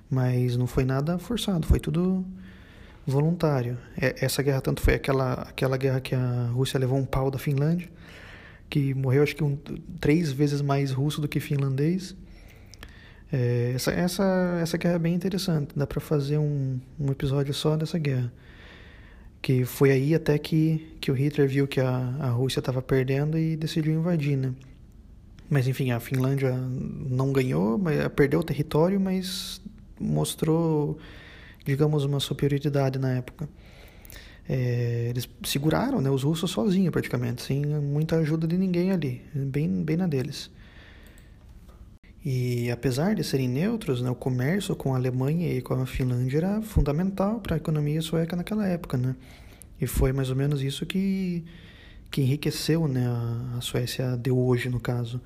Mas 0.09 0.57
não 0.57 0.65
foi 0.65 0.85
nada 0.85 1.19
forçado, 1.19 1.67
foi 1.67 1.79
tudo 1.79 2.25
voluntário. 3.05 3.77
É, 3.99 4.15
essa 4.25 4.41
guerra 4.41 4.61
tanto 4.61 4.81
foi 4.81 4.95
aquela, 4.95 5.33
aquela 5.33 5.77
guerra 5.77 5.99
que 5.99 6.15
a 6.15 6.49
Rússia 6.53 6.79
levou 6.79 6.97
um 6.97 7.05
pau 7.05 7.29
da 7.29 7.37
Finlândia, 7.37 7.89
que 8.69 8.93
morreu 8.93 9.23
acho 9.23 9.35
que 9.35 9.43
um, 9.43 9.57
três 9.99 10.31
vezes 10.31 10.61
mais 10.61 10.91
russo 10.91 11.21
do 11.21 11.27
que 11.27 11.39
finlandês. 11.39 12.15
É, 13.31 13.71
essa, 13.75 13.91
essa, 13.91 14.59
essa 14.61 14.77
guerra 14.77 14.95
é 14.95 14.99
bem 14.99 15.13
interessante, 15.13 15.73
dá 15.75 15.87
para 15.87 16.01
fazer 16.01 16.37
um, 16.37 16.79
um 16.99 17.11
episódio 17.11 17.53
só 17.53 17.75
dessa 17.75 17.97
guerra. 17.97 18.31
Que 19.41 19.65
foi 19.65 19.91
aí 19.91 20.13
até 20.13 20.37
que, 20.37 20.95
que 21.01 21.09
o 21.09 21.15
Hitler 21.15 21.47
viu 21.47 21.67
que 21.67 21.81
a, 21.81 22.15
a 22.19 22.29
Rússia 22.29 22.59
estava 22.59 22.81
perdendo 22.81 23.37
e 23.37 23.55
decidiu 23.55 23.93
invadir, 23.93 24.37
né? 24.37 24.53
Mas 25.51 25.67
enfim, 25.67 25.91
a 25.91 25.99
Finlândia 25.99 26.53
não 26.55 27.33
ganhou, 27.33 27.77
perdeu 28.15 28.39
o 28.39 28.43
território, 28.43 28.97
mas 29.01 29.61
mostrou, 29.99 30.97
digamos, 31.65 32.05
uma 32.05 32.21
superioridade 32.21 32.97
na 32.97 33.11
época. 33.11 33.49
É, 34.47 35.07
eles 35.09 35.27
seguraram 35.43 35.99
né, 35.99 36.09
os 36.09 36.23
russos 36.23 36.51
sozinhos 36.51 36.89
praticamente, 36.89 37.41
sem 37.41 37.65
muita 37.65 38.15
ajuda 38.15 38.47
de 38.47 38.57
ninguém 38.57 38.91
ali, 38.91 39.21
bem, 39.35 39.83
bem 39.83 39.97
na 39.97 40.07
deles. 40.07 40.49
E 42.23 42.71
apesar 42.71 43.13
de 43.13 43.21
serem 43.21 43.49
neutros, 43.49 44.01
né, 44.01 44.09
o 44.09 44.15
comércio 44.15 44.73
com 44.73 44.93
a 44.93 44.97
Alemanha 44.97 45.53
e 45.53 45.61
com 45.61 45.73
a 45.73 45.85
Finlândia 45.85 46.37
era 46.37 46.61
fundamental 46.61 47.41
para 47.41 47.55
a 47.55 47.57
economia 47.57 48.01
sueca 48.01 48.37
naquela 48.37 48.65
época, 48.65 48.95
né? 48.95 49.17
E 49.81 49.85
foi 49.85 50.13
mais 50.13 50.29
ou 50.29 50.35
menos 50.37 50.61
isso 50.61 50.85
que, 50.85 51.43
que 52.09 52.21
enriqueceu 52.21 52.87
né, 52.87 53.05
a, 53.05 53.57
a 53.57 53.61
Suécia 53.61 54.15
de 54.15 54.31
hoje, 54.31 54.69
no 54.69 54.79
caso. 54.79 55.19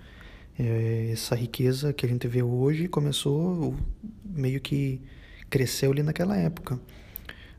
É, 0.57 1.09
essa 1.11 1.35
riqueza 1.35 1.91
que 1.91 2.05
a 2.05 2.09
gente 2.09 2.27
vê 2.27 2.41
hoje 2.41 2.87
começou 2.87 3.75
meio 4.23 4.61
que 4.61 5.01
cresceu 5.49 5.91
ali 5.91 6.01
naquela 6.01 6.37
época. 6.37 6.79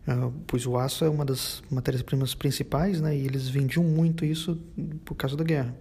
Uh, 0.07 0.33
pois 0.47 0.67
o 0.67 0.77
aço 0.77 1.05
é 1.05 1.09
uma 1.09 1.25
das 1.25 1.63
matérias-primas 1.71 2.35
principais, 2.35 3.01
né? 3.01 3.17
E 3.17 3.27
eles 3.27 3.49
vendiam 3.49 3.85
muito 3.85 4.25
isso 4.25 4.57
por 5.05 5.15
causa 5.15 5.37
da 5.37 5.43
guerra. 5.43 5.75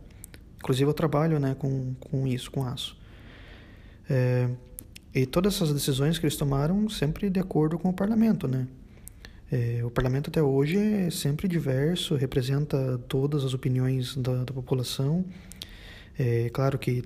Inclusive 0.57 0.89
eu 0.89 0.93
trabalho, 0.93 1.39
né, 1.39 1.55
com, 1.59 1.93
com 1.99 2.25
isso, 2.25 2.49
com 2.49 2.63
aço. 2.63 2.97
É, 4.09 4.49
e 5.13 5.25
todas 5.25 5.55
essas 5.55 5.71
decisões 5.71 6.17
que 6.17 6.25
eles 6.25 6.35
tomaram 6.35 6.89
sempre 6.89 7.29
de 7.29 7.39
acordo 7.39 7.77
com 7.77 7.89
o 7.89 7.93
parlamento, 7.93 8.47
né? 8.47 8.67
É, 9.51 9.81
o 9.85 9.91
parlamento 9.91 10.29
até 10.29 10.41
hoje 10.41 10.77
é 10.77 11.11
sempre 11.11 11.47
diverso, 11.47 12.15
representa 12.15 12.97
todas 13.07 13.43
as 13.43 13.53
opiniões 13.53 14.15
da, 14.17 14.43
da 14.43 14.51
população. 14.51 15.23
É 16.17 16.49
claro 16.49 16.77
que 16.79 17.03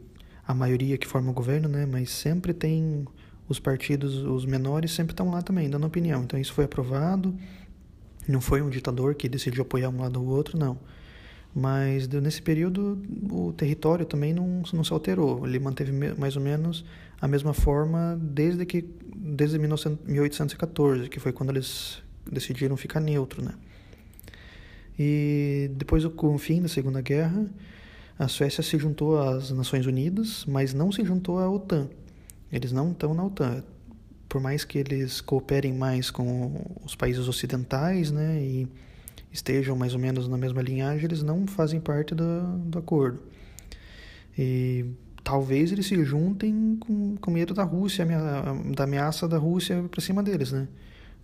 a 0.47 0.53
maioria 0.53 0.97
que 0.97 1.07
forma 1.07 1.31
o 1.31 1.33
governo, 1.33 1.67
né? 1.67 1.85
Mas 1.85 2.09
sempre 2.11 2.53
tem 2.53 3.05
os 3.47 3.59
partidos, 3.59 4.17
os 4.17 4.45
menores 4.45 4.91
sempre 4.91 5.13
estão 5.13 5.29
lá 5.29 5.41
também, 5.41 5.69
dando 5.69 5.85
opinião. 5.87 6.23
Então 6.23 6.39
isso 6.39 6.53
foi 6.53 6.65
aprovado. 6.65 7.35
Não 8.27 8.39
foi 8.39 8.61
um 8.61 8.69
ditador 8.69 9.15
que 9.15 9.27
decidiu 9.27 9.63
apoiar 9.63 9.89
um 9.89 10.01
lado 10.01 10.21
ou 10.21 10.27
outro, 10.27 10.57
não. 10.57 10.79
Mas 11.53 12.07
nesse 12.07 12.41
período 12.41 13.01
o 13.31 13.51
território 13.53 14.05
também 14.05 14.33
não, 14.33 14.61
não 14.71 14.83
se 14.83 14.93
alterou. 14.93 15.47
Ele 15.47 15.59
manteve 15.59 15.91
mais 16.15 16.35
ou 16.35 16.41
menos 16.41 16.85
a 17.19 17.27
mesma 17.27 17.53
forma 17.53 18.17
desde 18.21 18.65
que 18.65 18.85
desde 19.15 19.59
1814, 19.59 21.09
que 21.09 21.19
foi 21.19 21.33
quando 21.33 21.49
eles 21.49 22.01
decidiram 22.31 22.77
ficar 22.77 22.99
neutro, 22.99 23.43
né? 23.43 23.53
E 24.97 25.71
depois 25.75 26.05
com 26.05 26.35
o 26.35 26.37
fim 26.37 26.61
da 26.61 26.67
Segunda 26.67 27.01
Guerra, 27.01 27.45
a 28.19 28.27
Suécia 28.27 28.61
se 28.61 28.77
juntou 28.77 29.17
às 29.17 29.49
Nações 29.51 29.85
Unidas, 29.85 30.43
mas 30.45 30.73
não 30.73 30.91
se 30.91 31.05
juntou 31.05 31.39
à 31.39 31.49
OTAN. 31.49 31.89
Eles 32.51 32.73
não 32.73 32.91
estão 32.91 33.13
na 33.13 33.23
OTAN. 33.23 33.63
Por 34.27 34.41
mais 34.41 34.65
que 34.65 34.77
eles 34.77 35.21
cooperem 35.21 35.73
mais 35.73 36.11
com 36.11 36.61
os 36.83 36.95
países 36.95 37.29
ocidentais, 37.29 38.11
né, 38.11 38.41
e 38.41 38.67
estejam 39.31 39.73
mais 39.73 39.93
ou 39.93 39.99
menos 39.99 40.27
na 40.27 40.37
mesma 40.37 40.61
linhagem, 40.61 41.05
eles 41.05 41.23
não 41.23 41.47
fazem 41.47 41.79
parte 41.79 42.13
do, 42.13 42.57
do 42.65 42.77
acordo. 42.77 43.19
E 44.37 44.85
talvez 45.23 45.71
eles 45.71 45.85
se 45.85 46.03
juntem 46.03 46.75
com, 46.77 47.15
com 47.15 47.31
medo 47.31 47.53
da 47.53 47.63
Rússia, 47.63 48.05
da 48.75 48.83
ameaça 48.83 49.29
da 49.29 49.37
Rússia 49.37 49.81
para 49.89 50.01
cima 50.01 50.21
deles, 50.21 50.51
né? 50.51 50.67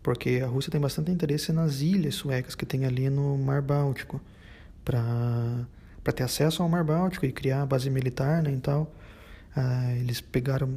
Porque 0.01 0.41
a 0.41 0.47
Rússia 0.47 0.71
tem 0.71 0.79
bastante 0.79 1.11
interesse 1.11 1.51
nas 1.51 1.81
ilhas 1.81 2.15
suecas 2.15 2.55
que 2.55 2.65
tem 2.65 2.85
ali 2.85 3.09
no 3.09 3.37
Mar 3.37 3.61
Báltico, 3.61 4.21
para 4.83 5.67
para 6.05 6.13
ter 6.13 6.23
acesso 6.23 6.61
ao 6.61 6.69
Mar 6.69 6.83
Báltico 6.83 7.25
e 7.25 7.31
criar 7.31 7.65
base 7.65 7.89
militar, 7.89 8.43
né, 8.43 8.53
e 8.53 8.59
tal. 8.59 8.93
Ah, 9.55 9.91
eles 9.95 10.21
pegaram, 10.21 10.75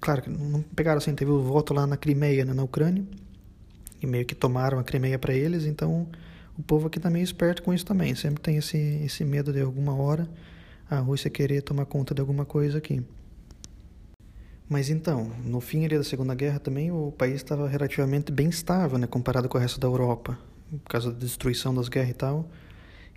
claro 0.00 0.24
não 0.28 0.60
pegaram 0.60 0.98
assim, 0.98 1.14
teve 1.14 1.30
o 1.30 1.40
voto 1.40 1.72
lá 1.72 1.86
na 1.86 1.96
Crimeia, 1.96 2.44
né, 2.44 2.52
na 2.52 2.64
Ucrânia, 2.64 3.04
e 4.02 4.06
meio 4.06 4.26
que 4.26 4.34
tomaram 4.34 4.80
a 4.80 4.84
Crimeia 4.84 5.20
para 5.20 5.32
eles, 5.32 5.66
então 5.66 6.08
o 6.58 6.62
povo 6.64 6.88
aqui 6.88 6.98
tá 6.98 7.08
meio 7.08 7.22
esperto 7.22 7.62
com 7.62 7.72
isso 7.72 7.86
também. 7.86 8.14
Sempre 8.16 8.42
tem 8.42 8.56
esse, 8.56 8.76
esse 9.04 9.24
medo 9.24 9.52
de 9.52 9.60
alguma 9.60 9.94
hora 9.94 10.28
a 10.90 10.98
Rússia 10.98 11.30
querer 11.30 11.62
tomar 11.62 11.86
conta 11.86 12.12
de 12.12 12.20
alguma 12.20 12.44
coisa 12.44 12.78
aqui. 12.78 13.04
Mas 14.68 14.90
então, 14.90 15.30
no 15.44 15.60
fim 15.60 15.84
ali 15.84 15.96
da 15.96 16.02
Segunda 16.02 16.34
Guerra 16.34 16.58
também 16.58 16.90
o 16.90 17.12
país 17.12 17.36
estava 17.36 17.68
relativamente 17.68 18.32
bem 18.32 18.48
estável, 18.48 18.98
né, 18.98 19.06
comparado 19.06 19.48
com 19.48 19.58
o 19.58 19.60
resto 19.60 19.78
da 19.78 19.86
Europa, 19.86 20.36
por 20.82 20.90
causa 20.90 21.12
da 21.12 21.18
destruição 21.18 21.72
das 21.72 21.88
guerras 21.88 22.10
e 22.10 22.14
tal. 22.14 22.50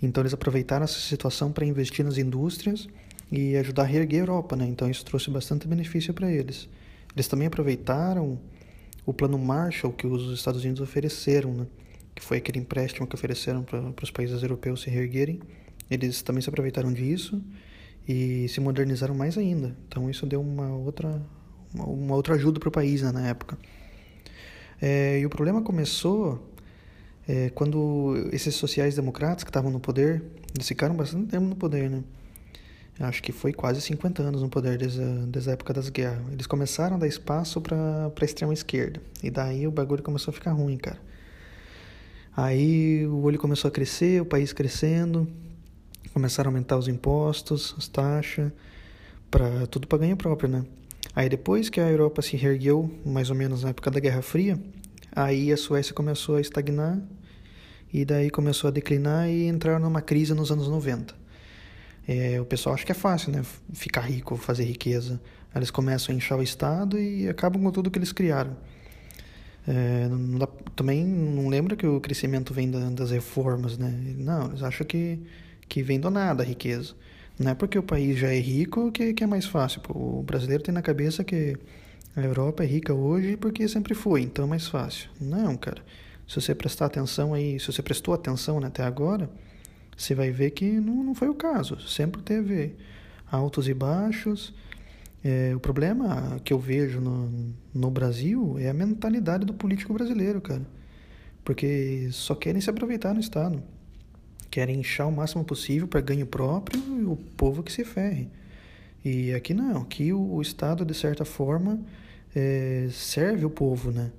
Então 0.02 0.22
eles 0.22 0.34
aproveitaram 0.34 0.84
essa 0.84 1.00
situação 1.00 1.52
para 1.52 1.66
investir 1.66 2.06
nas 2.06 2.18
indústrias 2.18 2.88
e 3.32 3.56
ajudar 3.58 3.84
a 3.84 3.86
reerguer 3.86 4.22
a 4.22 4.24
Europa, 4.24 4.56
né? 4.56 4.66
Então 4.66 4.90
isso 4.90 5.04
trouxe 5.06 5.30
bastante 5.30 5.68
benefício 5.68 6.14
para 6.14 6.32
eles. 6.32 6.70
Eles 7.16 7.28
também 7.28 7.48
aproveitaram 7.48 8.40
o 9.06 9.14
plano 9.14 9.38
Marshall 9.38 9.92
que 9.92 10.08
os 10.08 10.32
Estados 10.32 10.64
Unidos 10.64 10.82
ofereceram, 10.82 11.54
né? 11.54 11.68
que 12.16 12.24
foi 12.24 12.38
aquele 12.38 12.60
empréstimo 12.60 13.08
que 13.08 13.16
ofereceram 13.16 13.64
para 13.64 14.04
os 14.04 14.12
países 14.12 14.42
europeus 14.42 14.82
se 14.82 14.90
reerguerem. 14.90 15.40
Eles 15.90 16.22
também 16.22 16.42
se 16.42 16.50
aproveitaram 16.50 16.92
disso 16.92 17.42
e 18.08 18.48
se 18.50 18.60
modernizaram 18.60 19.16
mais 19.16 19.38
ainda. 19.38 19.76
Então 19.88 20.10
isso 20.10 20.26
deu 20.26 20.42
uma 20.42 20.76
outra, 20.76 21.22
uma, 21.74 21.86
uma 21.86 22.16
outra 22.16 22.36
ajuda 22.36 22.60
para 22.60 22.70
o 22.70 22.72
país 22.72 23.02
né, 23.02 23.12
na 23.12 23.28
época. 23.28 23.58
É, 24.82 25.20
e 25.20 25.26
o 25.26 25.30
problema 25.30 25.62
começou 25.62 26.49
é, 27.30 27.52
quando 27.52 28.28
esses 28.32 28.56
sociais-democratas 28.56 29.44
que 29.44 29.52
estavam 29.52 29.70
no 29.70 29.80
poder, 29.80 30.24
eles 30.56 30.68
ficaram 30.68 30.96
bastante 30.96 31.28
tempo 31.28 31.46
no 31.46 31.56
poder, 31.56 31.88
né? 31.88 32.04
Acho 33.00 33.22
que 33.22 33.32
foi 33.32 33.54
quase 33.54 33.80
50 33.82 34.24
anos 34.24 34.42
no 34.42 34.50
poder 34.50 34.80
desde 34.80 35.00
a, 35.00 35.26
desde 35.28 35.52
a 35.52 35.54
época 35.54 35.72
das 35.72 35.90
guerras. 35.90 36.24
Eles 36.32 36.48
começaram 36.48 36.96
a 36.96 37.00
dar 37.00 37.08
espaço 37.08 37.62
para 37.62 38.12
a 38.20 38.26
extrema 38.26 38.52
esquerda. 38.52 39.00
E 39.22 39.30
daí 39.30 39.68
o 39.68 39.72
bagulho 39.72 40.02
começou 40.02 40.32
a 40.32 40.34
ficar 40.34 40.54
ruim, 40.54 40.76
cara. 40.76 41.00
Aí 42.36 43.06
o 43.06 43.22
olho 43.22 43.38
começou 43.38 43.70
a 43.70 43.72
crescer, 43.72 44.20
o 44.20 44.26
país 44.26 44.52
crescendo, 44.52 45.28
começaram 46.12 46.50
a 46.50 46.52
aumentar 46.52 46.78
os 46.78 46.88
impostos, 46.88 47.76
as 47.78 47.88
taxas, 47.88 48.52
para 49.30 49.68
tudo 49.68 49.88
para 49.88 50.00
ganho 50.00 50.18
próprio, 50.18 50.50
né? 50.50 50.66
Aí 51.16 51.30
depois 51.30 51.70
que 51.70 51.80
a 51.80 51.90
Europa 51.90 52.24
se 52.24 52.36
reergueu, 52.36 52.92
mais 53.06 53.30
ou 53.30 53.36
menos 53.36 53.62
na 53.62 53.70
época 53.70 53.92
da 53.92 54.00
Guerra 54.00 54.24
Fria, 54.24 54.60
aí 55.16 55.54
a 55.54 55.58
Suécia 55.58 55.94
começou 55.94 56.36
a 56.36 56.42
estagnar 56.42 57.00
e 57.94 58.06
daí 58.06 58.30
começou 58.30 58.68
a 58.68 58.72
declinar 58.72 59.28
e 59.30 59.48
entraram 59.48 59.80
numa 59.80 60.02
crise 60.02 60.34
nos 60.34 60.52
anos 60.52 60.68
90. 60.68 61.16
É, 62.08 62.42
o 62.42 62.46
pessoal 62.46 62.76
acha 62.76 62.86
que 62.86 62.92
é 62.92 62.96
fácil, 62.96 63.32
né? 63.32 63.44
Ficar 63.74 64.02
rico, 64.02 64.36
fazer 64.36 64.64
riqueza. 64.64 65.22
Eles 65.56 65.70
começam 65.70 66.14
a 66.14 66.18
inchar 66.18 66.38
o 66.38 66.44
Estado 66.44 67.00
e 67.00 67.28
acabam 67.28 67.62
com 67.62 67.72
tudo 67.72 67.92
que 67.92 68.00
eles 68.00 68.12
criaram. 68.12 68.56
É, 69.68 70.08
não 70.08 70.40
dá, 70.40 70.48
também 70.76 71.06
não 71.06 71.48
lembra 71.48 71.76
que 71.76 71.86
o 71.86 72.00
crescimento 72.00 72.54
vem 72.54 72.72
da, 72.72 72.90
das 72.90 73.12
reformas, 73.12 73.78
né? 73.78 73.92
Não, 74.18 74.48
eles 74.48 74.64
acham 74.64 74.88
que, 74.88 75.20
que 75.68 75.84
vem 75.84 76.00
do 76.00 76.10
nada 76.10 76.42
a 76.42 76.46
riqueza. 76.46 76.96
Não 77.38 77.52
é 77.52 77.56
porque 77.56 77.78
o 77.78 77.84
país 77.84 78.18
já 78.18 78.34
é 78.34 78.40
rico 78.40 78.92
que, 78.92 79.14
que 79.14 79.24
é 79.24 79.28
mais 79.28 79.46
fácil. 79.46 79.82
O 79.90 80.24
brasileiro 80.24 80.64
tem 80.64 80.74
na 80.74 80.82
cabeça 80.82 81.24
que 81.24 81.56
a 82.16 82.22
Europa 82.22 82.64
é 82.64 82.68
rica 82.68 82.94
hoje 82.94 83.38
porque 83.38 83.68
sempre 83.68 83.94
foi, 83.94 84.22
então 84.22 84.46
é 84.46 84.48
mais 84.48 84.68
fácil. 84.68 85.10
Não, 85.22 85.56
cara. 85.56 85.84
Se 86.30 86.36
você 86.40 86.54
prestar 86.54 86.86
atenção 86.86 87.34
aí, 87.34 87.60
se 87.60 87.66
você 87.66 87.82
prestou 87.82 88.14
atenção 88.14 88.60
né, 88.60 88.68
até 88.68 88.84
agora, 88.84 89.28
você 89.98 90.14
vai 90.14 90.30
ver 90.30 90.52
que 90.52 90.70
não, 90.80 91.04
não 91.04 91.16
foi 91.16 91.28
o 91.28 91.34
caso. 91.34 91.82
Sempre 91.82 92.22
teve 92.22 92.76
altos 93.32 93.68
e 93.68 93.74
baixos. 93.74 94.54
É, 95.24 95.54
o 95.56 95.60
problema 95.60 96.40
que 96.44 96.54
eu 96.54 96.60
vejo 96.60 97.02
no, 97.02 97.52
no 97.74 97.90
Brasil 97.90 98.58
é 98.60 98.70
a 98.70 98.74
mentalidade 98.76 99.44
do 99.44 99.56
político 99.56 99.92
brasileiro, 99.92 100.40
cara. 100.40 100.62
Porque 101.44 102.10
só 102.12 102.36
querem 102.36 102.62
se 102.62 102.70
aproveitar 102.70 103.12
no 103.12 103.20
Estado. 103.20 103.64
Querem 104.52 104.82
inchar 104.82 105.08
o 105.08 105.12
máximo 105.12 105.44
possível 105.44 105.88
para 105.88 106.00
ganho 106.00 106.28
próprio 106.28 106.80
e 106.80 107.06
o 107.06 107.16
povo 107.36 107.64
que 107.64 107.72
se 107.72 107.84
ferre. 107.84 108.30
E 109.04 109.34
aqui 109.34 109.56
não, 109.56 109.82
aqui 109.82 110.14
o, 110.14 110.36
o 110.36 110.42
Estado, 110.44 110.86
de 110.86 110.94
certa 110.94 111.26
forma, 111.26 111.80
é, 112.36 112.88
serve 112.92 113.46
o 113.46 113.50
povo, 113.50 113.92
né? 113.92 114.12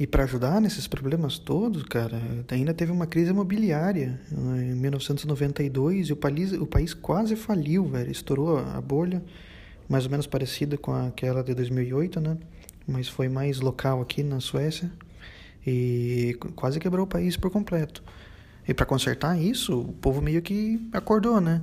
E 0.00 0.06
para 0.06 0.24
ajudar 0.24 0.62
nesses 0.62 0.88
problemas 0.88 1.38
todos, 1.38 1.82
cara, 1.82 2.22
ainda 2.50 2.72
teve 2.72 2.90
uma 2.90 3.06
crise 3.06 3.32
imobiliária 3.32 4.18
né, 4.32 4.70
em 4.70 4.74
1992 4.74 6.08
e 6.08 6.12
o 6.14 6.16
país, 6.16 6.52
o 6.54 6.64
país 6.64 6.94
quase 6.94 7.36
faliu, 7.36 7.84
velho. 7.84 8.10
Estourou 8.10 8.56
a 8.60 8.80
bolha, 8.80 9.22
mais 9.86 10.06
ou 10.06 10.10
menos 10.10 10.26
parecida 10.26 10.78
com 10.78 10.90
aquela 10.90 11.44
de 11.44 11.52
2008, 11.52 12.18
né? 12.18 12.38
Mas 12.88 13.08
foi 13.08 13.28
mais 13.28 13.60
local 13.60 14.00
aqui 14.00 14.22
na 14.22 14.40
Suécia 14.40 14.90
e 15.66 16.34
quase 16.56 16.80
quebrou 16.80 17.04
o 17.04 17.06
país 17.06 17.36
por 17.36 17.50
completo. 17.50 18.02
E 18.66 18.72
para 18.72 18.86
consertar 18.86 19.38
isso, 19.38 19.80
o 19.80 19.92
povo 19.92 20.22
meio 20.22 20.40
que 20.40 20.80
acordou, 20.94 21.42
né? 21.42 21.60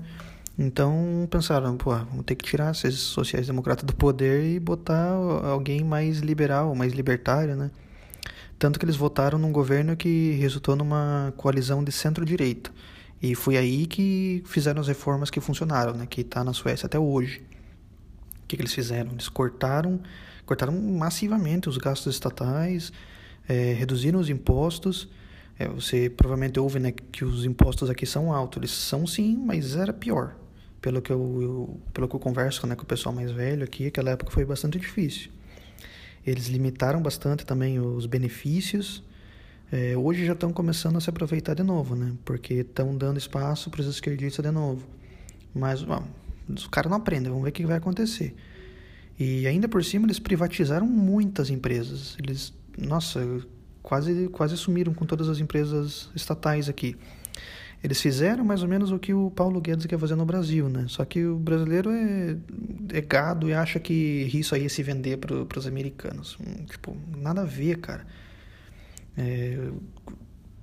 Então 0.60 1.28
pensaram, 1.32 1.76
pô, 1.76 1.90
vamos 1.90 2.24
ter 2.24 2.36
que 2.36 2.46
tirar 2.46 2.70
esses 2.70 3.00
sociais-democratas 3.00 3.84
do 3.84 3.96
poder 3.96 4.46
e 4.46 4.60
botar 4.60 5.10
alguém 5.10 5.84
mais 5.84 6.20
liberal, 6.20 6.76
mais 6.76 6.94
libertário, 6.94 7.56
né? 7.56 7.72
Tanto 8.60 8.80
que 8.80 8.86
eles 8.86 8.96
votaram 8.96 9.38
num 9.38 9.52
governo 9.52 9.96
que 9.96 10.32
resultou 10.32 10.76
numa 10.76 11.34
coalizão 11.38 11.84
de 11.84 11.92
centro-direita. 11.92 12.72
E 13.22 13.36
foi 13.36 13.58
aí 13.58 13.86
que 13.86 14.44
fizeram 14.46 14.82
as 14.82 14.88
reformas 14.88 15.30
que 15.30 15.40
funcionaram, 15.40 15.94
né? 15.94 16.06
Que 16.08 16.22
está 16.22 16.44
na 16.44 16.54
Suécia 16.54 16.86
até 16.86 17.00
hoje. 17.00 17.42
O 18.44 18.48
que, 18.48 18.56
que, 18.56 18.62
eles 18.62 18.74
fizeram? 18.74 19.12
Eles 19.12 19.28
cortaram, 19.28 20.00
cortaram 20.46 20.74
massivamente 20.74 21.68
os 21.68 21.78
gastos 21.78 22.16
estatais, 22.16 22.92
é, 23.48 23.74
reduziram 23.74 24.20
os 24.20 24.30
impostos. 24.30 25.08
É, 25.60 25.68
você 25.68 26.10
provavelmente 26.10 26.60
ouve 26.60 26.80
né, 26.80 26.92
que 26.92 27.26
os 27.26 27.46
impostos 27.46 27.90
aqui 27.90 28.06
são 28.06 28.32
altos. 28.32 28.58
Eles 28.58 28.72
são 28.72 29.06
sim, 29.06 29.36
mas 29.36 29.76
era 29.76 29.92
pior. 29.92 30.36
Pelo 30.80 31.02
que 31.02 31.12
eu, 31.12 31.42
eu, 31.42 31.82
pelo 31.94 32.08
que 32.08 32.16
eu 32.16 32.20
converso 32.20 32.66
né, 32.66 32.76
com 32.76 32.84
o 32.84 32.88
pessoal 32.88 33.14
mais 33.14 33.32
velho 33.32 33.64
aqui, 33.64 33.88
aquela 33.88 34.12
época 34.12 34.32
foi 34.32 34.46
bastante 34.46 34.80
difícil. 34.80 35.32
Eles 36.28 36.48
limitaram 36.48 37.02
bastante 37.02 37.46
também 37.46 37.80
os 37.80 38.06
benefícios. 38.06 39.02
É, 39.72 39.96
hoje 39.96 40.26
já 40.26 40.34
estão 40.34 40.52
começando 40.52 40.98
a 40.98 41.00
se 41.00 41.10
aproveitar 41.10 41.54
de 41.54 41.64
novo, 41.64 41.96
né? 41.96 42.12
Porque 42.26 42.56
estão 42.56 42.98
dando 42.98 43.18
espaço 43.18 43.70
para 43.70 43.80
os 43.80 43.88
esquerdistas 43.88 44.44
de 44.46 44.52
novo. 44.52 44.86
Mas 45.56 45.82
bom, 45.82 46.06
os 46.50 46.68
caras 46.68 46.90
não 46.90 46.98
aprendem, 46.98 47.30
vamos 47.30 47.46
ver 47.46 47.52
o 47.52 47.54
que 47.54 47.66
vai 47.66 47.78
acontecer. 47.78 48.36
E 49.18 49.48
ainda 49.48 49.70
por 49.70 49.82
cima 49.86 50.06
eles 50.06 50.20
privatizaram 50.20 50.86
muitas 50.86 51.50
empresas. 51.50 52.18
Eles, 52.20 52.54
nossa, 52.78 53.26
quase 53.82 54.28
quase 54.28 54.58
sumiram 54.58 54.94
com 54.94 55.06
todas 55.06 55.30
as 55.30 55.40
empresas 55.40 56.10
estatais 56.14 56.68
aqui. 56.68 56.98
Eles 57.84 58.02
fizeram 58.02 58.44
mais 58.44 58.64
ou 58.64 58.68
menos 58.68 58.92
o 58.92 58.98
que 58.98 59.14
o 59.14 59.30
Paulo 59.32 59.62
Guedes 59.62 59.86
quer 59.86 60.00
fazer 60.00 60.16
no 60.16 60.26
Brasil, 60.26 60.68
né? 60.68 60.86
Só 60.88 61.06
que 61.06 61.24
o 61.26 61.38
brasileiro 61.38 61.90
é, 61.92 62.36
é 62.94 63.02
gado 63.02 63.48
e 63.48 63.54
acha 63.54 63.80
que 63.80 63.94
isso 64.34 64.56
aí 64.56 64.64
ia 64.64 64.70
se 64.70 64.82
vender 64.82 65.18
para 65.18 65.60
os 65.60 65.68
americanos. 65.68 66.38
Hum, 66.40 66.66
tipo, 66.66 66.98
nada 67.16 67.42
a 67.42 67.46
ver, 67.46 67.78
cara. 67.78 68.06
É, 69.16 69.70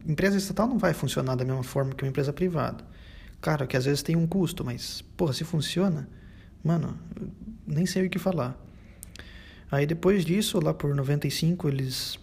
empresa 0.07 0.37
estatal 0.37 0.67
não 0.67 0.79
vai 0.79 0.93
funcionar 0.93 1.37
da 1.37 1.45
mesma 1.45 1.63
forma 1.63 1.95
que 1.95 2.03
uma 2.03 2.09
empresa 2.09 2.33
privada. 2.33 2.85
Claro 3.41 3.67
que 3.67 3.77
às 3.77 3.85
vezes 3.85 4.03
tem 4.03 4.17
um 4.17 4.27
custo, 4.27 4.65
mas, 4.65 5.03
porra, 5.17 5.33
se 5.33 5.45
funciona, 5.45 6.09
mano, 6.65 6.99
nem 7.67 7.87
sei 7.87 8.07
o 8.07 8.11
que 8.11 8.19
falar. 8.19 8.59
Aí 9.71 9.87
depois 9.87 10.25
disso, 10.25 10.59
lá 10.61 10.75
por 10.75 10.95
95, 10.95 11.69
eles 11.69 12.19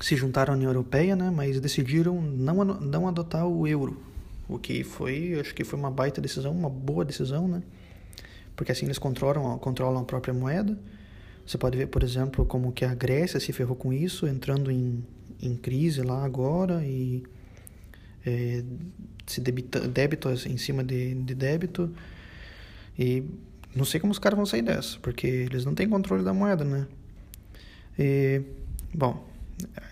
se 0.00 0.16
juntaram 0.16 0.54
à 0.54 0.56
União 0.56 0.70
Europeia, 0.70 1.16
né, 1.16 1.30
mas 1.30 1.60
decidiram 1.60 2.20
não, 2.20 2.64
não 2.64 3.08
adotar 3.08 3.46
o 3.46 3.66
euro, 3.66 4.00
o 4.48 4.58
que 4.58 4.84
foi, 4.84 5.38
acho 5.40 5.54
que 5.54 5.64
foi 5.64 5.78
uma 5.78 5.90
baita 5.90 6.20
decisão, 6.20 6.52
uma 6.52 6.68
boa 6.68 7.04
decisão, 7.04 7.48
né, 7.48 7.62
porque 8.54 8.72
assim 8.72 8.86
eles 8.86 8.98
controlam, 8.98 9.58
controlam 9.58 10.02
a 10.02 10.04
própria 10.04 10.32
moeda. 10.32 10.78
Você 11.46 11.56
pode 11.56 11.78
ver, 11.78 11.86
por 11.86 12.02
exemplo, 12.02 12.44
como 12.44 12.72
que 12.72 12.84
a 12.84 12.92
Grécia 12.94 13.38
se 13.38 13.52
ferrou 13.52 13.76
com 13.76 13.92
isso, 13.92 14.26
entrando 14.26 14.70
em, 14.70 15.04
em 15.40 15.54
crise 15.54 16.02
lá 16.02 16.24
agora 16.24 16.84
e 16.84 17.22
é, 18.24 18.64
se 19.26 19.40
debita, 19.40 19.80
débito 19.80 20.28
em 20.28 20.56
cima 20.56 20.82
de, 20.82 21.14
de 21.14 21.34
débito. 21.34 21.94
E 22.98 23.22
não 23.74 23.84
sei 23.84 24.00
como 24.00 24.10
os 24.10 24.18
caras 24.18 24.36
vão 24.36 24.46
sair 24.46 24.62
dessa, 24.62 24.98
porque 25.00 25.26
eles 25.26 25.64
não 25.64 25.74
têm 25.74 25.88
controle 25.88 26.24
da 26.24 26.32
moeda, 26.32 26.64
né? 26.64 26.86
E, 27.98 28.42
bom, 28.92 29.25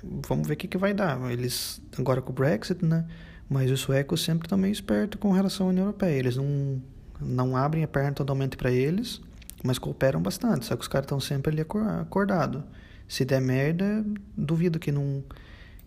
vamos 0.02 0.46
ver 0.46 0.54
o 0.54 0.56
que, 0.56 0.68
que 0.68 0.78
vai 0.78 0.94
dar. 0.94 1.30
Eles, 1.30 1.80
agora 1.98 2.20
com 2.20 2.30
o 2.30 2.34
Brexit, 2.34 2.84
né? 2.84 3.06
Mas 3.48 3.70
os 3.70 3.80
suecos 3.80 4.22
sempre 4.22 4.46
estão 4.46 4.58
meio 4.58 4.72
espertos 4.72 5.20
com 5.20 5.30
relação 5.32 5.66
à 5.66 5.70
União 5.70 5.84
Europeia. 5.84 6.18
Eles 6.18 6.36
não, 6.36 6.82
não 7.20 7.56
abrem 7.56 7.84
a 7.84 7.88
perna 7.88 8.12
totalmente 8.12 8.56
para 8.56 8.70
eles, 8.70 9.20
mas 9.62 9.78
cooperam 9.78 10.20
bastante. 10.20 10.66
Só 10.66 10.76
que 10.76 10.82
os 10.82 10.88
caras 10.88 11.04
estão 11.04 11.20
sempre 11.20 11.52
ali 11.52 11.66
acordados. 12.00 12.62
Se 13.06 13.24
der 13.24 13.40
merda, 13.40 14.04
duvido 14.36 14.78
que 14.78 14.90
não 14.90 15.22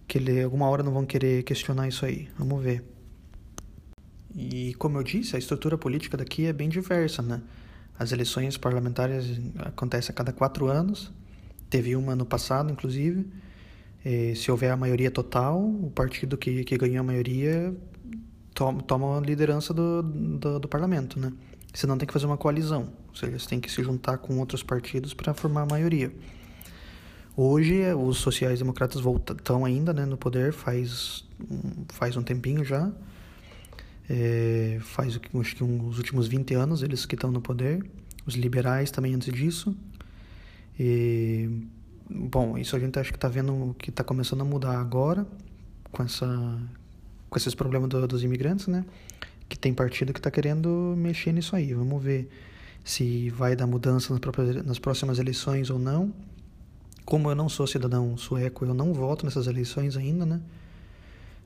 que 0.07 0.17
ele 0.17 0.41
alguma 0.41 0.69
hora 0.69 0.81
não 0.81 0.93
vão 0.93 1.05
querer 1.05 1.43
questionar 1.43 1.87
isso 1.87 2.05
aí. 2.05 2.29
Vamos 2.37 2.63
ver. 2.63 2.83
E 4.33 4.73
como 4.75 4.97
eu 4.97 5.03
disse, 5.03 5.35
a 5.35 5.39
estrutura 5.39 5.77
política 5.77 6.15
daqui 6.15 6.45
é 6.45 6.53
bem 6.53 6.69
diversa, 6.69 7.21
né? 7.21 7.41
As 7.99 8.11
eleições 8.11 8.55
parlamentares 8.55 9.39
acontecem 9.57 10.13
a 10.13 10.15
cada 10.15 10.31
quatro 10.31 10.67
anos. 10.67 11.11
Teve 11.69 11.95
uma 11.95 12.15
no 12.15 12.25
passado, 12.25 12.71
inclusive. 12.71 13.27
E 14.05 14.35
se 14.35 14.49
houver 14.51 14.71
a 14.71 14.77
maioria 14.77 15.11
total, 15.11 15.59
o 15.59 15.91
partido 15.93 16.37
que, 16.37 16.63
que 16.63 16.77
ganhou 16.77 17.01
a 17.01 17.03
maioria 17.03 17.75
toma, 18.53 19.17
a 19.17 19.21
liderança 19.21 19.73
do, 19.73 20.01
do, 20.01 20.59
do 20.59 20.67
parlamento, 20.67 21.19
né? 21.19 21.31
Senão 21.73 21.97
tem 21.97 22.07
que 22.07 22.13
fazer 22.13 22.25
uma 22.25 22.37
coalizão. 22.37 22.91
Ou 23.09 23.15
seja, 23.15 23.37
você 23.37 23.47
tem 23.47 23.59
que 23.59 23.71
se 23.71 23.83
juntar 23.83 24.17
com 24.17 24.39
outros 24.39 24.63
partidos 24.63 25.13
para 25.13 25.33
formar 25.33 25.61
a 25.61 25.65
maioria. 25.65 26.11
Hoje, 27.35 27.83
os 27.93 28.17
sociais-democratas 28.17 28.99
estão 29.29 29.63
ainda 29.63 29.93
né, 29.93 30.05
no 30.05 30.17
poder 30.17 30.51
faz, 30.51 31.23
faz 31.89 32.17
um 32.17 32.23
tempinho 32.23 32.65
já. 32.65 32.91
É, 34.09 34.79
faz 34.81 35.19
acho 35.39 35.55
que 35.55 35.63
uns 35.63 35.97
últimos 35.97 36.27
20 36.27 36.55
anos 36.55 36.81
eles 36.81 37.05
que 37.05 37.13
estão 37.13 37.31
no 37.31 37.41
poder. 37.41 37.85
Os 38.25 38.33
liberais 38.33 38.89
também 38.89 39.13
antes 39.13 39.31
disso. 39.31 39.77
E, 40.79 41.47
bom, 42.09 42.57
isso 42.57 42.75
a 42.75 42.79
gente 42.79 42.97
acha 42.97 43.11
que 43.11 43.17
está 43.17 43.27
vendo 43.27 43.75
que 43.77 43.89
está 43.89 44.03
começando 44.03 44.41
a 44.41 44.45
mudar 44.45 44.79
agora 44.79 45.27
com, 45.91 46.03
essa, 46.03 46.59
com 47.29 47.37
esses 47.37 47.53
problemas 47.55 47.89
do, 47.89 48.07
dos 48.07 48.23
imigrantes, 48.23 48.67
né? 48.67 48.85
Que 49.49 49.57
tem 49.57 49.73
partido 49.73 50.13
que 50.13 50.19
está 50.19 50.31
querendo 50.31 50.93
mexer 50.97 51.31
nisso 51.31 51.55
aí. 51.55 51.73
Vamos 51.73 52.03
ver 52.03 52.29
se 52.83 53.29
vai 53.31 53.55
dar 53.55 53.67
mudança 53.67 54.13
nas, 54.13 54.19
próprias, 54.19 54.65
nas 54.65 54.79
próximas 54.79 55.19
eleições 55.19 55.69
ou 55.69 55.79
não. 55.79 56.13
Como 57.05 57.29
eu 57.29 57.35
não 57.35 57.47
sou 57.47 57.65
cidadão 57.65 58.17
sueco, 58.17 58.65
eu 58.65 58.73
não 58.73 58.93
voto 58.93 59.25
nessas 59.25 59.47
eleições 59.47 59.95
ainda, 59.95 60.25
né? 60.25 60.41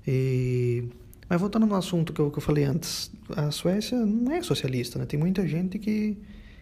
E... 0.07 0.86
Mas 1.30 1.39
voltando 1.39 1.66
no 1.66 1.76
assunto 1.76 2.12
que 2.12 2.20
eu, 2.20 2.30
que 2.30 2.39
eu 2.39 2.41
falei 2.41 2.66
antes, 2.66 3.09
a 3.38 3.51
Suécia 3.51 3.97
não 3.97 4.34
é 4.34 4.41
socialista, 4.41 4.99
né? 4.99 5.05
Tem 5.05 5.18
muita 5.20 5.47
gente 5.47 5.80
que, 5.80 6.18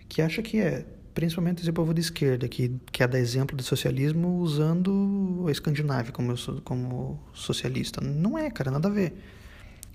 que 0.07 0.21
acha 0.21 0.41
que 0.43 0.59
é, 0.59 0.85
principalmente 1.13 1.61
esse 1.61 1.71
povo 1.71 1.93
de 1.93 2.01
esquerda, 2.01 2.47
que 2.47 2.75
quer 2.91 3.07
dar 3.07 3.19
exemplo 3.19 3.55
de 3.55 3.63
socialismo 3.63 4.39
usando 4.39 5.45
a 5.47 5.51
Escandinávia 5.51 6.11
como, 6.11 6.33
como 6.63 7.19
socialista. 7.33 8.01
Não 8.01 8.37
é, 8.37 8.49
cara, 8.49 8.71
nada 8.71 8.87
a 8.87 8.91
ver. 8.91 9.13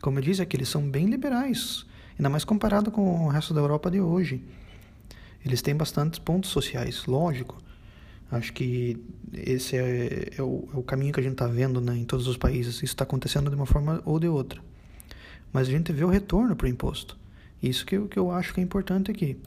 Como 0.00 0.18
eu 0.18 0.22
disse 0.22 0.42
aqui, 0.42 0.56
eles 0.56 0.68
são 0.68 0.88
bem 0.88 1.06
liberais, 1.06 1.86
ainda 2.18 2.28
mais 2.28 2.44
comparado 2.44 2.90
com 2.90 3.26
o 3.26 3.28
resto 3.28 3.54
da 3.54 3.60
Europa 3.60 3.90
de 3.90 4.00
hoje. 4.00 4.42
Eles 5.44 5.62
têm 5.62 5.74
bastantes 5.74 6.18
pontos 6.18 6.50
sociais, 6.50 7.06
lógico. 7.06 7.58
Acho 8.30 8.52
que 8.52 8.98
esse 9.32 9.76
é, 9.76 10.30
é, 10.36 10.42
o, 10.42 10.68
é 10.72 10.76
o, 10.76 10.82
caminho 10.82 11.12
que 11.12 11.20
a 11.20 11.22
gente 11.22 11.32
está 11.32 11.46
vendo 11.46 11.80
né, 11.80 11.96
em 11.96 12.04
todos 12.04 12.26
os 12.26 12.36
países. 12.36 12.76
Isso 12.76 12.84
está 12.84 13.04
acontecendo 13.04 13.50
de 13.50 13.56
uma 13.56 13.66
forma 13.66 14.02
ou 14.04 14.18
de 14.18 14.26
outra. 14.26 14.60
Mas 15.52 15.68
a 15.68 15.70
gente 15.70 15.92
vê 15.92 16.04
o 16.04 16.08
retorno 16.08 16.56
para 16.56 16.66
o 16.66 16.68
imposto. 16.68 17.16
Isso 17.62 17.86
que, 17.86 17.98
que 18.08 18.18
eu 18.18 18.30
acho 18.30 18.52
que 18.52 18.60
é 18.60 18.62
importante 18.62 19.10
aqui. 19.10 19.38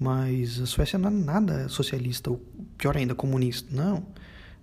Mas 0.00 0.58
a 0.58 0.64
Suécia 0.64 0.98
não 0.98 1.10
é 1.10 1.12
nada 1.12 1.68
socialista, 1.68 2.30
ou 2.30 2.40
pior 2.78 2.96
ainda, 2.96 3.14
comunista. 3.14 3.68
Não. 3.70 4.06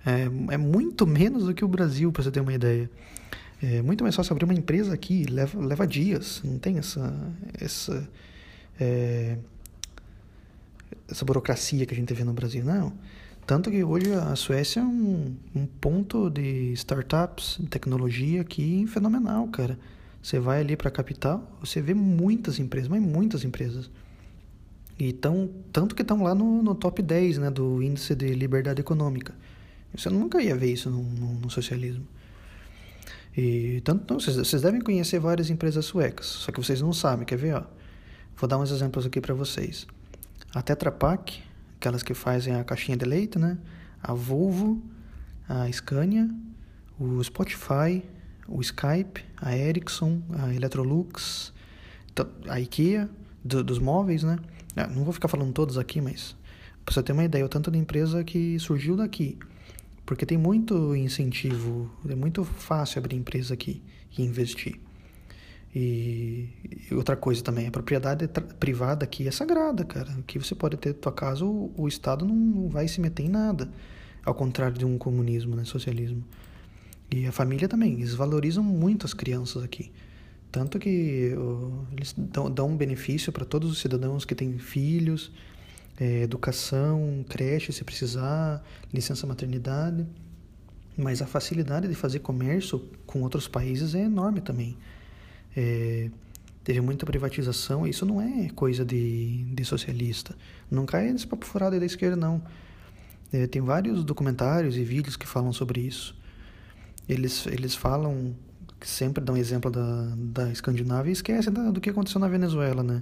É, 0.04 0.24
é 0.56 0.58
muito 0.58 1.06
menos 1.06 1.46
do 1.46 1.54
que 1.54 1.64
o 1.64 1.68
Brasil, 1.68 2.12
para 2.12 2.24
você 2.24 2.32
ter 2.32 2.40
uma 2.40 2.54
ideia. 2.54 2.90
É 3.62 3.84
muito 3.84 4.04
mais 4.04 4.16
fácil 4.16 4.34
abrir 4.34 4.46
uma 4.46 4.54
empresa 4.56 4.96
aqui, 4.96 5.26
leva, 5.26 5.60
leva 5.64 5.86
dias. 5.86 6.42
Não 6.44 6.58
tem 6.58 6.80
essa. 6.80 7.14
essa 7.54 8.10
é, 8.80 9.38
essa 11.08 11.24
burocracia 11.24 11.86
que 11.86 11.94
a 11.94 11.98
gente 11.98 12.14
vê 12.16 12.24
no 12.24 12.34
Brasil, 12.34 12.64
não. 12.66 12.92
Tanto 13.46 13.72
que 13.72 13.84
hoje 13.84 14.12
a 14.14 14.36
Suécia 14.36 14.82
é 14.82 14.84
um, 14.84 15.36
um 15.56 15.66
ponto 15.66 16.30
de 16.30 16.74
startups, 16.74 17.58
de 17.60 17.68
tecnologia 17.68 18.42
aqui 18.42 18.86
fenomenal, 18.88 19.48
cara. 19.50 19.80
Você 20.22 20.40
vai 20.40 20.60
ali 20.60 20.76
para 20.76 20.90
a 20.90 20.92
capital, 20.92 21.50
você 21.62 21.82
vê 21.82 21.94
muitas 21.94 22.60
empresas, 22.60 22.90
mas 22.90 23.02
muitas 23.02 23.46
empresas. 23.46 23.90
E 25.00 25.14
tão, 25.14 25.50
tanto 25.72 25.96
que 25.96 26.02
estão 26.02 26.24
lá 26.24 26.34
no, 26.34 26.64
no 26.64 26.74
top 26.74 27.02
10 27.02 27.38
né, 27.38 27.52
do 27.52 27.84
índice 27.84 28.16
de 28.16 28.34
liberdade 28.34 28.82
econômica. 28.82 29.36
Você 29.96 30.10
nunca 30.10 30.42
ia 30.42 30.56
ver 30.56 30.74
isso 30.74 30.90
no, 30.90 31.04
no, 31.04 31.34
no 31.34 31.50
socialismo. 31.50 32.06
E 33.36 33.82
tanto 33.82 34.12
não, 34.12 34.20
vocês, 34.20 34.36
vocês, 34.36 34.62
devem 34.64 34.82
conhecer 34.82 35.20
várias 35.20 35.52
empresas 35.52 35.86
suecas, 35.86 36.26
só 36.26 36.52
que 36.52 36.60
vocês 36.60 36.82
não 36.82 36.92
sabem, 36.92 37.24
quer 37.24 37.38
ver? 37.38 37.54
Ó? 37.56 37.64
Vou 38.36 38.50
dar 38.50 38.58
uns 38.58 38.72
exemplos 38.72 39.06
aqui 39.06 39.22
para 39.22 39.36
vocês. 39.36 39.86
A 40.56 40.62
Tetra 40.64 40.92
Pak, 40.92 41.40
aquelas 41.76 42.02
que 42.02 42.16
fazem 42.16 42.56
a 42.56 42.64
caixinha 42.64 42.98
de 42.98 43.06
leite, 43.06 43.38
né? 43.38 43.58
A 44.02 44.14
Volvo, 44.14 44.82
a 45.48 45.72
Scania, 45.72 46.28
o 47.00 47.24
Spotify, 47.24 48.04
o 48.48 48.60
Skype, 48.62 49.24
a 49.38 49.56
Ericsson, 49.56 50.22
a 50.40 50.54
Electrolux, 50.54 51.54
a 52.48 52.60
IKEA, 52.60 53.08
do, 53.44 53.64
dos 53.64 53.78
móveis, 53.78 54.24
né? 54.24 54.38
Ah, 54.78 54.88
não 54.88 55.04
vou 55.04 55.12
ficar 55.12 55.28
falando 55.28 55.52
todos 55.52 55.78
aqui, 55.78 56.00
mas 56.00 56.36
para 56.86 56.94
você 56.94 57.02
ter 57.02 57.12
uma 57.12 57.24
ideia, 57.24 57.44
o 57.44 57.50
tanto 57.50 57.72
de 57.72 57.80
empresa 57.80 58.24
que 58.24 58.60
surgiu 58.60 58.96
daqui. 58.96 59.38
Porque 60.06 60.26
tem 60.26 60.38
muito 60.38 60.96
incentivo, 60.96 61.92
é 62.08 62.16
muito 62.16 62.44
fácil 62.44 63.00
abrir 63.00 63.18
empresa 63.18 63.56
aqui 63.56 63.82
e 64.18 64.24
investir. 64.24 64.80
E, 65.76 66.48
outra 66.92 67.16
coisa 67.16 67.44
também, 67.44 67.68
a 67.68 67.72
propriedade 67.72 68.30
privada 68.60 69.04
aqui 69.04 69.28
é 69.28 69.32
sagrada, 69.32 69.84
cara. 69.84 70.12
Aqui 70.20 70.40
você 70.40 70.56
pode 70.56 70.78
ter 70.78 70.94
tua 70.94 71.12
casa, 71.12 71.44
o, 71.44 71.74
o 71.76 71.88
Estado 71.88 72.24
não 72.24 72.70
vai 72.70 72.88
se 72.88 73.02
meter 73.02 73.24
em 73.24 73.30
nada. 73.30 73.70
Ao 74.24 74.34
contrário 74.34 74.78
de 74.78 74.86
um 74.86 74.98
comunismo, 74.98 75.56
né, 75.56 75.66
socialismo. 75.66 76.24
E 77.12 77.26
a 77.26 77.32
família 77.32 77.68
também, 77.68 77.94
eles 77.94 78.14
valorizam 78.14 78.64
muito 78.64 79.06
as 79.06 79.14
crianças 79.14 79.64
aqui. 79.64 79.92
Tanto 80.52 80.80
que 80.80 81.34
eles 81.92 82.14
dão, 82.18 82.50
dão 82.50 82.70
um 82.70 82.78
benefício 82.78 83.32
para 83.32 83.46
todos 83.46 83.70
os 83.70 83.80
cidadãos 83.80 84.26
que 84.26 84.34
têm 84.34 84.58
filhos, 84.58 85.32
é, 86.00 86.22
educação, 86.22 87.26
creche 87.28 87.72
se 87.72 87.84
precisar, 87.84 88.64
licença 88.94 89.28
maternidade. 89.28 90.06
Mas 90.98 91.22
a 91.22 91.28
facilidade 91.28 91.88
de 91.88 91.94
fazer 91.94 92.20
comércio 92.20 92.80
com 93.06 93.22
outros 93.22 93.48
países 93.48 93.94
é 93.94 94.04
enorme 94.04 94.42
também. 94.42 94.76
É, 95.56 96.10
teve 96.64 96.82
muita 96.82 97.06
privatização, 97.06 97.88
isso 97.88 98.06
não 98.06 98.22
é 98.22 98.50
coisa 98.50 98.84
de, 98.84 99.44
de 99.44 99.66
socialista. 99.66 100.36
Não 100.70 100.86
cai 100.86 101.12
nesse 101.12 101.28
papo 101.28 101.46
furado 101.46 101.80
da 101.80 101.86
esquerda, 101.86 102.16
não. 102.16 102.42
É, 103.32 103.46
tem 103.46 103.62
vários 103.62 104.04
documentários 104.04 104.78
e 104.78 104.84
vídeos 104.84 105.16
que 105.16 105.28
falam 105.28 105.52
sobre 105.52 105.82
isso. 105.82 106.16
Eles, 107.08 107.46
eles 107.48 107.76
falam, 107.76 108.36
sempre 108.82 109.24
dão 109.24 109.36
exemplo 109.38 109.72
da, 109.72 110.14
da 110.16 110.52
Escandinávia 110.52 111.10
e 111.10 111.14
esquecem 111.14 111.52
da, 111.52 111.72
do 111.72 111.82
que 111.82 111.90
aconteceu 111.90 112.20
na 112.20 112.28
Venezuela, 112.28 112.84
né? 112.84 113.02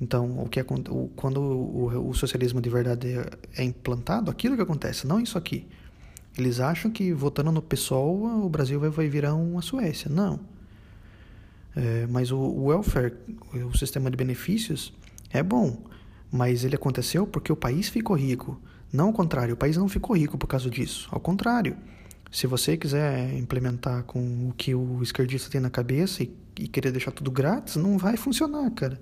Então, 0.00 0.42
o 0.42 0.48
que 0.48 0.60
o, 0.60 1.10
quando 1.16 1.40
o, 1.40 2.10
o, 2.10 2.14
socialismo 2.14 2.60
de 2.60 2.68
verdade 2.68 3.08
é, 3.12 3.30
é, 3.56 3.64
implantado, 3.64 4.30
aquilo 4.30 4.54
que 4.54 4.62
acontece, 4.62 5.06
não 5.06 5.18
isso 5.20 5.38
aqui. 5.38 5.66
Eles 6.36 6.60
acham 6.60 6.90
que 6.90 7.14
votando 7.14 7.50
no 7.50 7.62
PSOL 7.62 8.44
o 8.44 8.48
Brasil 8.48 8.78
vai, 8.78 8.90
vai 8.90 9.08
virar 9.08 9.34
uma 9.34 9.62
Suécia. 9.62 10.10
Não. 10.10 10.40
É, 11.74 12.06
mas 12.08 12.30
o, 12.30 12.36
o 12.36 12.66
welfare, 12.66 13.14
o 13.54 13.76
sistema 13.76 14.10
de 14.10 14.16
benefícios, 14.16 14.92
é 15.30 15.42
bom, 15.42 15.82
mas 16.30 16.62
ele 16.62 16.76
aconteceu 16.76 17.26
porque 17.26 17.50
o 17.50 17.56
país 17.56 17.88
ficou 17.88 18.16
rico. 18.16 18.60
Não 18.92 19.10
o 19.10 19.12
contrário, 19.12 19.54
o 19.54 19.56
país 19.56 19.78
não 19.78 19.88
ficou 19.88 20.14
rico 20.14 20.36
por 20.36 20.46
causa 20.46 20.68
disso. 20.68 21.08
Ao 21.10 21.20
contrário, 21.20 21.76
se 22.30 22.46
você 22.46 22.76
quiser 22.76 23.34
implementar 23.34 24.02
com 24.04 24.48
o 24.48 24.54
que 24.56 24.74
o 24.74 25.02
esquerdista 25.02 25.50
tem 25.50 25.60
na 25.60 25.70
cabeça 25.70 26.22
e, 26.22 26.30
e 26.58 26.68
querer 26.68 26.90
deixar 26.90 27.12
tudo 27.12 27.30
grátis, 27.30 27.76
não 27.76 27.96
vai 27.98 28.16
funcionar, 28.16 28.70
cara. 28.72 29.00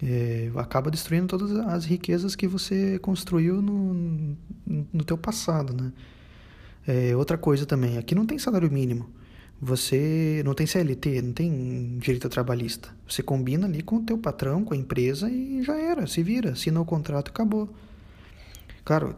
É, 0.00 0.50
acaba 0.56 0.90
destruindo 0.90 1.26
todas 1.26 1.50
as 1.50 1.84
riquezas 1.84 2.36
que 2.36 2.46
você 2.46 2.98
construiu 3.00 3.60
no, 3.60 4.36
no 4.64 5.04
teu 5.04 5.18
passado, 5.18 5.74
né? 5.74 5.92
É, 6.86 7.14
outra 7.16 7.36
coisa 7.36 7.66
também, 7.66 7.98
aqui 7.98 8.14
não 8.14 8.24
tem 8.24 8.38
salário 8.38 8.70
mínimo. 8.70 9.10
Você 9.60 10.40
não 10.44 10.54
tem 10.54 10.66
CLT, 10.66 11.20
não 11.20 11.32
tem 11.32 11.98
direito 11.98 12.28
trabalhista. 12.28 12.90
Você 13.08 13.22
combina 13.22 13.66
ali 13.66 13.82
com 13.82 13.96
o 13.96 14.02
teu 14.02 14.16
patrão, 14.16 14.64
com 14.64 14.72
a 14.72 14.76
empresa 14.76 15.28
e 15.28 15.62
já 15.64 15.76
era, 15.76 16.06
se 16.06 16.22
vira, 16.22 16.52
assina 16.52 16.80
o 16.80 16.84
contrato, 16.84 17.30
acabou. 17.30 17.68
Claro, 18.84 19.16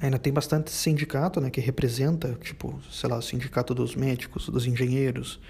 ainda 0.00 0.18
tem 0.18 0.32
bastante 0.32 0.70
sindicato, 0.70 1.40
né, 1.40 1.50
que 1.50 1.60
representa, 1.60 2.36
tipo, 2.42 2.80
sei 2.90 3.08
lá, 3.08 3.18
o 3.18 3.22
sindicato 3.22 3.74
dos 3.74 3.94
médicos, 3.94 4.48
dos 4.48 4.66
engenheiros. 4.66 5.40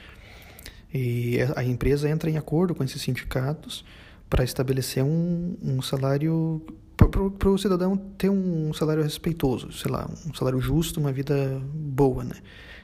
E 0.92 1.38
a 1.54 1.64
empresa 1.64 2.08
entra 2.08 2.30
em 2.30 2.36
acordo 2.36 2.74
com 2.74 2.84
esses 2.84 3.02
sindicatos 3.02 3.84
para 4.30 4.44
estabelecer 4.44 5.04
um, 5.04 5.56
um 5.62 5.82
salário 5.82 6.62
para 6.96 7.50
o 7.50 7.58
cidadão 7.58 7.96
ter 7.96 8.30
um 8.30 8.72
salário 8.72 9.02
respeitoso, 9.02 9.70
sei 9.70 9.90
lá, 9.90 10.08
um 10.26 10.34
salário 10.34 10.60
justo, 10.60 10.98
uma 10.98 11.12
vida 11.12 11.60
boa, 11.72 12.24
né? 12.24 12.36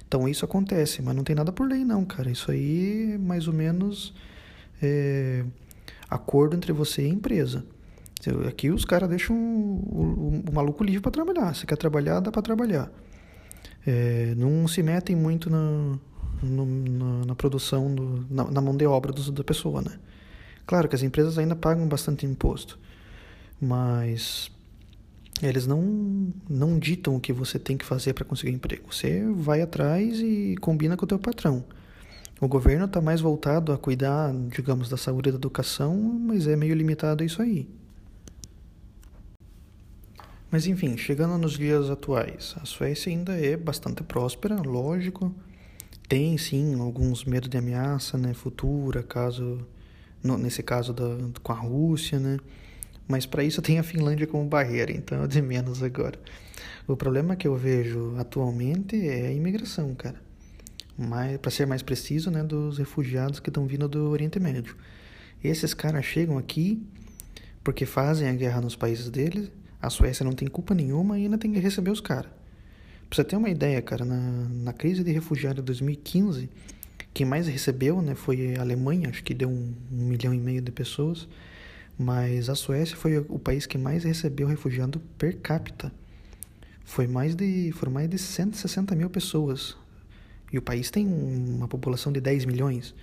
Então 0.06 0.28
isso 0.28 0.44
acontece, 0.44 1.00
mas 1.00 1.16
não 1.16 1.24
tem 1.24 1.34
nada 1.34 1.50
por 1.50 1.66
lei 1.66 1.84
não, 1.84 2.04
cara. 2.04 2.30
Isso 2.30 2.50
aí 2.50 3.14
é 3.14 3.18
mais 3.18 3.48
ou 3.48 3.54
menos 3.54 4.14
é, 4.82 5.42
acordo 6.08 6.54
entre 6.54 6.72
você 6.72 7.02
e 7.02 7.06
a 7.06 7.08
empresa. 7.08 7.64
Aqui 8.48 8.70
os 8.70 8.84
caras 8.84 9.08
deixam 9.08 9.36
o, 9.36 10.42
o, 10.44 10.50
o, 10.50 10.54
maluco 10.54 10.84
livre 10.84 11.00
para 11.00 11.10
trabalhar. 11.10 11.54
Se 11.54 11.66
quer 11.66 11.76
trabalhar, 11.76 12.20
dá 12.20 12.30
para 12.30 12.42
trabalhar. 12.42 12.90
É, 13.84 14.34
não 14.36 14.68
se 14.68 14.82
metem 14.82 15.16
muito 15.16 15.50
na, 15.50 15.98
no, 16.40 16.64
na, 16.66 17.26
na, 17.26 17.34
produção, 17.34 17.92
do, 17.92 18.24
na, 18.30 18.48
na, 18.48 18.60
mão 18.60 18.76
de 18.76 18.86
obra 18.86 19.12
da 19.12 19.44
pessoa, 19.44 19.82
né? 19.82 19.98
Claro 20.64 20.88
que 20.88 20.94
as 20.94 21.02
empresas 21.02 21.36
ainda 21.36 21.56
pagam 21.56 21.88
bastante 21.88 22.24
imposto, 22.24 22.78
mas 23.60 24.50
eles 25.42 25.66
não, 25.66 26.32
não 26.48 26.78
ditam 26.78 27.16
o 27.16 27.20
que 27.20 27.32
você 27.32 27.58
tem 27.58 27.76
que 27.76 27.84
fazer 27.84 28.12
para 28.12 28.24
conseguir 28.24 28.52
emprego. 28.52 28.84
Você 28.94 29.24
vai 29.34 29.60
atrás 29.62 30.20
e 30.20 30.56
combina 30.60 30.96
com 30.96 31.04
o 31.04 31.08
teu 31.08 31.18
patrão. 31.18 31.64
O 32.40 32.46
governo 32.46 32.84
está 32.84 33.00
mais 33.00 33.20
voltado 33.20 33.72
a 33.72 33.78
cuidar, 33.78 34.32
digamos, 34.48 34.88
da 34.88 34.96
saúde 34.96 35.28
e 35.28 35.32
da 35.32 35.38
educação, 35.38 35.96
mas 35.96 36.46
é 36.46 36.54
meio 36.54 36.74
limitado 36.74 37.24
a 37.24 37.26
isso 37.26 37.42
aí. 37.42 37.68
Mas 40.52 40.66
enfim, 40.66 40.98
chegando 40.98 41.38
nos 41.38 41.56
dias 41.56 41.88
atuais, 41.88 42.54
a 42.60 42.66
Suécia 42.66 43.10
ainda 43.10 43.34
é 43.34 43.56
bastante 43.56 44.02
próspera, 44.02 44.56
lógico. 44.60 45.34
Tem 46.06 46.36
sim 46.36 46.78
alguns 46.78 47.24
medos 47.24 47.48
de 47.48 47.56
ameaça 47.56 48.18
né, 48.18 48.34
futura, 48.34 49.02
caso 49.02 49.66
no, 50.22 50.36
nesse 50.36 50.62
caso 50.62 50.92
da, 50.92 51.16
com 51.42 51.52
a 51.52 51.54
Rússia, 51.54 52.20
né? 52.20 52.38
Mas 53.08 53.24
para 53.24 53.42
isso 53.42 53.62
tem 53.62 53.78
a 53.78 53.82
Finlândia 53.82 54.26
como 54.26 54.46
barreira, 54.46 54.92
então 54.92 55.24
é 55.24 55.26
de 55.26 55.40
menos 55.40 55.82
agora. 55.82 56.20
O 56.86 56.98
problema 56.98 57.34
que 57.34 57.48
eu 57.48 57.56
vejo 57.56 58.14
atualmente 58.18 59.08
é 59.08 59.28
a 59.28 59.32
imigração, 59.32 59.94
cara. 59.94 60.20
Para 61.40 61.50
ser 61.50 61.66
mais 61.66 61.80
preciso, 61.80 62.30
né, 62.30 62.44
dos 62.44 62.76
refugiados 62.76 63.40
que 63.40 63.48
estão 63.48 63.66
vindo 63.66 63.88
do 63.88 64.10
Oriente 64.10 64.38
Médio. 64.38 64.76
Esses 65.42 65.72
caras 65.72 66.04
chegam 66.04 66.36
aqui 66.36 66.86
porque 67.64 67.86
fazem 67.86 68.28
a 68.28 68.34
guerra 68.34 68.60
nos 68.60 68.76
países 68.76 69.08
deles. 69.08 69.50
A 69.82 69.90
Suécia 69.90 70.24
não 70.24 70.32
tem 70.32 70.46
culpa 70.46 70.74
nenhuma 70.74 71.18
e 71.18 71.24
ainda 71.24 71.36
tem 71.36 71.52
que 71.52 71.58
receber 71.58 71.90
os 71.90 72.00
caras. 72.00 72.30
Pra 73.10 73.16
você 73.16 73.24
ter 73.24 73.36
uma 73.36 73.50
ideia, 73.50 73.82
cara, 73.82 74.04
na, 74.04 74.16
na 74.16 74.72
crise 74.72 75.02
de 75.02 75.10
refugiados 75.10 75.56
de 75.56 75.66
2015, 75.66 76.48
quem 77.12 77.26
mais 77.26 77.48
recebeu 77.48 78.00
né, 78.00 78.14
foi 78.14 78.54
a 78.56 78.60
Alemanha, 78.60 79.10
acho 79.10 79.24
que 79.24 79.34
deu 79.34 79.50
um, 79.50 79.74
um 79.90 80.04
milhão 80.06 80.32
e 80.32 80.38
meio 80.38 80.62
de 80.62 80.70
pessoas. 80.70 81.28
Mas 81.98 82.48
a 82.48 82.54
Suécia 82.54 82.96
foi 82.96 83.18
o 83.18 83.38
país 83.38 83.66
que 83.66 83.76
mais 83.76 84.04
recebeu 84.04 84.46
refugiado 84.46 85.00
per 85.18 85.36
capita. 85.38 85.92
Foi 86.84 87.06
mais 87.06 87.34
de, 87.34 87.70
foram 87.72 87.92
mais 87.92 88.08
de 88.08 88.18
160 88.18 88.94
mil 88.94 89.10
pessoas. 89.10 89.76
E 90.52 90.58
o 90.58 90.62
país 90.62 90.90
tem 90.90 91.06
uma 91.06 91.68
população 91.68 92.12
de 92.12 92.20
10 92.20 92.44
milhões. 92.44 92.94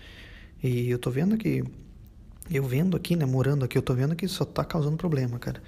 E 0.64 0.90
eu 0.90 0.98
tô 0.98 1.12
vendo 1.12 1.38
que. 1.38 1.64
Eu 2.50 2.64
vendo 2.64 2.98
aqui, 2.98 3.16
né? 3.16 3.26
Morando 3.26 3.64
aqui, 3.64 3.78
eu 3.78 3.82
tô 3.82 3.94
vendo 3.94 4.16
que 4.16 4.28
só 4.28 4.44
tá 4.44 4.66
causando 4.66 4.98
problema, 4.98 5.38
cara. 5.38 5.62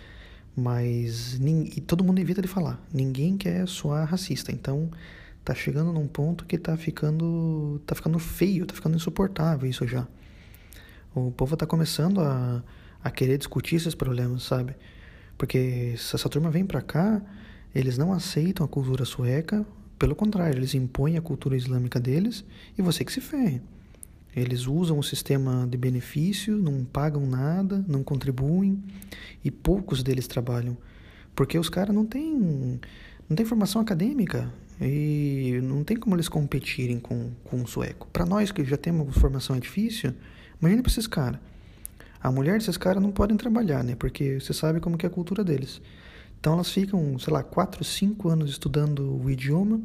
Mas. 0.56 1.40
E 1.76 1.82
todo 1.82 2.04
mundo 2.04 2.20
evita 2.20 2.42
de 2.42 2.48
falar. 2.48 2.80
Ninguém 2.94 3.38
quer 3.38 3.68
soar 3.68 4.08
racista. 4.08 4.52
Então, 4.52 4.90
tá 5.44 5.56
chegando 5.56 5.92
num 5.94 6.08
ponto 6.08 6.46
que 6.46 6.58
tá 6.58 6.76
ficando. 6.78 7.82
tá 7.86 7.96
ficando 7.96 8.20
feio, 8.20 8.66
tá 8.66 8.74
ficando 8.74 8.96
insuportável 8.96 9.70
isso 9.70 9.88
já. 9.88 10.08
O 11.14 11.32
povo 11.32 11.58
tá 11.58 11.66
começando 11.66 12.22
a 12.22 12.64
a 13.04 13.10
querer 13.10 13.38
discutir 13.38 13.76
esses 13.76 13.96
problemas, 13.96 14.44
sabe? 14.44 14.76
Porque 15.38 15.96
se 15.98 16.16
essa 16.16 16.30
turma 16.30 16.52
vem 16.52 16.66
para 16.66 16.82
cá, 16.82 17.22
eles 17.74 17.98
não 17.98 18.14
aceitam 18.14 18.66
a 18.66 18.70
cultura 18.70 19.06
sueca, 19.06 19.66
pelo 19.98 20.16
contrário, 20.16 20.58
eles 20.58 20.74
impõem 20.74 21.18
a 21.18 21.22
cultura 21.22 21.56
islâmica 21.56 22.00
deles 22.00 22.44
e 22.78 22.82
você 22.82 23.04
que 23.04 23.12
se 23.12 23.22
ferre. 23.22 23.62
Eles 24.36 24.66
usam 24.66 24.98
o 24.98 25.04
sistema 25.04 25.68
de 25.70 25.78
benefício, 25.78 26.56
não 26.58 26.86
pagam 26.86 27.26
nada, 27.26 27.84
não 27.88 28.04
contribuem 28.04 28.82
e 29.44 29.52
poucos 29.52 30.02
deles 30.02 30.28
trabalham, 30.28 30.78
porque 31.36 31.58
os 31.58 31.70
caras 31.70 31.94
não 31.94 32.06
têm 32.06 32.80
não 33.30 33.36
tem 33.36 33.46
formação 33.46 33.82
acadêmica 33.82 34.52
e 34.82 35.60
não 35.64 35.84
tem 35.84 35.96
como 35.96 36.16
eles 36.16 36.28
competirem 36.28 37.00
com, 37.00 37.32
com 37.46 37.62
o 37.62 37.68
sueco. 37.68 38.08
Para 38.12 38.26
nós 38.26 38.52
que 38.52 38.64
já 38.66 38.76
temos 38.78 39.16
formação 39.16 39.58
difícil, 39.58 40.14
imagina 40.60 40.82
para 40.82 40.92
esses 40.92 41.08
caras. 41.08 41.40
A 42.22 42.32
mulher 42.32 42.58
desses 42.58 42.78
caras 42.78 43.02
não 43.02 43.12
podem 43.12 43.38
trabalhar, 43.38 43.84
né? 43.84 43.96
Porque 43.96 44.40
você 44.40 44.54
sabe 44.54 44.80
como 44.80 44.98
que 44.98 45.06
é 45.06 45.10
a 45.10 45.12
cultura 45.12 45.44
deles. 45.44 45.82
Então 46.40 46.54
elas 46.54 46.70
ficam, 46.72 47.18
sei 47.20 47.32
lá, 47.32 47.44
4, 47.44 47.84
5 47.84 48.30
anos 48.30 48.50
estudando 48.50 49.24
o 49.24 49.30
idioma 49.30 49.80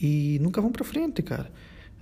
e 0.00 0.38
nunca 0.40 0.60
vão 0.60 0.70
para 0.70 0.84
frente, 0.84 1.22
cara. 1.22 1.50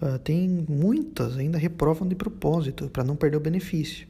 Uh, 0.00 0.18
tem 0.18 0.64
muitas 0.68 1.36
ainda 1.36 1.58
reprovam 1.58 2.06
de 2.06 2.14
propósito 2.14 2.88
para 2.88 3.02
não 3.02 3.16
perder 3.16 3.36
o 3.36 3.40
benefício, 3.40 4.06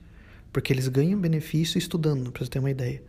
porque 0.53 0.73
eles 0.73 0.87
ganham 0.89 1.19
benefício 1.19 1.79
estudando, 1.79 2.31
para 2.31 2.45
você 2.45 2.51
ter 2.51 2.59
uma 2.59 2.71
ideia. 2.71 3.03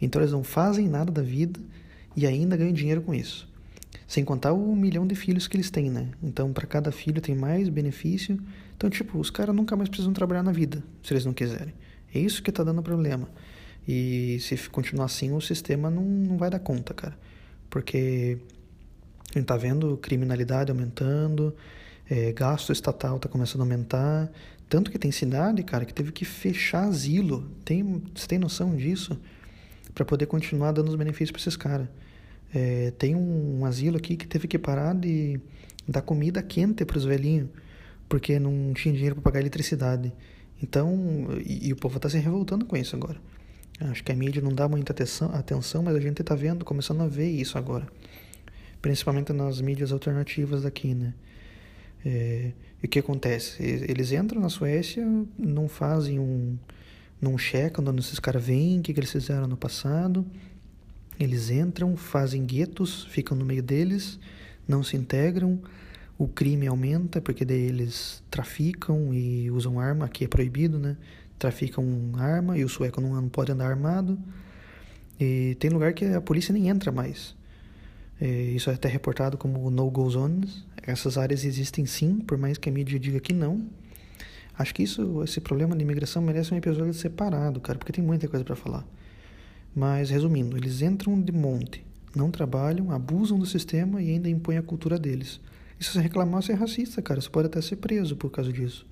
Então 0.00 0.20
eles 0.20 0.32
não 0.32 0.44
fazem 0.44 0.88
nada 0.88 1.10
da 1.10 1.22
vida 1.22 1.58
e 2.16 2.26
ainda 2.26 2.56
ganham 2.56 2.72
dinheiro 2.72 3.02
com 3.02 3.14
isso. 3.14 3.48
Sem 4.06 4.24
contar 4.24 4.52
o 4.52 4.74
milhão 4.74 5.06
de 5.06 5.14
filhos 5.14 5.46
que 5.46 5.56
eles 5.56 5.70
têm, 5.70 5.90
né? 5.90 6.08
Então, 6.22 6.52
para 6.52 6.66
cada 6.66 6.90
filho 6.90 7.20
tem 7.20 7.34
mais 7.34 7.68
benefício. 7.68 8.40
Então, 8.76 8.90
tipo, 8.90 9.18
os 9.18 9.30
caras 9.30 9.54
nunca 9.54 9.76
mais 9.76 9.88
precisam 9.88 10.12
trabalhar 10.12 10.42
na 10.42 10.52
vida, 10.52 10.82
se 11.02 11.12
eles 11.12 11.24
não 11.24 11.32
quiserem. 11.32 11.72
É 12.12 12.18
isso 12.18 12.42
que 12.42 12.50
tá 12.50 12.64
dando 12.64 12.82
problema. 12.82 13.28
E 13.86 14.38
se 14.40 14.56
continuar 14.68 15.06
assim, 15.06 15.32
o 15.32 15.40
sistema 15.40 15.90
não, 15.90 16.02
não 16.02 16.36
vai 16.36 16.50
dar 16.50 16.58
conta, 16.58 16.92
cara. 16.92 17.16
Porque 17.68 18.38
a 19.34 19.38
gente 19.38 19.46
tá 19.46 19.56
vendo 19.56 19.96
criminalidade 19.96 20.70
aumentando, 20.70 21.54
é, 22.10 22.32
gasto 22.32 22.72
estatal 22.72 23.18
tá 23.18 23.28
começando 23.28 23.60
a 23.60 23.64
aumentar. 23.64 24.30
Tanto 24.68 24.90
que 24.90 24.98
tem 24.98 25.10
cidade, 25.10 25.62
cara, 25.62 25.84
que 25.84 25.94
teve 25.94 26.12
que 26.12 26.24
fechar 26.24 26.84
asilo. 26.84 27.48
Tem, 27.64 28.02
você 28.14 28.26
tem 28.26 28.38
noção 28.38 28.76
disso? 28.76 29.18
para 29.94 30.04
poder 30.04 30.26
continuar 30.26 30.72
dando 30.72 30.88
os 30.88 30.94
benefícios 30.94 31.30
para 31.30 31.40
esses 31.40 31.56
caras. 31.56 31.88
É, 32.52 32.92
tem 32.92 33.14
um, 33.14 33.60
um, 33.60 33.64
asilo 33.64 33.96
aqui 33.96 34.16
que 34.16 34.26
teve 34.26 34.48
que 34.48 34.58
parar 34.58 34.94
de 34.94 35.40
dar 35.86 36.02
comida 36.02 36.42
quente 36.42 36.84
para 36.84 36.98
os 36.98 37.04
velhinhos, 37.04 37.48
porque 38.08 38.38
não 38.38 38.72
tinha 38.72 38.92
dinheiro 38.92 39.16
para 39.16 39.22
pagar 39.22 39.40
eletricidade. 39.40 40.12
Então, 40.62 41.28
e, 41.44 41.68
e 41.68 41.72
o 41.72 41.76
povo 41.76 41.96
está 41.96 42.08
se 42.08 42.18
revoltando 42.18 42.64
com 42.64 42.76
isso 42.76 42.96
agora. 42.96 43.20
Acho 43.80 44.04
que 44.04 44.12
a 44.12 44.16
mídia 44.16 44.42
não 44.42 44.52
dá 44.52 44.68
muita 44.68 44.92
atenção, 44.92 45.30
atenção 45.34 45.82
mas 45.82 45.96
a 45.96 46.00
gente 46.00 46.20
está 46.20 46.34
vendo, 46.34 46.64
começando 46.64 47.02
a 47.02 47.06
ver 47.06 47.30
isso 47.30 47.56
agora. 47.56 47.86
Principalmente 48.82 49.32
nas 49.32 49.60
mídias 49.60 49.92
alternativas 49.92 50.62
daqui, 50.62 50.94
né? 50.94 51.14
É, 52.04 52.52
e 52.82 52.86
o 52.86 52.88
que 52.88 52.98
acontece? 52.98 53.62
Eles 53.62 54.12
entram 54.12 54.40
na 54.40 54.48
Suécia, 54.48 55.06
não 55.38 55.68
fazem 55.68 56.18
um. 56.18 56.56
não 57.20 57.36
checam 57.36 57.84
onde 57.86 58.00
esses 58.00 58.18
caras 58.18 58.44
vêm, 58.44 58.78
o 58.78 58.82
que, 58.82 58.92
que 58.94 59.00
eles 59.00 59.12
fizeram 59.12 59.46
no 59.46 59.56
passado 59.56 60.26
eles 61.20 61.50
entram, 61.50 61.98
fazem 61.98 62.46
guetos, 62.46 63.04
ficam 63.04 63.36
no 63.36 63.44
meio 63.44 63.62
deles, 63.62 64.18
não 64.66 64.82
se 64.82 64.96
integram, 64.96 65.60
o 66.16 66.26
crime 66.26 66.66
aumenta 66.66 67.20
porque 67.20 67.44
daí 67.44 67.60
eles 67.60 68.22
traficam 68.30 69.12
e 69.12 69.50
usam 69.50 69.78
arma, 69.78 70.06
aqui 70.06 70.24
é 70.24 70.28
proibido, 70.28 70.78
né? 70.78 70.96
Traficam 71.38 71.84
arma 72.16 72.56
e 72.56 72.64
o 72.64 72.68
sueco 72.70 73.02
não, 73.02 73.28
pode 73.28 73.52
andar 73.52 73.68
armado. 73.68 74.18
E 75.18 75.56
tem 75.60 75.68
lugar 75.68 75.92
que 75.92 76.06
a 76.06 76.20
polícia 76.22 76.54
nem 76.54 76.68
entra 76.70 76.90
mais. 76.90 77.36
E 78.18 78.54
isso 78.56 78.70
é 78.70 78.74
até 78.74 78.88
reportado 78.88 79.36
como 79.36 79.70
no-go 79.70 80.08
zones. 80.08 80.64
Essas 80.82 81.18
áreas 81.18 81.44
existem 81.44 81.86
sim, 81.86 82.18
por 82.20 82.38
mais 82.38 82.58
que 82.58 82.68
a 82.68 82.72
mídia 82.72 82.98
diga 82.98 83.20
que 83.20 83.32
não. 83.32 83.68
Acho 84.58 84.74
que 84.74 84.82
isso, 84.82 85.22
esse 85.22 85.40
problema 85.40 85.76
de 85.76 85.82
imigração 85.82 86.20
merece 86.20 86.52
um 86.52 86.56
episódio 86.56 86.92
separado, 86.92 87.60
cara, 87.60 87.78
porque 87.78 87.92
tem 87.92 88.04
muita 88.04 88.28
coisa 88.28 88.44
para 88.44 88.56
falar. 88.56 88.86
Mas, 89.74 90.10
resumindo, 90.10 90.56
eles 90.56 90.82
entram 90.82 91.20
de 91.20 91.32
monte, 91.32 91.84
não 92.14 92.30
trabalham, 92.30 92.90
abusam 92.90 93.38
do 93.38 93.46
sistema 93.46 94.02
e 94.02 94.10
ainda 94.10 94.28
impõem 94.28 94.58
a 94.58 94.62
cultura 94.62 94.98
deles. 94.98 95.40
E 95.78 95.84
se 95.84 95.92
você 95.92 96.00
reclamar, 96.00 96.42
você 96.42 96.52
é 96.52 96.54
racista, 96.54 97.00
cara. 97.00 97.20
Você 97.20 97.30
pode 97.30 97.46
até 97.46 97.60
ser 97.62 97.76
preso 97.76 98.14
por 98.16 98.30
causa 98.30 98.52
disso. 98.52 98.86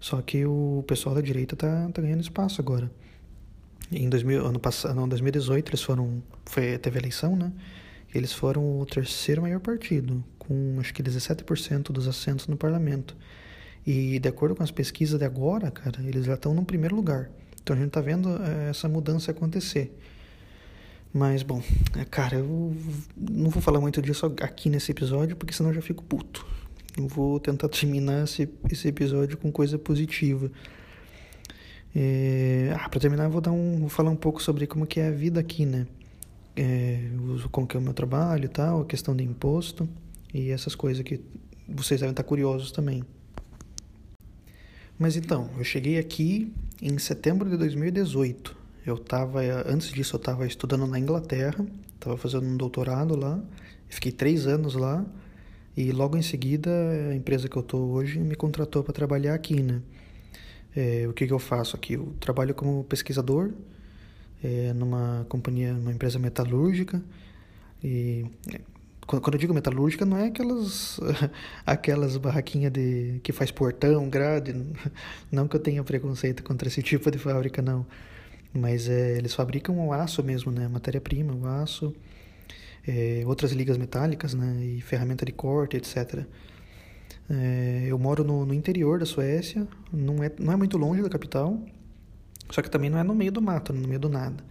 Só 0.00 0.20
que 0.22 0.44
o 0.44 0.84
pessoal 0.86 1.14
da 1.14 1.20
direita 1.20 1.54
tá, 1.54 1.88
tá 1.92 2.02
ganhando 2.02 2.20
espaço 2.20 2.60
agora. 2.60 2.90
Em 3.90 4.08
2000, 4.08 4.46
ano 4.46 4.58
passado, 4.58 4.94
não, 4.94 5.08
2018 5.08 5.70
eles 5.70 5.82
foram, 5.82 6.22
foi, 6.44 6.76
teve 6.78 6.98
eleição, 6.98 7.36
né? 7.36 7.52
Eles 8.14 8.32
foram 8.32 8.80
o 8.80 8.86
terceiro 8.86 9.42
maior 9.42 9.60
partido, 9.60 10.24
com 10.48 10.80
acho 10.80 10.94
que 10.94 11.02
17% 11.02 11.92
dos 11.92 12.08
assentos 12.08 12.46
no 12.46 12.56
parlamento. 12.56 13.14
E 13.86 14.18
de 14.18 14.28
acordo 14.28 14.56
com 14.56 14.62
as 14.62 14.70
pesquisas 14.70 15.18
de 15.18 15.24
agora, 15.24 15.70
cara, 15.70 16.02
eles 16.02 16.24
já 16.24 16.34
estão 16.34 16.54
no 16.54 16.64
primeiro 16.64 16.96
lugar. 16.96 17.30
Então 17.62 17.76
a 17.76 17.78
gente 17.78 17.88
está 17.88 18.00
vendo 18.00 18.30
é, 18.42 18.70
essa 18.70 18.88
mudança 18.88 19.30
acontecer. 19.30 19.94
Mas, 21.12 21.42
bom, 21.42 21.62
é, 21.96 22.04
cara, 22.04 22.36
eu 22.36 22.74
não 23.16 23.50
vou 23.50 23.62
falar 23.62 23.80
muito 23.80 24.00
disso 24.02 24.26
aqui 24.42 24.68
nesse 24.68 24.90
episódio, 24.90 25.36
porque 25.36 25.54
senão 25.54 25.70
eu 25.70 25.74
já 25.74 25.82
fico 25.82 26.02
puto. 26.02 26.46
Eu 26.96 27.06
vou 27.06 27.38
tentar 27.38 27.68
terminar 27.68 28.24
esse, 28.24 28.48
esse 28.70 28.88
episódio 28.88 29.36
com 29.36 29.52
coisa 29.52 29.78
positiva. 29.78 30.50
É, 31.94 32.74
ah, 32.78 32.88
para 32.88 33.00
terminar, 33.00 33.24
eu 33.24 33.30
vou, 33.30 33.40
dar 33.40 33.52
um, 33.52 33.80
vou 33.80 33.88
falar 33.88 34.10
um 34.10 34.16
pouco 34.16 34.42
sobre 34.42 34.66
como 34.66 34.86
que 34.86 35.00
é 35.00 35.08
a 35.08 35.10
vida 35.10 35.40
aqui, 35.40 35.64
né? 35.64 35.86
É, 36.54 37.08
como 37.50 37.66
que 37.66 37.76
é 37.76 37.80
o 37.80 37.82
meu 37.82 37.94
trabalho 37.94 38.44
e 38.44 38.48
tal, 38.48 38.82
a 38.82 38.84
questão 38.84 39.14
de 39.14 39.24
imposto 39.24 39.88
e 40.32 40.50
essas 40.50 40.74
coisas 40.74 41.02
que 41.02 41.20
vocês 41.68 42.00
devem 42.00 42.12
estar 42.12 42.22
curiosos 42.22 42.72
também. 42.72 43.04
Mas 44.98 45.16
então, 45.16 45.48
eu 45.56 45.64
cheguei 45.64 45.98
aqui 45.98 46.52
em 46.82 46.98
setembro 46.98 47.48
de 47.48 47.56
2018. 47.56 48.56
Eu 48.84 48.96
estava, 48.96 49.40
antes 49.66 49.92
disso, 49.92 50.16
eu 50.16 50.18
estava 50.18 50.46
estudando 50.46 50.86
na 50.86 50.98
Inglaterra, 50.98 51.64
estava 51.94 52.16
fazendo 52.16 52.46
um 52.46 52.56
doutorado 52.56 53.16
lá, 53.16 53.40
fiquei 53.88 54.10
três 54.10 54.46
anos 54.46 54.74
lá 54.74 55.04
e 55.76 55.92
logo 55.92 56.16
em 56.16 56.22
seguida 56.22 56.70
a 57.10 57.14
empresa 57.14 57.48
que 57.48 57.56
eu 57.56 57.62
estou 57.62 57.90
hoje 57.90 58.18
me 58.18 58.34
contratou 58.34 58.82
para 58.82 58.92
trabalhar 58.92 59.34
aqui, 59.34 59.62
né? 59.62 59.80
É, 60.74 61.06
o 61.08 61.12
que, 61.12 61.26
que 61.26 61.32
eu 61.32 61.38
faço 61.38 61.76
aqui? 61.76 61.94
Eu 61.94 62.14
trabalho 62.18 62.54
como 62.54 62.82
pesquisador 62.84 63.52
é, 64.42 64.72
numa 64.72 65.26
companhia, 65.28 65.72
numa 65.72 65.92
empresa 65.92 66.18
metalúrgica 66.18 67.02
e 67.82 68.26
quando 69.16 69.34
eu 69.34 69.38
digo 69.40 69.54
metalúrgica, 69.54 70.04
não 70.04 70.18
é 70.18 70.26
aquelas 70.26 71.00
aquelas 71.64 72.16
barraquinhas 72.18 72.70
de 72.70 73.20
que 73.22 73.32
faz 73.32 73.50
portão, 73.50 74.08
grade. 74.08 74.54
Não 75.32 75.48
que 75.48 75.56
eu 75.56 75.60
tenha 75.60 75.82
preconceito 75.82 76.42
contra 76.42 76.68
esse 76.68 76.82
tipo 76.84 77.10
de 77.10 77.18
fábrica, 77.18 77.62
não. 77.62 77.86
Mas 78.52 78.88
é, 78.88 79.16
eles 79.16 79.34
fabricam 79.34 79.78
o 79.78 79.92
aço 79.92 80.22
mesmo, 80.22 80.52
né? 80.52 80.68
Matéria-prima, 80.68 81.34
o 81.34 81.46
aço, 81.46 81.94
é, 82.86 83.22
outras 83.26 83.52
ligas 83.52 83.78
metálicas, 83.78 84.34
né? 84.34 84.62
E 84.62 84.80
ferramenta 84.80 85.24
de 85.24 85.32
corte, 85.32 85.76
etc. 85.76 86.24
É, 87.30 87.86
eu 87.86 87.98
moro 87.98 88.24
no, 88.24 88.44
no 88.46 88.54
interior 88.54 88.98
da 88.98 89.06
Suécia, 89.06 89.66
não 89.92 90.22
é, 90.22 90.30
não 90.38 90.52
é 90.52 90.56
muito 90.56 90.78
longe 90.78 91.02
da 91.02 91.08
capital, 91.10 91.62
só 92.50 92.62
que 92.62 92.70
também 92.70 92.88
não 92.88 92.98
é 92.98 93.02
no 93.02 93.14
meio 93.14 93.32
do 93.32 93.42
mato, 93.42 93.72
no 93.72 93.86
meio 93.86 94.00
do 94.00 94.08
nada. 94.08 94.42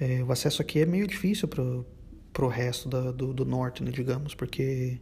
É, 0.00 0.22
o 0.22 0.30
acesso 0.30 0.62
aqui 0.62 0.80
é 0.80 0.86
meio 0.86 1.06
difícil 1.06 1.48
para 2.32 2.38
para 2.38 2.46
o 2.46 2.48
resto 2.48 2.88
da, 2.88 3.10
do, 3.10 3.32
do 3.32 3.44
norte, 3.44 3.82
né, 3.82 3.90
digamos, 3.90 4.34
porque 4.34 4.98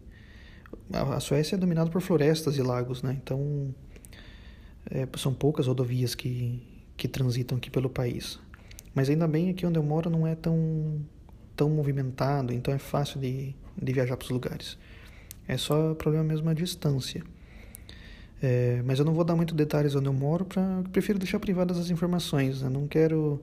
a, 0.93 1.17
a 1.17 1.21
Suécia 1.21 1.57
é 1.57 1.59
dominada 1.59 1.91
por 1.91 2.01
florestas 2.01 2.57
e 2.57 2.63
lagos, 2.63 3.03
né? 3.03 3.19
Então 3.23 3.75
é, 4.91 5.07
são 5.17 5.35
poucas 5.35 5.67
rodovias 5.67 6.15
que, 6.15 6.63
que 6.97 7.07
transitam 7.07 7.59
aqui 7.59 7.71
pelo 7.71 7.91
país. 7.91 8.39
Mas 8.95 9.11
ainda 9.11 9.29
bem 9.29 9.51
aqui 9.51 9.67
onde 9.67 9.79
eu 9.79 9.83
moro 9.83 10.09
não 10.09 10.27
é 10.27 10.35
tão, 10.35 11.01
tão 11.55 11.69
movimentado, 11.69 12.53
então 12.53 12.73
é 12.73 12.79
fácil 12.79 13.21
de, 13.21 13.55
de 13.81 13.93
viajar 13.93 14.17
para 14.17 14.25
os 14.25 14.31
lugares. 14.31 14.79
É 15.47 15.57
só 15.57 15.95
problema 15.95 16.25
mesmo 16.25 16.49
a 16.49 16.55
distância. 16.55 17.23
É, 18.43 18.83
mas 18.85 18.99
eu 18.99 19.05
não 19.05 19.15
vou 19.15 19.25
dar 19.25 19.37
muito 19.37 19.55
detalhes 19.55 19.95
onde 19.95 20.07
eu 20.07 20.13
moro, 20.13 20.45
pra, 20.45 20.83
prefiro 20.93 21.19
deixar 21.19 21.39
privadas 21.39 21.79
as 21.79 21.91
informações. 21.91 22.63
Né? 22.63 22.69
Não 22.69 22.87
quero 22.87 23.43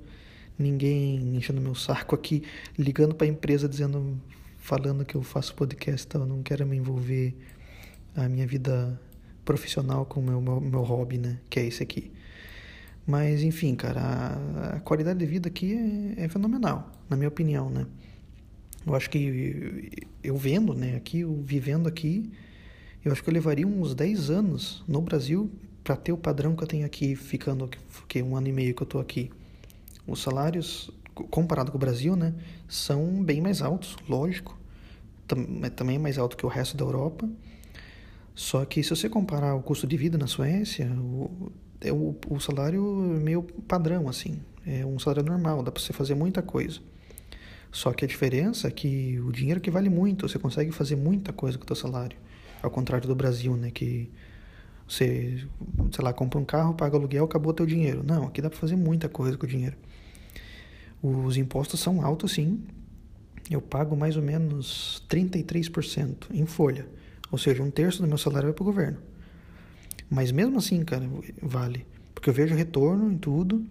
ninguém 0.57 1.35
enchendo 1.35 1.61
meu 1.61 1.75
saco 1.75 2.15
aqui, 2.15 2.43
ligando 2.77 3.15
para 3.15 3.27
a 3.27 3.29
empresa 3.29 3.67
dizendo, 3.67 4.19
falando 4.57 5.05
que 5.05 5.15
eu 5.15 5.23
faço 5.23 5.55
podcast, 5.55 6.13
eu 6.13 6.25
não 6.25 6.43
quero 6.43 6.65
me 6.65 6.77
envolver 6.77 7.35
a 8.15 8.29
minha 8.29 8.45
vida 8.45 8.99
profissional 9.43 10.05
com 10.05 10.19
o 10.19 10.23
meu, 10.23 10.41
meu, 10.41 10.61
meu 10.61 10.81
hobby, 10.81 11.17
né? 11.17 11.39
Que 11.49 11.59
é 11.59 11.65
esse 11.65 11.83
aqui. 11.83 12.11
Mas, 13.05 13.43
enfim, 13.43 13.75
cara, 13.75 14.01
a, 14.01 14.75
a 14.77 14.79
qualidade 14.79 15.19
de 15.19 15.25
vida 15.25 15.49
aqui 15.49 15.73
é, 16.17 16.23
é, 16.23 16.29
fenomenal, 16.29 16.89
na 17.09 17.17
minha 17.17 17.27
opinião, 17.27 17.69
né? 17.69 17.85
Eu 18.85 18.95
acho 18.95 19.09
que 19.09 19.89
eu 20.23 20.35
vendo, 20.35 20.73
né, 20.73 20.95
aqui, 20.95 21.21
eu 21.21 21.41
vivendo 21.41 21.87
aqui, 21.87 22.29
eu 23.03 23.11
acho 23.11 23.23
que 23.23 23.29
eu 23.29 23.33
levaria 23.33 23.65
uns 23.65 23.95
10 23.95 24.29
anos 24.29 24.83
no 24.87 25.01
Brasil 25.01 25.49
para 25.83 25.95
ter 25.95 26.11
o 26.11 26.17
padrão 26.17 26.55
que 26.55 26.63
eu 26.63 26.67
tenho 26.67 26.85
aqui, 26.85 27.15
ficando 27.15 27.69
que 28.07 28.21
um 28.21 28.35
ano 28.35 28.47
e 28.47 28.51
meio 28.51 28.73
que 28.73 28.83
eu 28.83 28.87
tô 28.87 28.99
aqui. 28.99 29.29
Os 30.05 30.21
salários, 30.21 30.91
comparado 31.29 31.71
com 31.71 31.77
o 31.77 31.79
Brasil, 31.79 32.15
né, 32.15 32.33
são 32.67 33.23
bem 33.23 33.41
mais 33.41 33.61
altos, 33.61 33.95
lógico. 34.07 34.59
Também 35.75 35.95
é 35.95 35.99
mais 35.99 36.17
alto 36.17 36.35
que 36.35 36.45
o 36.45 36.49
resto 36.49 36.75
da 36.75 36.83
Europa. 36.83 37.27
Só 38.35 38.65
que 38.65 38.83
se 38.83 38.89
você 38.89 39.07
comparar 39.07 39.55
o 39.55 39.61
custo 39.61 39.87
de 39.87 39.95
vida 39.95 40.17
na 40.17 40.27
Suécia, 40.27 40.91
o, 40.91 41.51
é 41.81 41.91
o, 41.91 42.15
o 42.29 42.39
salário 42.39 43.15
é 43.15 43.19
meio 43.19 43.43
padrão, 43.43 44.09
assim. 44.09 44.41
É 44.65 44.85
um 44.85 44.97
salário 44.97 45.23
normal, 45.23 45.61
dá 45.61 45.71
para 45.71 45.81
você 45.81 45.93
fazer 45.93 46.15
muita 46.15 46.41
coisa. 46.41 46.79
Só 47.71 47.91
que 47.91 48.05
a 48.05 48.07
diferença 48.07 48.67
é 48.67 48.71
que 48.71 49.19
o 49.19 49.31
dinheiro 49.31 49.59
que 49.59 49.71
vale 49.71 49.89
muito, 49.89 50.27
você 50.27 50.37
consegue 50.37 50.71
fazer 50.71 50.95
muita 50.95 51.33
coisa 51.33 51.57
com 51.57 51.63
o 51.63 51.67
seu 51.67 51.75
salário. 51.75 52.17
Ao 52.61 52.69
contrário 52.69 53.07
do 53.07 53.15
Brasil, 53.15 53.55
né, 53.57 53.71
que 53.71 54.11
você, 54.87 55.45
sei 55.91 56.03
lá, 56.03 56.13
compra 56.13 56.39
um 56.39 56.45
carro, 56.45 56.73
paga 56.73 56.97
aluguel, 56.97 57.25
acabou 57.25 57.53
teu 57.53 57.65
dinheiro. 57.65 58.03
Não, 58.05 58.25
aqui 58.25 58.41
dá 58.41 58.49
para 58.49 58.59
fazer 58.59 58.75
muita 58.75 59.07
coisa 59.09 59.37
com 59.37 59.45
o 59.45 59.49
dinheiro. 59.49 59.75
Os 61.01 61.37
impostos 61.37 61.79
são 61.79 62.01
altos, 62.05 62.33
sim. 62.33 62.63
Eu 63.49 63.61
pago 63.61 63.95
mais 63.95 64.15
ou 64.15 64.23
menos 64.23 65.03
33% 65.09 66.27
em 66.33 66.45
folha. 66.45 66.87
Ou 67.31 67.37
seja, 67.37 67.63
um 67.63 67.71
terço 67.71 68.01
do 68.01 68.07
meu 68.07 68.17
salário 68.17 68.47
vai 68.47 68.53
para 68.53 68.61
o 68.61 68.65
governo. 68.65 68.97
Mas 70.09 70.31
mesmo 70.31 70.57
assim, 70.57 70.83
cara, 70.83 71.09
vale. 71.41 71.85
Porque 72.13 72.29
eu 72.29 72.33
vejo 72.33 72.55
retorno 72.55 73.11
em 73.11 73.17
tudo, 73.17 73.65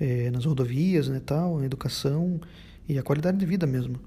é, 0.00 0.30
nas 0.30 0.44
rodovias, 0.44 1.08
né, 1.08 1.20
tal, 1.24 1.58
na 1.58 1.66
educação 1.66 2.40
e 2.88 2.98
a 2.98 3.02
qualidade 3.02 3.36
de 3.36 3.44
vida 3.44 3.66
mesmo. 3.66 3.98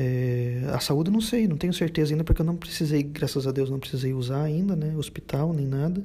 É, 0.00 0.62
a 0.72 0.78
saúde 0.78 1.10
não 1.10 1.20
sei, 1.20 1.48
não 1.48 1.56
tenho 1.56 1.72
certeza 1.72 2.12
ainda, 2.12 2.22
porque 2.22 2.40
eu 2.40 2.46
não 2.46 2.54
precisei, 2.54 3.02
graças 3.02 3.48
a 3.48 3.50
Deus, 3.50 3.68
não 3.68 3.80
precisei 3.80 4.12
usar 4.12 4.44
ainda, 4.44 4.76
né, 4.76 4.94
hospital 4.96 5.52
nem 5.52 5.66
nada. 5.66 6.04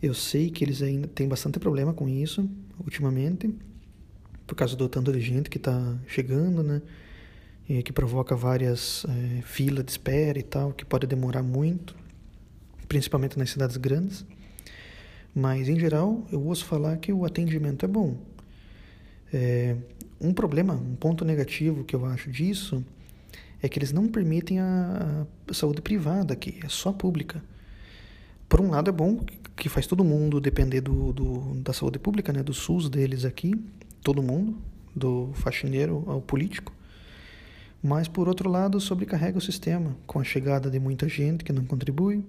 Eu 0.00 0.14
sei 0.14 0.50
que 0.50 0.62
eles 0.62 0.82
ainda 0.82 1.08
têm 1.08 1.26
bastante 1.26 1.58
problema 1.58 1.92
com 1.92 2.08
isso, 2.08 2.48
ultimamente 2.78 3.52
por 4.46 4.54
causa 4.54 4.76
do 4.76 4.88
tanto 4.88 5.12
de 5.12 5.20
gente 5.20 5.50
que 5.50 5.56
está 5.56 5.98
chegando, 6.06 6.62
né? 6.62 6.80
E 7.68 7.82
que 7.82 7.92
provoca 7.92 8.36
várias 8.36 9.04
é, 9.04 9.42
filas 9.42 9.84
de 9.84 9.90
espera 9.90 10.38
e 10.38 10.42
tal, 10.42 10.72
que 10.72 10.84
pode 10.84 11.06
demorar 11.06 11.42
muito, 11.42 11.96
principalmente 12.88 13.36
nas 13.36 13.50
cidades 13.50 13.76
grandes. 13.76 14.24
Mas, 15.34 15.68
em 15.68 15.78
geral, 15.78 16.24
eu 16.30 16.40
ouço 16.40 16.64
falar 16.64 16.96
que 16.98 17.12
o 17.12 17.24
atendimento 17.24 17.84
é 17.84 17.88
bom. 17.88 18.16
É, 19.32 19.76
um 20.20 20.32
problema, 20.32 20.74
um 20.74 20.94
ponto 20.94 21.24
negativo 21.24 21.84
que 21.84 21.96
eu 21.96 22.06
acho 22.06 22.30
disso 22.30 22.82
é 23.62 23.68
que 23.68 23.78
eles 23.78 23.92
não 23.92 24.08
permitem 24.08 24.60
a, 24.60 25.26
a 25.48 25.54
saúde 25.54 25.82
privada 25.82 26.34
aqui, 26.34 26.58
é 26.64 26.68
só 26.68 26.92
pública. 26.92 27.42
Por 28.48 28.60
um 28.60 28.70
lado 28.70 28.88
é 28.88 28.92
bom 28.92 29.24
que 29.56 29.68
faz 29.68 29.86
todo 29.86 30.04
mundo 30.04 30.40
depender 30.40 30.80
do, 30.80 31.12
do, 31.12 31.54
da 31.56 31.72
saúde 31.72 31.98
pública, 31.98 32.32
né, 32.32 32.42
do 32.42 32.54
SUS 32.54 32.88
deles 32.88 33.24
aqui, 33.24 33.54
todo 34.02 34.22
mundo, 34.22 34.56
do 34.94 35.30
faxineiro 35.34 36.04
ao 36.06 36.20
político. 36.20 36.72
Mas, 37.82 38.08
por 38.08 38.28
outro 38.28 38.48
lado, 38.48 38.80
sobrecarrega 38.80 39.38
o 39.38 39.40
sistema 39.40 39.96
com 40.06 40.18
a 40.18 40.24
chegada 40.24 40.70
de 40.70 40.80
muita 40.80 41.08
gente 41.08 41.44
que 41.44 41.52
não 41.52 41.64
contribui. 41.64 42.24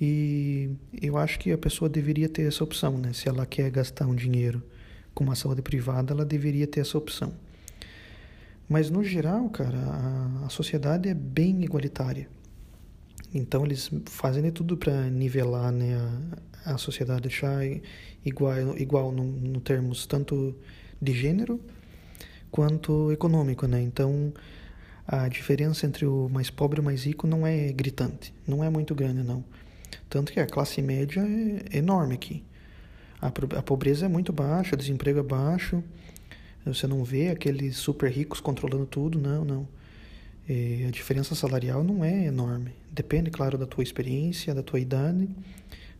E 0.00 0.70
eu 1.00 1.16
acho 1.16 1.38
que 1.38 1.52
a 1.52 1.58
pessoa 1.58 1.88
deveria 1.88 2.28
ter 2.28 2.42
essa 2.42 2.64
opção, 2.64 2.98
né? 2.98 3.12
Se 3.12 3.28
ela 3.28 3.46
quer 3.46 3.70
gastar 3.70 4.06
um 4.06 4.14
dinheiro 4.14 4.62
com 5.14 5.24
uma 5.24 5.34
saúde 5.34 5.62
privada, 5.62 6.12
ela 6.12 6.24
deveria 6.24 6.66
ter 6.66 6.80
essa 6.80 6.98
opção. 6.98 7.32
Mas, 8.68 8.90
no 8.90 9.02
geral, 9.04 9.48
cara, 9.50 9.78
a, 9.78 10.46
a 10.46 10.48
sociedade 10.48 11.08
é 11.08 11.14
bem 11.14 11.62
igualitária. 11.62 12.28
Então, 13.32 13.64
eles 13.64 13.90
fazem 14.06 14.42
de 14.42 14.50
tudo 14.50 14.76
para 14.76 15.08
nivelar 15.10 15.70
né, 15.70 15.96
a, 16.64 16.74
a 16.74 16.78
sociedade, 16.78 17.22
deixar 17.22 17.62
igual, 18.24 18.76
igual 18.76 19.12
no, 19.12 19.24
no 19.24 19.60
termos 19.60 20.06
tanto 20.06 20.54
de 21.00 21.12
gênero 21.12 21.60
quanto 22.50 23.12
econômico, 23.12 23.66
né? 23.66 23.80
Então 23.80 24.32
a 25.06 25.28
diferença 25.28 25.86
entre 25.86 26.06
o 26.06 26.28
mais 26.28 26.50
pobre 26.50 26.78
e 26.78 26.80
o 26.80 26.84
mais 26.84 27.04
rico 27.04 27.26
não 27.26 27.46
é 27.46 27.72
gritante, 27.72 28.34
não 28.46 28.64
é 28.64 28.70
muito 28.70 28.94
grande 28.94 29.22
não. 29.22 29.44
Tanto 30.08 30.32
que 30.32 30.40
a 30.40 30.46
classe 30.46 30.82
média 30.82 31.22
é 31.70 31.78
enorme 31.78 32.14
aqui. 32.14 32.42
A, 33.20 33.28
a 33.28 33.62
pobreza 33.62 34.06
é 34.06 34.08
muito 34.08 34.32
baixa, 34.32 34.74
o 34.74 34.78
desemprego 34.78 35.20
é 35.20 35.22
baixo. 35.22 35.82
Você 36.66 36.86
não 36.86 37.04
vê 37.04 37.28
aqueles 37.28 37.76
super 37.76 38.10
ricos 38.10 38.40
controlando 38.40 38.86
tudo, 38.86 39.18
não, 39.18 39.44
não. 39.44 39.68
E 40.48 40.84
a 40.86 40.90
diferença 40.90 41.34
salarial 41.34 41.82
não 41.84 42.04
é 42.04 42.26
enorme. 42.26 42.72
Depende, 42.90 43.30
claro, 43.30 43.56
da 43.56 43.66
tua 43.66 43.84
experiência, 43.84 44.54
da 44.54 44.62
tua 44.62 44.80
idade, 44.80 45.28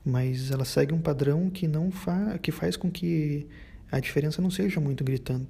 mas 0.04 0.50
ela 0.50 0.64
segue 0.64 0.92
um 0.92 1.00
padrão 1.00 1.50
que 1.50 1.66
não 1.66 1.90
fa 1.90 2.38
que 2.38 2.50
faz 2.52 2.76
com 2.76 2.90
que 2.90 3.46
a 3.90 4.00
diferença 4.00 4.42
não 4.42 4.50
seja 4.50 4.80
muito 4.80 5.04
gritante. 5.04 5.48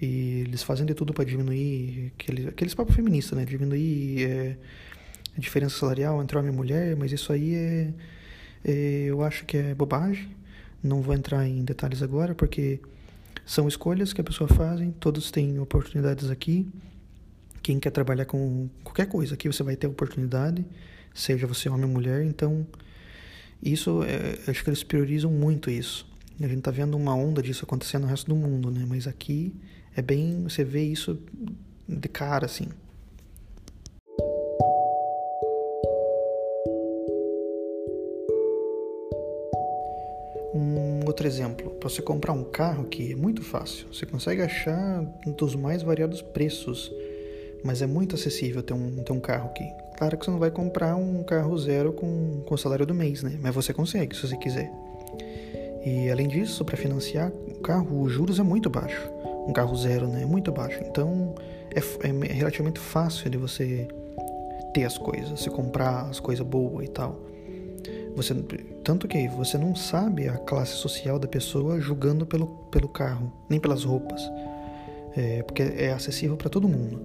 E 0.00 0.44
eles 0.46 0.62
fazem 0.62 0.84
de 0.84 0.94
tudo 0.94 1.12
para 1.14 1.24
diminuir 1.24 2.12
aquele, 2.14 2.48
aqueles 2.48 2.74
papos 2.74 2.94
feministas, 2.94 3.38
né? 3.38 3.44
Diminuir 3.44 4.24
é, 4.24 4.56
a 5.36 5.40
diferença 5.40 5.78
salarial 5.78 6.22
entre 6.22 6.36
homem 6.36 6.52
e 6.52 6.56
mulher, 6.56 6.96
mas 6.96 7.12
isso 7.12 7.32
aí 7.32 7.54
é, 7.54 7.92
é, 8.64 9.04
eu 9.06 9.22
acho 9.22 9.44
que 9.44 9.56
é 9.56 9.74
bobagem. 9.74 10.28
Não 10.82 11.00
vou 11.00 11.14
entrar 11.14 11.46
em 11.48 11.64
detalhes 11.64 12.02
agora, 12.02 12.34
porque 12.34 12.80
são 13.46 13.68
escolhas 13.68 14.12
que 14.12 14.20
a 14.20 14.24
pessoa 14.24 14.48
faz, 14.48 14.80
todos 14.98 15.30
têm 15.30 15.60
oportunidades 15.60 16.28
aqui. 16.30 16.68
Quem 17.62 17.78
quer 17.78 17.90
trabalhar 17.90 18.24
com 18.24 18.68
qualquer 18.82 19.06
coisa, 19.06 19.34
aqui 19.34 19.46
você 19.46 19.62
vai 19.62 19.76
ter 19.76 19.86
oportunidade, 19.86 20.66
seja 21.14 21.46
você 21.46 21.68
homem 21.68 21.84
ou 21.84 21.90
mulher, 21.90 22.24
então 22.24 22.66
isso, 23.62 24.02
é, 24.02 24.50
acho 24.50 24.62
que 24.62 24.68
eles 24.68 24.82
priorizam 24.82 25.30
muito 25.30 25.70
isso. 25.70 26.06
A 26.40 26.46
gente 26.46 26.60
tá 26.60 26.70
vendo 26.70 26.96
uma 26.96 27.14
onda 27.14 27.40
disso 27.40 27.64
acontecendo 27.64 28.02
no 28.02 28.08
resto 28.08 28.26
do 28.26 28.36
mundo, 28.36 28.70
né? 28.70 28.84
Mas 28.86 29.06
aqui 29.06 29.54
é 29.94 30.02
bem, 30.02 30.42
você 30.42 30.62
vê 30.62 30.82
isso 30.82 31.18
de 31.88 32.08
cara, 32.08 32.44
assim. 32.44 32.68
Outro 41.16 41.26
exemplo, 41.26 41.70
para 41.70 41.88
você 41.88 42.02
comprar 42.02 42.34
um 42.34 42.44
carro 42.44 42.84
que 42.84 43.12
é 43.12 43.16
muito 43.16 43.42
fácil, 43.42 43.86
você 43.90 44.04
consegue 44.04 44.42
achar 44.42 45.00
dos 45.38 45.54
mais 45.54 45.82
variados 45.82 46.20
preços, 46.20 46.92
mas 47.64 47.80
é 47.80 47.86
muito 47.86 48.14
acessível 48.14 48.62
ter 48.62 48.74
um, 48.74 49.02
ter 49.02 49.14
um 49.14 49.20
carro 49.20 49.48
aqui. 49.48 49.64
Claro 49.96 50.18
que 50.18 50.26
você 50.26 50.30
não 50.30 50.38
vai 50.38 50.50
comprar 50.50 50.94
um 50.94 51.22
carro 51.22 51.56
zero 51.56 51.90
com, 51.94 52.42
com 52.44 52.54
o 52.54 52.58
salário 52.58 52.84
do 52.84 52.94
mês, 52.94 53.22
né? 53.22 53.38
Mas 53.40 53.54
você 53.54 53.72
consegue, 53.72 54.14
se 54.14 54.28
você 54.28 54.36
quiser. 54.36 54.70
E 55.86 56.10
além 56.10 56.28
disso, 56.28 56.62
para 56.66 56.76
financiar 56.76 57.32
o 57.32 57.60
carro, 57.60 58.02
os 58.02 58.12
juros 58.12 58.38
é 58.38 58.42
muito 58.42 58.68
baixo. 58.68 59.10
Um 59.48 59.54
carro 59.54 59.74
zero, 59.74 60.06
né? 60.06 60.20
É 60.20 60.26
muito 60.26 60.52
baixo. 60.52 60.80
Então 60.84 61.34
é, 61.74 61.80
é 62.28 62.32
relativamente 62.34 62.78
fácil 62.78 63.30
de 63.30 63.38
você 63.38 63.88
ter 64.74 64.84
as 64.84 64.98
coisas, 64.98 65.40
você 65.40 65.48
comprar 65.48 66.10
as 66.10 66.20
coisas 66.20 66.46
boas 66.46 66.84
e 66.84 66.88
tal. 66.90 67.18
Você, 68.16 68.32
tanto 68.82 69.06
que 69.06 69.28
você 69.28 69.58
não 69.58 69.74
sabe 69.74 70.26
a 70.26 70.38
classe 70.38 70.72
social 70.72 71.18
da 71.18 71.28
pessoa 71.28 71.78
julgando 71.78 72.24
pelo, 72.24 72.46
pelo 72.70 72.88
carro, 72.88 73.30
nem 73.46 73.60
pelas 73.60 73.84
roupas. 73.84 74.22
É, 75.14 75.42
porque 75.42 75.62
é 75.62 75.92
acessível 75.92 76.34
para 76.34 76.48
todo 76.48 76.66
mundo. 76.66 76.98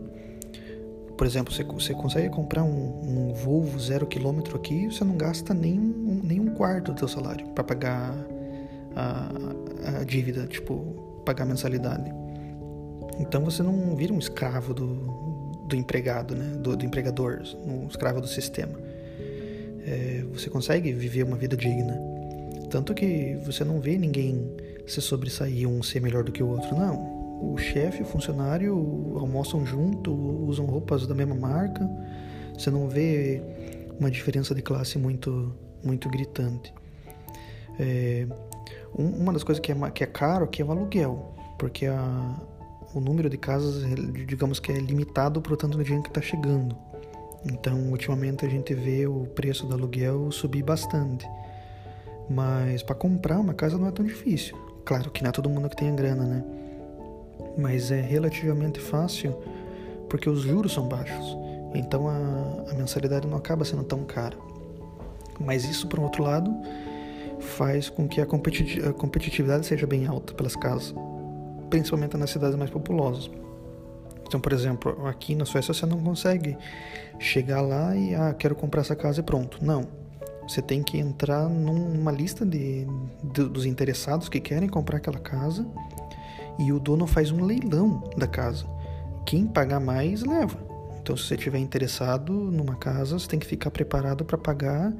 Por 1.17 1.27
exemplo, 1.27 1.53
você, 1.53 1.65
você 1.65 1.93
consegue 1.93 2.29
comprar 2.29 2.63
um, 2.63 3.29
um 3.29 3.33
Volvo 3.33 3.77
zero 3.77 4.07
quilômetro 4.07 4.55
aqui, 4.55 4.85
você 4.87 5.03
não 5.03 5.17
gasta 5.17 5.53
nem 5.53 5.77
um, 5.77 6.21
nem 6.23 6.39
um 6.39 6.55
quarto 6.55 6.93
do 6.93 6.99
seu 6.99 7.09
salário 7.09 7.45
para 7.49 7.63
pagar 7.63 8.15
a, 8.95 9.99
a 9.99 10.03
dívida, 10.05 10.47
tipo, 10.47 11.21
pagar 11.25 11.43
a 11.43 11.47
mensalidade. 11.47 12.09
Então 13.19 13.43
você 13.43 13.61
não 13.61 13.97
vira 13.97 14.13
um 14.13 14.19
escravo 14.19 14.73
do, 14.73 14.95
do 15.67 15.75
empregado, 15.75 16.35
né? 16.35 16.55
do, 16.55 16.77
do 16.77 16.85
empregador, 16.85 17.41
um 17.65 17.87
escravo 17.87 18.21
do 18.21 18.27
sistema 18.27 18.90
é, 19.85 20.23
você 20.31 20.49
consegue 20.49 20.91
viver 20.93 21.23
uma 21.23 21.37
vida 21.37 21.55
digna. 21.55 21.99
Tanto 22.69 22.93
que 22.93 23.37
você 23.45 23.63
não 23.63 23.79
vê 23.79 23.97
ninguém 23.97 24.49
se 24.87 25.01
sobressair 25.01 25.67
um 25.67 25.83
ser 25.83 26.01
melhor 26.01 26.23
do 26.23 26.31
que 26.31 26.41
o 26.41 26.47
outro, 26.47 26.75
não. 26.75 27.21
O 27.41 27.57
chefe 27.57 27.99
e 27.99 28.01
o 28.03 28.05
funcionário 28.05 28.73
almoçam 29.17 29.65
junto, 29.65 30.13
usam 30.13 30.65
roupas 30.65 31.07
da 31.07 31.15
mesma 31.15 31.35
marca. 31.35 31.89
Você 32.57 32.69
não 32.69 32.87
vê 32.87 33.41
uma 33.99 34.11
diferença 34.11 34.53
de 34.53 34.61
classe 34.61 34.97
muito, 34.97 35.53
muito 35.83 36.09
gritante. 36.09 36.73
É, 37.79 38.27
uma 38.93 39.33
das 39.33 39.43
coisas 39.43 39.59
que 39.59 39.71
é, 39.71 39.91
que 39.91 40.03
é 40.03 40.07
caro 40.07 40.45
aqui 40.45 40.61
é 40.61 40.65
o 40.65 40.71
aluguel, 40.71 41.33
porque 41.57 41.85
a, 41.85 42.41
o 42.93 42.99
número 42.99 43.29
de 43.29 43.37
casas, 43.37 43.83
digamos 44.27 44.59
que 44.59 44.71
é 44.71 44.75
limitado 44.75 45.41
para 45.41 45.53
o 45.53 45.57
tanto 45.57 45.77
de 45.77 45.83
dinheiro 45.83 46.03
que 46.03 46.09
está 46.09 46.21
chegando. 46.21 46.75
Então, 47.45 47.89
ultimamente 47.89 48.45
a 48.45 48.49
gente 48.49 48.73
vê 48.73 49.07
o 49.07 49.25
preço 49.35 49.65
do 49.65 49.73
aluguel 49.73 50.31
subir 50.31 50.63
bastante. 50.63 51.27
Mas 52.29 52.83
para 52.83 52.95
comprar 52.95 53.39
uma 53.39 53.53
casa 53.53 53.77
não 53.77 53.87
é 53.87 53.91
tão 53.91 54.05
difícil. 54.05 54.55
Claro 54.85 55.09
que 55.11 55.21
não 55.21 55.29
é 55.29 55.31
todo 55.31 55.49
mundo 55.49 55.69
que 55.69 55.75
tem 55.75 55.89
a 55.89 55.95
grana, 55.95 56.23
né? 56.23 56.43
Mas 57.57 57.91
é 57.91 57.99
relativamente 57.99 58.79
fácil 58.79 59.35
porque 60.09 60.29
os 60.29 60.41
juros 60.41 60.73
são 60.73 60.87
baixos. 60.87 61.37
Então 61.73 62.07
a, 62.07 62.71
a 62.71 62.73
mensalidade 62.73 63.27
não 63.27 63.37
acaba 63.37 63.65
sendo 63.65 63.83
tão 63.83 64.03
cara. 64.03 64.37
Mas 65.39 65.65
isso, 65.65 65.87
por 65.87 65.99
outro 65.99 66.23
lado, 66.23 66.51
faz 67.39 67.89
com 67.89 68.07
que 68.07 68.21
a, 68.21 68.25
competi 68.25 68.81
a 68.85 68.93
competitividade 68.93 69.65
seja 69.65 69.87
bem 69.87 70.05
alta 70.05 70.33
pelas 70.33 70.55
casas, 70.55 70.93
principalmente 71.69 72.15
nas 72.15 72.29
cidades 72.29 72.55
mais 72.55 72.69
populosas. 72.69 73.29
Então, 74.27 74.39
por 74.39 74.53
exemplo, 74.53 75.07
aqui 75.07 75.35
na 75.35 75.43
Suécia 75.45 75.73
você 75.73 75.85
não 75.85 75.99
consegue 75.99 76.57
chegar 77.21 77.61
lá 77.61 77.95
e, 77.95 78.15
ah, 78.15 78.33
quero 78.33 78.55
comprar 78.55 78.81
essa 78.81 78.95
casa 78.95 79.19
e 79.19 79.23
pronto. 79.23 79.63
Não. 79.63 79.87
Você 80.47 80.61
tem 80.61 80.81
que 80.81 80.97
entrar 80.97 81.47
numa 81.47 82.11
lista 82.11 82.45
de, 82.45 82.85
de, 83.23 83.43
dos 83.43 83.65
interessados 83.65 84.27
que 84.27 84.39
querem 84.39 84.67
comprar 84.67 84.97
aquela 84.97 85.19
casa 85.19 85.65
e 86.59 86.73
o 86.73 86.79
dono 86.79 87.05
faz 87.05 87.31
um 87.31 87.45
leilão 87.45 88.03
da 88.17 88.27
casa. 88.27 88.65
Quem 89.25 89.45
pagar 89.45 89.79
mais 89.79 90.23
leva. 90.23 90.57
Então, 90.99 91.15
se 91.15 91.27
você 91.27 91.35
estiver 91.35 91.59
interessado 91.59 92.33
numa 92.33 92.75
casa, 92.75 93.17
você 93.17 93.27
tem 93.27 93.39
que 93.39 93.45
ficar 93.45 93.71
preparado 93.71 94.25
para 94.25 94.37
pagar 94.37 94.91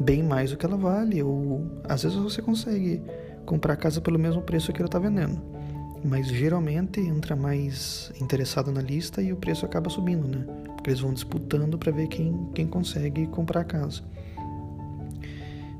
bem 0.00 0.22
mais 0.22 0.52
do 0.52 0.56
que 0.56 0.64
ela 0.64 0.76
vale. 0.76 1.22
Ou 1.22 1.66
às 1.84 2.04
vezes 2.04 2.16
você 2.16 2.40
consegue 2.40 3.02
comprar 3.44 3.74
a 3.74 3.76
casa 3.76 4.00
pelo 4.00 4.18
mesmo 4.18 4.42
preço 4.42 4.72
que 4.72 4.80
ela 4.80 4.88
está 4.88 4.98
vendendo 4.98 5.58
mas 6.04 6.28
geralmente 6.28 7.00
entra 7.00 7.34
mais 7.34 8.12
interessado 8.20 8.70
na 8.70 8.80
lista 8.80 9.20
e 9.20 9.32
o 9.32 9.36
preço 9.36 9.66
acaba 9.66 9.90
subindo, 9.90 10.28
né? 10.28 10.46
Eles 10.88 11.00
vão 11.00 11.12
disputando 11.12 11.78
para 11.78 11.92
ver 11.92 12.08
quem, 12.08 12.48
quem 12.54 12.66
consegue 12.66 13.26
comprar 13.28 13.60
a 13.60 13.64
casa. 13.64 14.02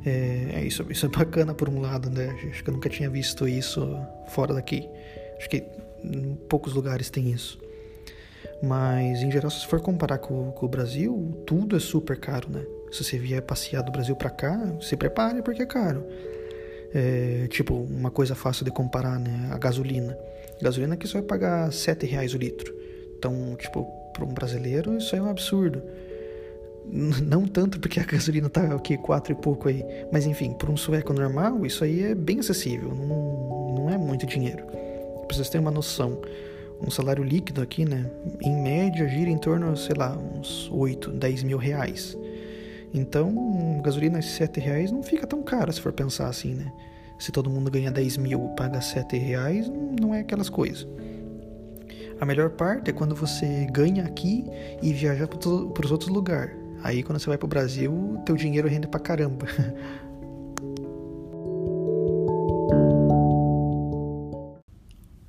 É, 0.05 0.51
é, 0.55 0.65
isso, 0.65 0.87
isso 0.91 1.07
é 1.07 1.09
bacana 1.09 1.55
por 1.55 1.69
um 1.69 1.81
lado, 1.81 2.09
né? 2.09 2.35
Acho 2.51 2.63
que 2.63 2.71
eu 2.71 2.75
nunca 2.75 2.89
tinha 2.89 3.11
visto 3.11 3.47
isso 3.47 3.99
fora 4.29 4.55
daqui. 4.55 4.89
Acho 5.37 5.49
que 5.49 5.65
em 6.03 6.35
poucos 6.49 6.75
lugares 6.75 7.11
tem 7.11 7.31
isso. 7.31 7.59
Mas 8.63 9.23
em 9.23 9.31
geral, 9.31 9.51
se 9.51 9.67
for 9.67 9.81
comparar 9.81 10.19
com, 10.19 10.51
com 10.53 10.67
o 10.67 10.69
Brasil, 10.69 11.43
tudo 11.47 11.77
é 11.77 11.81
super 11.81 12.19
caro, 12.19 12.49
né? 12.51 12.65
Se 12.91 13.05
você 13.05 13.19
vier 13.19 13.43
passear 13.43 13.83
do 13.83 13.93
Brasil 13.93 14.17
para 14.17 14.31
cá, 14.31 14.77
se 14.81 14.97
prepare 14.97 15.43
porque 15.43 15.63
é 15.63 15.67
caro. 15.67 16.05
É, 16.95 17.47
tipo, 17.49 17.75
uma 17.75 18.11
coisa 18.11 18.35
fácil 18.35 18.65
de 18.65 18.71
comparar, 18.71 19.19
né? 19.19 19.51
A 19.53 19.59
gasolina. 19.59 20.19
Gasolina 20.61 20.95
aqui 20.95 21.07
você 21.07 21.15
vai 21.15 21.23
pagar 21.23 21.73
7 21.73 22.07
reais 22.07 22.35
o 22.35 22.39
litro. 22.39 22.75
Então, 23.17 23.55
tipo, 23.57 23.87
para 24.19 24.27
um 24.27 24.35
brasileiro 24.35 24.99
isso 24.99 25.15
é 25.15 25.23
um 25.23 25.31
absurdo. 25.31 25.81
Não 26.91 27.47
tanto 27.47 27.79
porque 27.79 28.01
a 28.01 28.05
gasolina 28.05 28.49
tá 28.49 28.75
aqui 28.75 28.97
quatro 28.97 29.33
e 29.33 29.37
pouco 29.37 29.69
aí, 29.69 29.85
mas 30.11 30.27
enfim, 30.27 30.53
para 30.53 30.71
um 30.71 30.77
sueco 30.77 31.13
normal 31.13 31.65
isso 31.65 31.85
aí 31.85 32.03
é 32.03 32.15
bem 32.15 32.41
acessível, 32.41 32.95
não, 32.95 33.75
não 33.75 33.91
é 33.91 33.97
muito 33.97 34.27
dinheiro. 34.27 34.65
Pra 34.65 35.37
vocês 35.37 35.49
terem 35.49 35.65
uma 35.65 35.71
noção, 35.71 36.19
um 36.81 36.91
salário 36.91 37.23
líquido 37.23 37.61
aqui, 37.61 37.85
né, 37.85 38.11
em 38.43 38.63
média 38.63 39.07
gira 39.07 39.31
em 39.31 39.39
torno, 39.39 39.77
sei 39.77 39.95
lá, 39.97 40.17
uns 40.17 40.71
8, 40.73 41.11
10 41.11 41.43
mil 41.43 41.59
reais. 41.59 42.17
Então, 42.93 43.81
gasolina 43.83 44.19
de 44.19 44.27
7 44.27 44.59
reais 44.59 44.91
não 44.91 45.03
fica 45.03 45.27
tão 45.27 45.43
cara 45.43 45.71
se 45.71 45.81
for 45.81 45.93
pensar 45.93 46.29
assim, 46.29 46.55
né? 46.55 46.73
Se 47.19 47.31
todo 47.31 47.51
mundo 47.51 47.71
ganha 47.71 47.91
10 47.91 48.17
mil 48.17 48.41
paga 48.57 48.81
7 48.81 49.15
reais, 49.19 49.71
não 50.01 50.15
é 50.15 50.21
aquelas 50.21 50.49
coisas. 50.49 50.87
A 52.21 52.25
melhor 52.27 52.51
parte 52.51 52.91
é 52.91 52.93
quando 52.93 53.15
você 53.15 53.67
ganha 53.71 54.05
aqui 54.05 54.45
e 54.83 54.93
viaja 54.93 55.29
para 55.29 55.39
os 55.87 55.93
outros 55.93 56.11
lugares. 56.11 56.57
Aí 56.83 57.03
quando 57.03 57.21
você 57.21 57.29
vai 57.29 57.39
para 57.39 57.47
o 57.47 57.49
Brasil, 57.49 58.21
teu 58.27 58.35
dinheiro 58.35 58.67
rende 58.67 58.89
pra 58.89 58.99
caramba. 58.99 59.47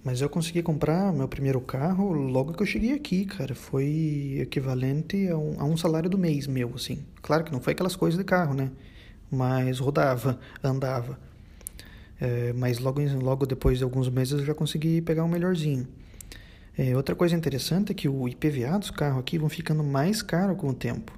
Mas 0.04 0.22
eu 0.22 0.30
consegui 0.30 0.64
comprar 0.64 1.14
meu 1.14 1.28
primeiro 1.28 1.62
carro 1.62 2.12
logo 2.12 2.54
que 2.54 2.64
eu 2.64 2.66
cheguei 2.66 2.94
aqui, 2.94 3.26
cara. 3.26 3.54
Foi 3.54 4.40
equivalente 4.42 5.28
a 5.28 5.38
um, 5.38 5.56
a 5.60 5.66
um, 5.66 5.78
salário 5.78 6.10
do 6.10 6.18
mês 6.18 6.48
meu, 6.48 6.72
assim. 6.74 7.06
Claro 7.22 7.44
que 7.44 7.52
não 7.52 7.62
foi 7.62 7.74
aquelas 7.74 7.96
coisas 7.96 8.18
de 8.18 8.24
carro, 8.24 8.56
né? 8.56 8.72
Mas 9.30 9.78
rodava, 9.78 10.40
andava. 10.64 11.20
É, 12.20 12.52
mas 12.54 12.80
logo, 12.80 13.00
logo 13.22 13.46
depois 13.46 13.78
de 13.78 13.84
alguns 13.84 14.10
meses 14.10 14.40
eu 14.40 14.46
já 14.46 14.56
consegui 14.56 15.00
pegar 15.02 15.24
um 15.24 15.28
melhorzinho. 15.28 15.88
É, 16.82 16.96
outra 16.96 17.14
coisa 17.14 17.36
interessante 17.36 17.92
é 17.92 17.94
que 17.94 18.08
o 18.08 18.26
IPVA 18.26 18.80
dos 18.80 18.90
carros 18.90 19.20
aqui 19.20 19.38
vão 19.38 19.50
ficando 19.50 19.84
mais 19.84 20.22
caro 20.22 20.56
com 20.56 20.70
o 20.70 20.74
tempo. 20.74 21.12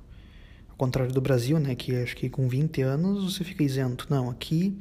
contrário 0.76 1.14
do 1.14 1.22
Brasil, 1.22 1.60
né, 1.60 1.76
que 1.76 1.96
acho 1.96 2.16
que 2.16 2.32
com 2.32 2.48
20 2.48 2.82
anos 2.82 3.32
você 3.32 3.44
fica 3.44 3.62
isento. 3.62 4.08
Não, 4.10 4.28
aqui 4.28 4.76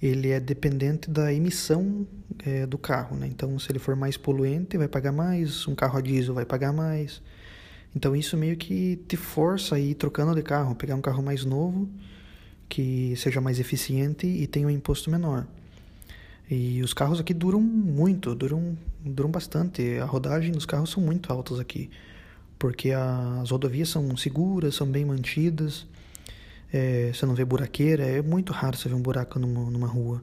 ele 0.00 0.30
é 0.30 0.40
dependente 0.40 1.10
da 1.10 1.30
emissão 1.30 2.06
é, 2.46 2.64
do 2.64 2.78
carro, 2.78 3.18
né? 3.18 3.26
Então, 3.26 3.58
se 3.58 3.70
ele 3.70 3.78
for 3.78 3.94
mais 3.94 4.16
poluente, 4.16 4.78
vai 4.78 4.88
pagar 4.88 5.12
mais, 5.12 5.68
um 5.68 5.74
carro 5.74 5.98
a 5.98 6.00
diesel 6.00 6.32
vai 6.32 6.46
pagar 6.46 6.72
mais. 6.72 7.20
Então, 7.94 8.16
isso 8.16 8.34
meio 8.34 8.56
que 8.56 8.96
te 9.06 9.16
força 9.18 9.74
a 9.74 9.78
ir 9.78 9.94
trocando 9.94 10.34
de 10.34 10.42
carro, 10.42 10.74
pegar 10.74 10.94
um 10.94 11.02
carro 11.02 11.22
mais 11.22 11.44
novo, 11.44 11.86
que 12.66 13.14
seja 13.14 13.42
mais 13.42 13.60
eficiente 13.60 14.26
e 14.26 14.46
tenha 14.46 14.66
um 14.66 14.70
imposto 14.70 15.10
menor. 15.10 15.46
E 16.50 16.82
os 16.82 16.94
carros 16.94 17.20
aqui 17.20 17.34
duram 17.34 17.60
muito, 17.60 18.34
duram, 18.34 18.76
duram 19.04 19.30
bastante. 19.30 19.98
A 19.98 20.06
rodagem 20.06 20.52
dos 20.52 20.64
carros 20.64 20.90
são 20.90 21.02
muito 21.02 21.30
altas 21.32 21.60
aqui, 21.60 21.90
porque 22.58 22.90
as 22.90 23.50
rodovias 23.50 23.90
são 23.90 24.16
seguras, 24.16 24.74
são 24.74 24.86
bem 24.86 25.04
mantidas. 25.04 25.86
É, 26.72 27.10
você 27.12 27.26
não 27.26 27.34
vê 27.34 27.44
buraqueira, 27.44 28.04
é 28.04 28.22
muito 28.22 28.52
raro 28.52 28.76
você 28.76 28.88
ver 28.88 28.94
um 28.94 29.02
buraco 29.02 29.38
numa, 29.38 29.70
numa 29.70 29.86
rua. 29.86 30.22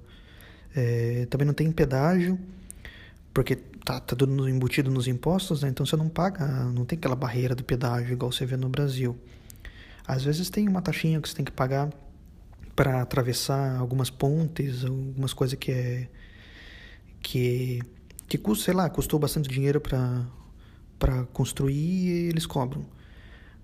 É, 0.75 1.27
também 1.29 1.45
não 1.45 1.53
tem 1.53 1.71
pedágio, 1.71 2.39
porque 3.33 3.55
tá, 3.55 3.99
tá 3.99 4.15
tudo 4.15 4.49
embutido 4.49 4.89
nos 4.91 5.07
impostos, 5.07 5.61
né? 5.61 5.69
então 5.69 5.85
você 5.85 5.95
não 5.95 6.09
paga, 6.09 6.45
não 6.65 6.85
tem 6.85 6.97
aquela 6.97 7.15
barreira 7.15 7.55
do 7.55 7.63
pedágio 7.63 8.13
igual 8.13 8.31
você 8.31 8.45
vê 8.45 8.57
no 8.57 8.67
Brasil. 8.67 9.15
Às 10.07 10.23
vezes 10.23 10.49
tem 10.49 10.67
uma 10.67 10.81
taxinha 10.81 11.21
que 11.21 11.29
você 11.29 11.35
tem 11.35 11.45
que 11.45 11.51
pagar 11.51 11.89
para 12.75 13.01
atravessar 13.01 13.77
algumas 13.77 14.09
pontes, 14.09 14.83
algumas 14.83 15.33
coisas 15.33 15.57
que 15.57 15.71
é 15.71 16.07
que 17.21 17.81
que 18.27 18.37
custa, 18.37 18.65
sei 18.65 18.73
lá, 18.73 18.89
custou 18.89 19.19
bastante 19.19 19.49
dinheiro 19.49 19.79
para 19.79 20.25
para 20.99 21.23
construir 21.25 21.75
e 21.75 22.29
eles 22.29 22.45
cobram. 22.45 22.85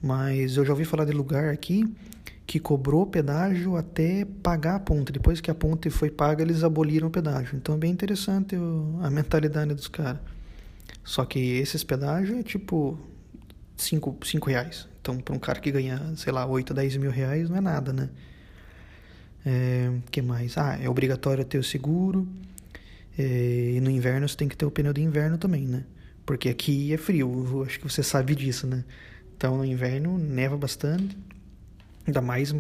Mas 0.02 0.58
eu 0.58 0.66
já 0.66 0.74
ouvi 0.74 0.86
falar 0.86 1.06
de 1.06 1.12
lugar 1.12 1.50
aqui 1.50 1.86
que 2.46 2.60
cobrou 2.60 3.06
pedágio 3.06 3.78
até 3.78 4.26
pagar 4.26 4.76
a 4.76 4.80
ponte. 4.80 5.12
Depois 5.12 5.40
que 5.40 5.50
a 5.50 5.56
ponte 5.56 5.90
foi 5.90 6.10
paga, 6.10 6.42
eles 6.44 6.64
aboliram 6.64 7.08
o 7.08 7.12
pedágio. 7.12 7.56
Então 7.56 7.76
é 7.76 7.78
bem 7.78 7.92
interessante 7.92 8.56
a 9.02 9.10
mentalidade 9.10 9.74
dos 9.74 9.88
caras. 9.88 10.20
Só 11.04 11.26
que 11.26 11.40
esses 11.40 11.84
pedágios 11.84 12.38
é 12.40 12.44
tipo 12.44 13.00
5 13.78 14.20
reais. 14.46 14.88
Então, 15.00 15.18
para 15.18 15.34
um 15.34 15.40
cara 15.40 15.60
que 15.60 15.72
ganha, 15.72 16.14
sei 16.16 16.32
lá, 16.32 16.46
8, 16.46 16.74
10 16.74 16.98
mil 16.98 17.10
reais, 17.10 17.50
não 17.50 17.58
é 17.58 17.62
nada, 17.62 17.92
né? 17.92 18.10
É, 19.46 19.92
que 20.12 20.22
mais? 20.22 20.58
Ah, 20.58 20.78
é 20.82 20.90
obrigatório 20.90 21.44
ter 21.44 21.58
o 21.58 21.64
seguro. 21.64 22.28
É, 23.18 23.74
e 23.76 23.82
no 23.82 23.90
inverno 23.90 24.28
você 24.28 24.38
tem 24.38 24.48
que 24.48 24.56
ter 24.56 24.66
o 24.66 24.72
pneu 24.72 24.94
de 24.94 25.02
inverno 25.02 25.38
também, 25.38 25.66
né? 25.68 25.84
Porque 26.26 26.50
aqui 26.50 26.94
é 26.94 26.98
frio, 26.98 27.64
acho 27.66 27.80
que 27.80 27.90
você 27.90 28.04
sabe 28.04 28.36
disso, 28.36 28.68
né? 28.68 28.86
Então 29.36 29.58
no 29.58 29.66
inverno 29.66 30.18
neva 30.18 30.56
bastante, 30.58 31.18
ainda 32.06 32.22
mais 32.22 32.54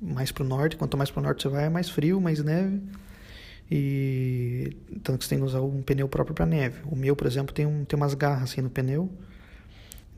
mais 0.00 0.32
pro 0.32 0.44
norte. 0.44 0.76
Quanto 0.76 0.96
mais 0.96 1.10
pro 1.10 1.22
norte 1.22 1.42
você 1.42 1.48
vai, 1.48 1.66
é 1.66 1.70
mais 1.70 1.88
frio, 1.88 2.20
mais 2.20 2.42
neve. 2.42 2.82
E 3.70 4.76
tanto 5.02 5.18
que 5.18 5.24
você 5.24 5.30
tem 5.30 5.38
que 5.38 5.44
usar 5.44 5.62
um 5.62 5.80
pneu 5.82 6.08
próprio 6.08 6.34
para 6.34 6.44
neve. 6.44 6.80
O 6.86 6.96
meu, 6.96 7.16
por 7.16 7.26
exemplo, 7.26 7.54
tem, 7.54 7.64
um, 7.64 7.84
tem 7.84 7.96
umas 7.96 8.14
garras 8.14 8.50
assim 8.50 8.60
no 8.60 8.68
pneu 8.68 9.10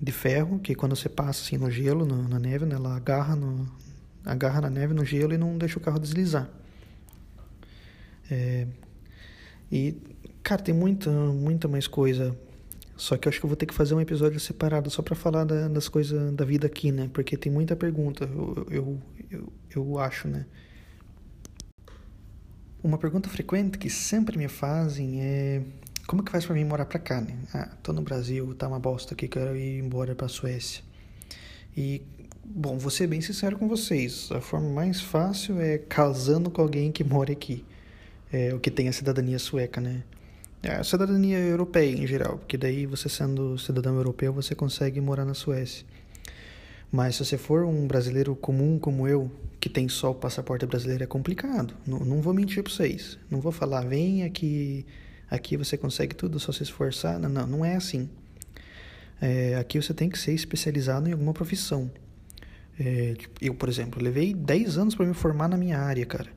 de 0.01 0.11
ferro 0.11 0.59
que 0.59 0.75
quando 0.75 0.97
você 0.97 1.09
passa 1.09 1.43
assim 1.43 1.57
no 1.57 1.71
gelo, 1.71 2.05
no, 2.05 2.27
na 2.29 2.39
neve, 2.39 2.67
né, 2.67 2.75
ela 2.75 2.97
agarra 2.97 3.37
no, 3.37 3.71
agarra 4.25 4.61
na 4.61 4.71
neve, 4.71 4.95
no 4.95 5.05
gelo 5.05 5.35
e 5.35 5.39
não 5.39 5.57
deixa 5.59 5.79
o 5.79 5.83
carro 5.83 5.99
deslizar. 5.99 6.49
É, 8.31 8.67
e, 9.71 9.97
cara, 10.43 10.63
tem 10.63 10.75
muita, 10.75 11.11
muita 11.11 11.69
mais 11.69 11.87
coisa. 11.87 12.37
Só 12.97 13.17
que 13.17 13.27
eu 13.27 13.31
acho 13.31 13.41
que 13.41 13.47
eu 13.47 13.49
vou 13.49 13.57
ter 13.57 13.67
que 13.67 13.75
fazer 13.75 13.95
um 13.95 14.01
episódio 14.01 14.39
separado 14.39 14.89
só 14.89 15.03
para 15.03 15.17
falar 15.17 15.45
da, 15.45 15.69
das 15.69 15.89
coisas 15.89 16.33
da 16.33 16.45
vida 16.45 16.67
aqui, 16.67 16.93
né? 16.93 17.11
Porque 17.13 17.37
tem 17.37 17.51
muita 17.51 17.75
pergunta, 17.75 18.25
eu, 18.25 18.67
eu, 18.71 19.03
eu, 19.31 19.53
eu 19.75 19.99
acho, 19.99 20.29
né? 20.29 20.47
Uma 22.83 22.99
pergunta 22.99 23.29
frequente 23.29 23.79
que 23.79 23.91
sempre 23.91 24.39
me 24.39 24.47
fazem 24.47 25.21
é 25.23 25.63
como 26.07 26.23
que 26.23 26.31
faz 26.31 26.45
para 26.45 26.55
mim 26.55 26.65
morar 26.65 26.85
pra 26.85 26.99
cá, 26.99 27.21
né? 27.21 27.37
Ah, 27.53 27.71
tô 27.83 27.93
no 27.93 28.03
Brasil, 28.03 28.55
tá 28.55 28.69
uma 28.69 28.79
bosta 28.79 29.15
aqui, 29.15 29.27
quero 29.27 29.57
ir 29.57 29.83
embora 29.83 30.15
pra 30.15 30.29
Suécia. 30.29 30.85
E 31.77 32.03
Bom, 32.47 32.77
vou 32.77 32.91
ser 32.91 33.07
bem 33.07 33.23
sincero 33.23 33.59
com 33.59 33.67
vocês. 33.67 34.29
A 34.31 34.41
forma 34.41 34.69
mais 34.69 35.01
fácil 35.01 35.61
é 35.61 35.79
casando 35.79 36.51
com 36.51 36.61
alguém 36.61 36.93
que 36.93 37.03
mora 37.03 37.33
aqui. 37.33 37.65
É, 38.31 38.53
o 38.53 38.61
que 38.61 38.71
tem 38.71 38.87
a 38.87 38.93
cidadania 38.93 39.39
sueca, 39.39 39.81
né? 39.81 40.03
É, 40.63 40.77
a 40.77 40.85
cidadania 40.85 41.39
europeia 41.39 41.91
em 41.91 42.07
geral, 42.07 42.39
porque 42.39 42.59
daí 42.59 42.85
você 42.85 43.09
sendo 43.09 43.59
cidadão 43.59 43.97
europeu 43.97 44.33
você 44.33 44.55
consegue 44.55 45.01
morar 45.01 45.25
na 45.25 45.35
Suécia. 45.35 45.87
Mas 46.93 47.17
se 47.17 47.25
você 47.25 47.39
for 47.39 47.65
um 47.65 47.87
brasileiro 47.87 48.37
comum 48.37 48.79
como 48.79 49.09
eu, 49.09 49.31
que 49.59 49.69
tem 49.69 49.89
só 49.89 50.11
o 50.11 50.15
passaporte 50.15 50.67
brasileiro, 50.67 51.03
é 51.03 51.07
complicado. 51.07 51.75
Não, 51.87 52.01
não 52.01 52.21
vou 52.21 52.35
mentir 52.35 52.63
para 52.63 52.73
vocês. 52.73 53.19
Não 53.31 53.41
vou 53.41 53.53
falar, 53.53 53.83
vem 53.83 54.23
aqui, 54.23 54.87
aqui 55.31 55.57
você 55.57 55.77
consegue 55.77 56.15
tudo, 56.15 56.39
só 56.39 56.53
se 56.53 56.63
esforçar. 56.63 57.19
Não, 57.19 57.29
não, 57.29 57.47
não 57.47 57.65
é 57.65 57.75
assim. 57.75 58.09
É, 59.21 59.57
aqui 59.57 59.81
você 59.81 59.95
tem 59.95 60.11
que 60.11 60.19
ser 60.19 60.33
especializado 60.33 61.09
em 61.09 61.13
alguma 61.13 61.33
profissão. 61.33 61.91
É, 62.79 63.15
tipo, 63.15 63.45
eu, 63.45 63.55
por 63.55 63.69
exemplo, 63.69 64.03
levei 64.03 64.35
10 64.35 64.79
anos 64.79 64.95
para 64.95 65.07
me 65.07 65.15
formar 65.15 65.49
na 65.49 65.57
minha 65.57 65.79
área, 65.79 66.05
cara. 66.05 66.31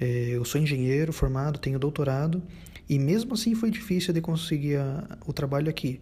É, 0.00 0.30
eu 0.30 0.44
sou 0.44 0.60
engenheiro 0.60 1.12
formado, 1.12 1.58
tenho 1.58 1.78
doutorado, 1.78 2.42
e 2.88 2.98
mesmo 2.98 3.34
assim 3.34 3.54
foi 3.54 3.70
difícil 3.70 4.12
de 4.12 4.20
conseguir 4.20 4.76
a, 4.76 5.18
o 5.26 5.32
trabalho 5.32 5.68
aqui. 5.68 6.00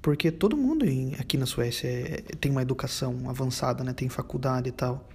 Porque 0.00 0.30
todo 0.30 0.56
mundo 0.56 0.84
em, 0.84 1.14
aqui 1.14 1.36
na 1.36 1.46
Suécia 1.46 1.88
é, 1.88 2.22
tem 2.40 2.50
uma 2.50 2.62
educação 2.62 3.28
avançada, 3.28 3.84
né? 3.84 3.92
tem 3.92 4.08
faculdade 4.08 4.68
e 4.68 4.72
tal. 4.72 5.08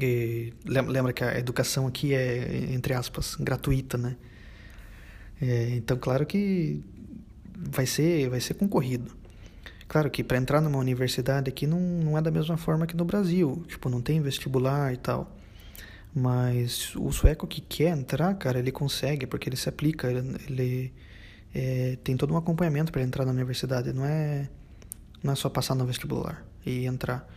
E, 0.00 0.52
lembra 0.64 1.12
que 1.12 1.24
a 1.24 1.38
educação 1.38 1.86
aqui 1.86 2.14
é, 2.14 2.72
entre 2.72 2.94
aspas, 2.94 3.34
gratuita, 3.34 3.98
né? 3.98 4.16
É, 5.40 5.70
então, 5.74 5.96
claro 5.96 6.24
que 6.26 6.80
vai 7.56 7.86
ser, 7.86 8.28
vai 8.28 8.40
ser 8.40 8.54
concorrido. 8.54 9.19
Claro 9.90 10.08
que 10.08 10.22
para 10.22 10.38
entrar 10.38 10.60
numa 10.60 10.78
universidade 10.78 11.48
aqui 11.48 11.66
não, 11.66 11.80
não 11.80 12.16
é 12.16 12.22
da 12.22 12.30
mesma 12.30 12.56
forma 12.56 12.86
que 12.86 12.96
no 12.96 13.04
Brasil. 13.04 13.64
Tipo, 13.66 13.88
não 13.88 14.00
tem 14.00 14.20
vestibular 14.20 14.94
e 14.94 14.96
tal. 14.96 15.36
Mas 16.14 16.94
o 16.94 17.10
sueco 17.10 17.44
que 17.44 17.60
quer 17.60 17.88
entrar, 17.98 18.32
cara, 18.34 18.60
ele 18.60 18.70
consegue, 18.70 19.26
porque 19.26 19.48
ele 19.48 19.56
se 19.56 19.68
aplica, 19.68 20.08
ele, 20.08 20.36
ele 20.48 20.92
é, 21.52 21.98
tem 22.04 22.16
todo 22.16 22.32
um 22.32 22.36
acompanhamento 22.36 22.92
para 22.92 23.02
entrar 23.02 23.24
na 23.24 23.32
universidade. 23.32 23.92
Não 23.92 24.04
é, 24.04 24.48
não 25.24 25.32
é 25.32 25.34
só 25.34 25.50
passar 25.50 25.74
no 25.74 25.84
vestibular 25.84 26.46
e 26.64 26.86
entrar. 26.86 27.28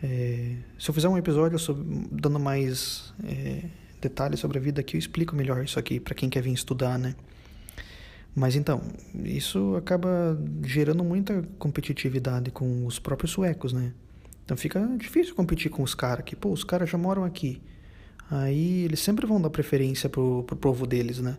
É, 0.00 0.58
se 0.78 0.88
eu 0.88 0.94
fizer 0.94 1.08
um 1.08 1.18
episódio 1.18 1.58
sobre, 1.58 2.06
dando 2.12 2.38
mais 2.38 3.12
é, 3.24 3.64
detalhes 4.00 4.38
sobre 4.38 4.58
a 4.58 4.60
vida 4.60 4.80
aqui, 4.80 4.94
eu 4.94 5.00
explico 5.00 5.34
melhor 5.34 5.64
isso 5.64 5.76
aqui 5.76 5.98
para 5.98 6.14
quem 6.14 6.30
quer 6.30 6.40
vir 6.40 6.52
estudar, 6.52 6.96
né? 7.00 7.16
Mas 8.34 8.54
então, 8.54 8.80
isso 9.24 9.74
acaba 9.76 10.38
gerando 10.64 11.02
muita 11.02 11.42
competitividade 11.58 12.50
com 12.50 12.86
os 12.86 12.98
próprios 12.98 13.32
suecos, 13.32 13.72
né? 13.72 13.92
Então 14.44 14.56
fica 14.56 14.80
difícil 14.96 15.34
competir 15.34 15.70
com 15.70 15.82
os 15.82 15.94
caras 15.94 16.24
que, 16.24 16.36
pô, 16.36 16.50
os 16.50 16.64
caras 16.64 16.88
já 16.88 16.98
moram 16.98 17.24
aqui. 17.24 17.60
Aí 18.30 18.84
eles 18.84 19.00
sempre 19.00 19.26
vão 19.26 19.40
dar 19.40 19.50
preferência 19.50 20.08
pro, 20.08 20.44
pro 20.44 20.56
povo 20.56 20.86
deles, 20.86 21.18
né? 21.18 21.36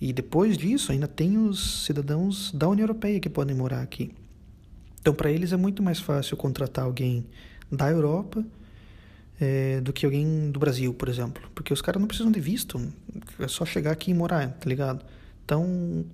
E 0.00 0.12
depois 0.12 0.56
disso, 0.58 0.92
ainda 0.92 1.06
tem 1.06 1.38
os 1.38 1.84
cidadãos 1.84 2.52
da 2.52 2.68
União 2.68 2.84
Europeia 2.84 3.20
que 3.20 3.28
podem 3.28 3.54
morar 3.54 3.82
aqui. 3.82 4.12
Então, 5.00 5.14
para 5.14 5.30
eles 5.30 5.52
é 5.52 5.56
muito 5.56 5.82
mais 5.82 6.00
fácil 6.00 6.36
contratar 6.36 6.84
alguém 6.84 7.26
da 7.70 7.90
Europa 7.90 8.44
é, 9.40 9.80
do 9.80 9.92
que 9.92 10.04
alguém 10.06 10.50
do 10.50 10.58
Brasil, 10.58 10.94
por 10.94 11.08
exemplo. 11.08 11.42
Porque 11.54 11.72
os 11.72 11.82
caras 11.82 12.00
não 12.00 12.08
precisam 12.08 12.32
de 12.32 12.40
visto, 12.40 12.80
é 13.38 13.48
só 13.48 13.64
chegar 13.64 13.92
aqui 13.92 14.10
e 14.10 14.14
morar, 14.14 14.48
tá 14.48 14.68
ligado? 14.68 15.04
Então, 15.44 16.04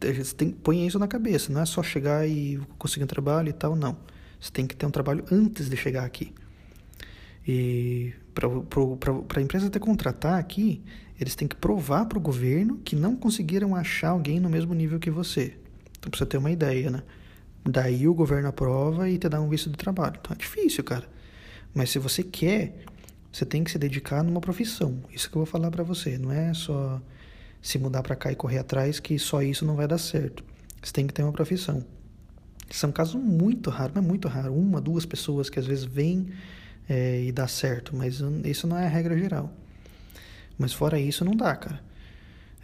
você 0.00 0.34
tem, 0.34 0.50
põe 0.50 0.86
isso 0.86 0.98
na 0.98 1.06
cabeça, 1.06 1.52
não 1.52 1.60
é 1.60 1.66
só 1.66 1.82
chegar 1.82 2.28
e 2.28 2.60
conseguir 2.78 3.04
um 3.04 3.08
trabalho 3.08 3.48
e 3.48 3.52
tal, 3.52 3.76
não. 3.76 3.96
Você 4.40 4.50
tem 4.50 4.66
que 4.66 4.76
ter 4.76 4.84
um 4.84 4.90
trabalho 4.90 5.24
antes 5.30 5.68
de 5.68 5.76
chegar 5.76 6.04
aqui. 6.04 6.32
E 7.46 8.12
para 8.34 9.40
a 9.40 9.42
empresa 9.42 9.70
te 9.70 9.78
contratar 9.78 10.38
aqui, 10.38 10.82
eles 11.20 11.34
têm 11.34 11.46
que 11.46 11.56
provar 11.56 12.06
para 12.06 12.18
o 12.18 12.20
governo 12.20 12.78
que 12.78 12.96
não 12.96 13.14
conseguiram 13.16 13.76
achar 13.76 14.10
alguém 14.10 14.40
no 14.40 14.50
mesmo 14.50 14.74
nível 14.74 14.98
que 14.98 15.10
você. 15.10 15.56
Então, 15.98 16.10
para 16.10 16.18
você 16.18 16.26
ter 16.26 16.38
uma 16.38 16.50
ideia, 16.50 16.90
né? 16.90 17.02
Daí 17.64 18.06
o 18.06 18.12
governo 18.12 18.48
aprova 18.48 19.08
e 19.08 19.16
te 19.16 19.28
dá 19.28 19.40
um 19.40 19.48
visto 19.48 19.70
de 19.70 19.76
trabalho. 19.76 20.18
Então 20.20 20.34
é 20.34 20.36
difícil, 20.36 20.84
cara. 20.84 21.08
Mas 21.72 21.90
se 21.90 21.98
você 21.98 22.22
quer, 22.22 22.84
você 23.32 23.46
tem 23.46 23.64
que 23.64 23.70
se 23.70 23.78
dedicar 23.78 24.22
numa 24.22 24.40
profissão. 24.40 25.02
Isso 25.10 25.30
que 25.30 25.36
eu 25.36 25.40
vou 25.40 25.46
falar 25.46 25.70
para 25.70 25.82
você. 25.82 26.18
Não 26.18 26.30
é 26.30 26.52
só 26.52 27.00
se 27.64 27.78
mudar 27.78 28.02
para 28.02 28.14
cá 28.14 28.30
e 28.30 28.36
correr 28.36 28.58
atrás, 28.58 29.00
que 29.00 29.18
só 29.18 29.40
isso 29.42 29.64
não 29.64 29.74
vai 29.74 29.88
dar 29.88 29.96
certo. 29.96 30.44
Você 30.82 30.92
tem 30.92 31.06
que 31.06 31.14
ter 31.14 31.22
uma 31.22 31.32
profissão. 31.32 31.82
São 32.70 32.92
casos 32.92 33.14
muito 33.14 33.70
raros, 33.70 33.94
mas 33.94 34.04
muito 34.04 34.28
raro. 34.28 34.54
Uma, 34.54 34.82
duas 34.82 35.06
pessoas 35.06 35.48
que 35.48 35.58
às 35.58 35.66
vezes 35.66 35.84
vêm 35.84 36.28
é, 36.86 37.22
e 37.22 37.32
dá 37.32 37.48
certo, 37.48 37.96
mas 37.96 38.20
isso 38.44 38.66
não 38.66 38.76
é 38.76 38.84
a 38.84 38.88
regra 38.88 39.16
geral. 39.16 39.50
Mas 40.58 40.74
fora 40.74 41.00
isso, 41.00 41.24
não 41.24 41.34
dá, 41.34 41.56
cara. 41.56 41.82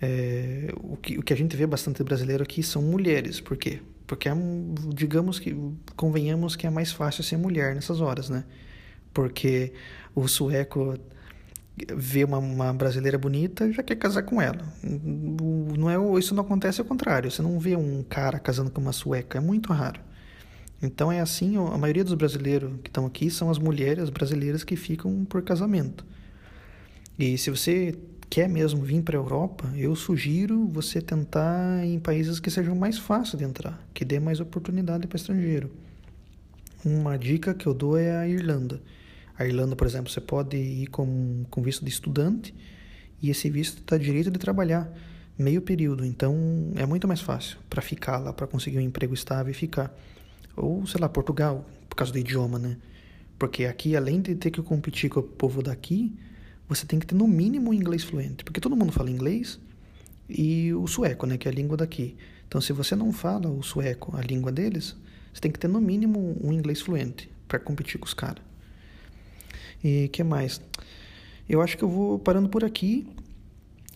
É, 0.02 0.70
o, 0.76 0.98
que, 0.98 1.18
o 1.18 1.22
que 1.22 1.32
a 1.32 1.36
gente 1.36 1.56
vê 1.56 1.66
bastante 1.66 2.04
brasileiro 2.04 2.42
aqui 2.42 2.62
são 2.62 2.82
mulheres. 2.82 3.40
Por 3.40 3.56
quê? 3.56 3.80
Porque 4.06 4.28
é, 4.28 4.32
digamos 4.94 5.38
que, 5.38 5.56
convenhamos 5.96 6.56
que 6.56 6.66
é 6.66 6.70
mais 6.70 6.92
fácil 6.92 7.24
ser 7.24 7.38
mulher 7.38 7.74
nessas 7.74 8.02
horas, 8.02 8.28
né? 8.28 8.44
Porque 9.14 9.72
o 10.14 10.28
sueco 10.28 10.98
vê 11.94 12.24
uma, 12.24 12.38
uma 12.38 12.72
brasileira 12.72 13.18
bonita 13.18 13.70
já 13.72 13.82
quer 13.82 13.96
casar 13.96 14.22
com 14.22 14.40
ela. 14.40 14.60
Não 14.82 15.88
é, 15.90 16.18
isso 16.18 16.34
não 16.34 16.42
acontece 16.42 16.80
ao 16.80 16.86
contrário. 16.86 17.30
Você 17.30 17.42
não 17.42 17.58
vê 17.58 17.76
um 17.76 18.02
cara 18.02 18.38
casando 18.38 18.70
com 18.70 18.80
uma 18.80 18.92
sueca, 18.92 19.38
é 19.38 19.40
muito 19.40 19.72
raro. 19.72 20.00
Então 20.82 21.12
é 21.12 21.20
assim, 21.20 21.56
a 21.56 21.76
maioria 21.76 22.04
dos 22.04 22.14
brasileiros 22.14 22.72
que 22.82 22.88
estão 22.88 23.04
aqui 23.04 23.30
são 23.30 23.50
as 23.50 23.58
mulheres 23.58 24.08
brasileiras 24.08 24.64
que 24.64 24.76
ficam 24.76 25.24
por 25.24 25.42
casamento. 25.42 26.04
E 27.18 27.36
se 27.36 27.50
você 27.50 27.94
quer 28.30 28.48
mesmo 28.48 28.82
vir 28.82 29.02
para 29.02 29.18
a 29.18 29.20
Europa, 29.20 29.70
eu 29.76 29.94
sugiro 29.94 30.66
você 30.68 31.02
tentar 31.02 31.84
em 31.84 31.98
países 31.98 32.40
que 32.40 32.50
sejam 32.50 32.74
mais 32.74 32.96
fáceis 32.96 33.36
de 33.36 33.44
entrar, 33.44 33.84
que 33.92 34.04
dê 34.04 34.18
mais 34.18 34.40
oportunidade 34.40 35.06
para 35.06 35.16
estrangeiro. 35.16 35.70
Uma 36.84 37.18
dica 37.18 37.52
que 37.52 37.66
eu 37.66 37.74
dou 37.74 37.98
é 37.98 38.16
a 38.16 38.26
Irlanda. 38.26 38.80
A 39.40 39.46
Irlanda, 39.46 39.74
por 39.74 39.86
exemplo, 39.86 40.12
você 40.12 40.20
pode 40.20 40.58
ir 40.58 40.88
com, 40.88 41.46
com 41.48 41.62
visto 41.62 41.82
de 41.82 41.90
estudante 41.90 42.54
e 43.22 43.30
esse 43.30 43.48
visto 43.48 43.78
está 43.78 43.96
direito 43.96 44.30
de 44.30 44.38
trabalhar 44.38 44.92
meio 45.38 45.62
período, 45.62 46.04
então 46.04 46.36
é 46.76 46.84
muito 46.84 47.08
mais 47.08 47.22
fácil 47.22 47.56
para 47.70 47.80
ficar 47.80 48.18
lá, 48.18 48.34
para 48.34 48.46
conseguir 48.46 48.76
um 48.76 48.82
emprego 48.82 49.14
estável 49.14 49.50
e 49.50 49.54
ficar. 49.54 49.98
Ou, 50.54 50.86
sei 50.86 51.00
lá, 51.00 51.08
Portugal, 51.08 51.66
por 51.88 51.96
causa 51.96 52.12
do 52.12 52.18
idioma, 52.18 52.58
né? 52.58 52.76
Porque 53.38 53.64
aqui, 53.64 53.96
além 53.96 54.20
de 54.20 54.34
ter 54.34 54.50
que 54.50 54.60
competir 54.60 55.08
com 55.08 55.20
o 55.20 55.22
povo 55.22 55.62
daqui, 55.62 56.14
você 56.68 56.84
tem 56.84 56.98
que 56.98 57.06
ter 57.06 57.14
no 57.14 57.26
mínimo 57.26 57.70
um 57.70 57.72
inglês 57.72 58.04
fluente. 58.04 58.44
Porque 58.44 58.60
todo 58.60 58.76
mundo 58.76 58.92
fala 58.92 59.10
inglês 59.10 59.58
e 60.28 60.74
o 60.74 60.86
sueco, 60.86 61.24
né? 61.24 61.38
Que 61.38 61.48
é 61.48 61.50
a 61.50 61.54
língua 61.54 61.78
daqui. 61.78 62.14
Então, 62.46 62.60
se 62.60 62.74
você 62.74 62.94
não 62.94 63.10
fala 63.10 63.48
o 63.48 63.62
sueco, 63.62 64.14
a 64.14 64.20
língua 64.20 64.52
deles, 64.52 64.94
você 65.32 65.40
tem 65.40 65.50
que 65.50 65.58
ter 65.58 65.68
no 65.68 65.80
mínimo 65.80 66.36
um 66.44 66.52
inglês 66.52 66.82
fluente 66.82 67.32
para 67.48 67.58
competir 67.58 67.98
com 67.98 68.04
os 68.04 68.12
caras. 68.12 68.49
E 69.82 70.08
que 70.08 70.22
mais? 70.22 70.60
Eu 71.48 71.60
acho 71.60 71.76
que 71.76 71.82
eu 71.82 71.88
vou 71.88 72.18
parando 72.18 72.48
por 72.48 72.64
aqui. 72.64 73.06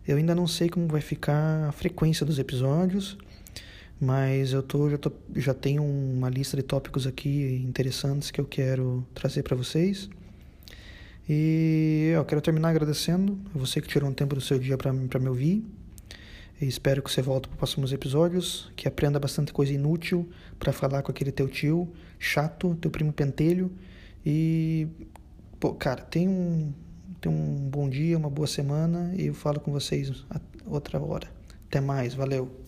Eu 0.08 0.18
ainda 0.18 0.36
não 0.36 0.46
sei 0.48 0.70
como 0.70 0.88
vai 0.88 1.02
ficar 1.02 1.70
a 1.70 1.72
frequência 1.72 2.26
dos 2.26 2.38
episódios, 2.38 3.18
mas 4.00 4.54
eu 4.54 4.62
tô, 4.62 4.90
já, 4.90 4.98
tô, 4.98 5.12
já 5.36 5.54
tenho 5.54 5.84
uma 5.84 6.30
lista 6.30 6.56
de 6.56 6.64
tópicos 6.64 7.08
aqui 7.08 7.64
interessantes 7.66 8.30
que 8.30 8.40
eu 8.40 8.46
quero 8.46 9.06
trazer 9.14 9.42
para 9.44 9.56
vocês. 9.56 10.10
E 11.28 12.12
eu 12.14 12.24
quero 12.24 12.40
terminar 12.40 12.70
agradecendo 12.70 13.40
a 13.54 13.58
você 13.58 13.82
que 13.82 13.88
tirou 13.88 14.08
um 14.10 14.14
tempo 14.14 14.36
do 14.36 14.42
seu 14.42 14.60
dia 14.60 14.78
para 14.78 14.94
me 14.94 15.28
ouvir. 15.28 15.66
E 16.62 16.68
espero 16.68 17.02
que 17.02 17.12
você 17.12 17.22
volte 17.22 17.48
para 17.48 17.56
os 17.56 17.58
próximos 17.58 17.92
episódios, 17.92 18.72
que 18.76 18.88
aprenda 18.88 19.20
bastante 19.20 19.52
coisa 19.52 19.74
inútil 19.74 20.30
para 20.60 20.72
falar 20.72 21.01
com 21.01 21.12
aquele 21.12 21.32
teu 21.32 21.47
tio 21.47 21.91
chato, 22.20 22.76
teu 22.76 22.89
primo 22.89 23.14
pentelho. 23.14 23.72
E, 24.26 24.88
pô, 25.60 25.74
cara, 25.74 26.01
tem 26.01 26.28
um, 26.28 26.74
tem 27.22 27.32
um 27.32 27.70
bom 27.70 27.89
dia, 27.89 28.18
uma 28.18 28.30
boa 28.30 28.47
semana 28.47 29.14
e 29.16 29.28
eu 29.28 29.34
falo 29.34 29.60
com 29.60 29.72
vocês 29.72 30.26
outra 30.66 30.99
hora. 30.99 31.28
Até 31.68 31.80
mais, 31.80 32.14
valeu! 32.14 32.64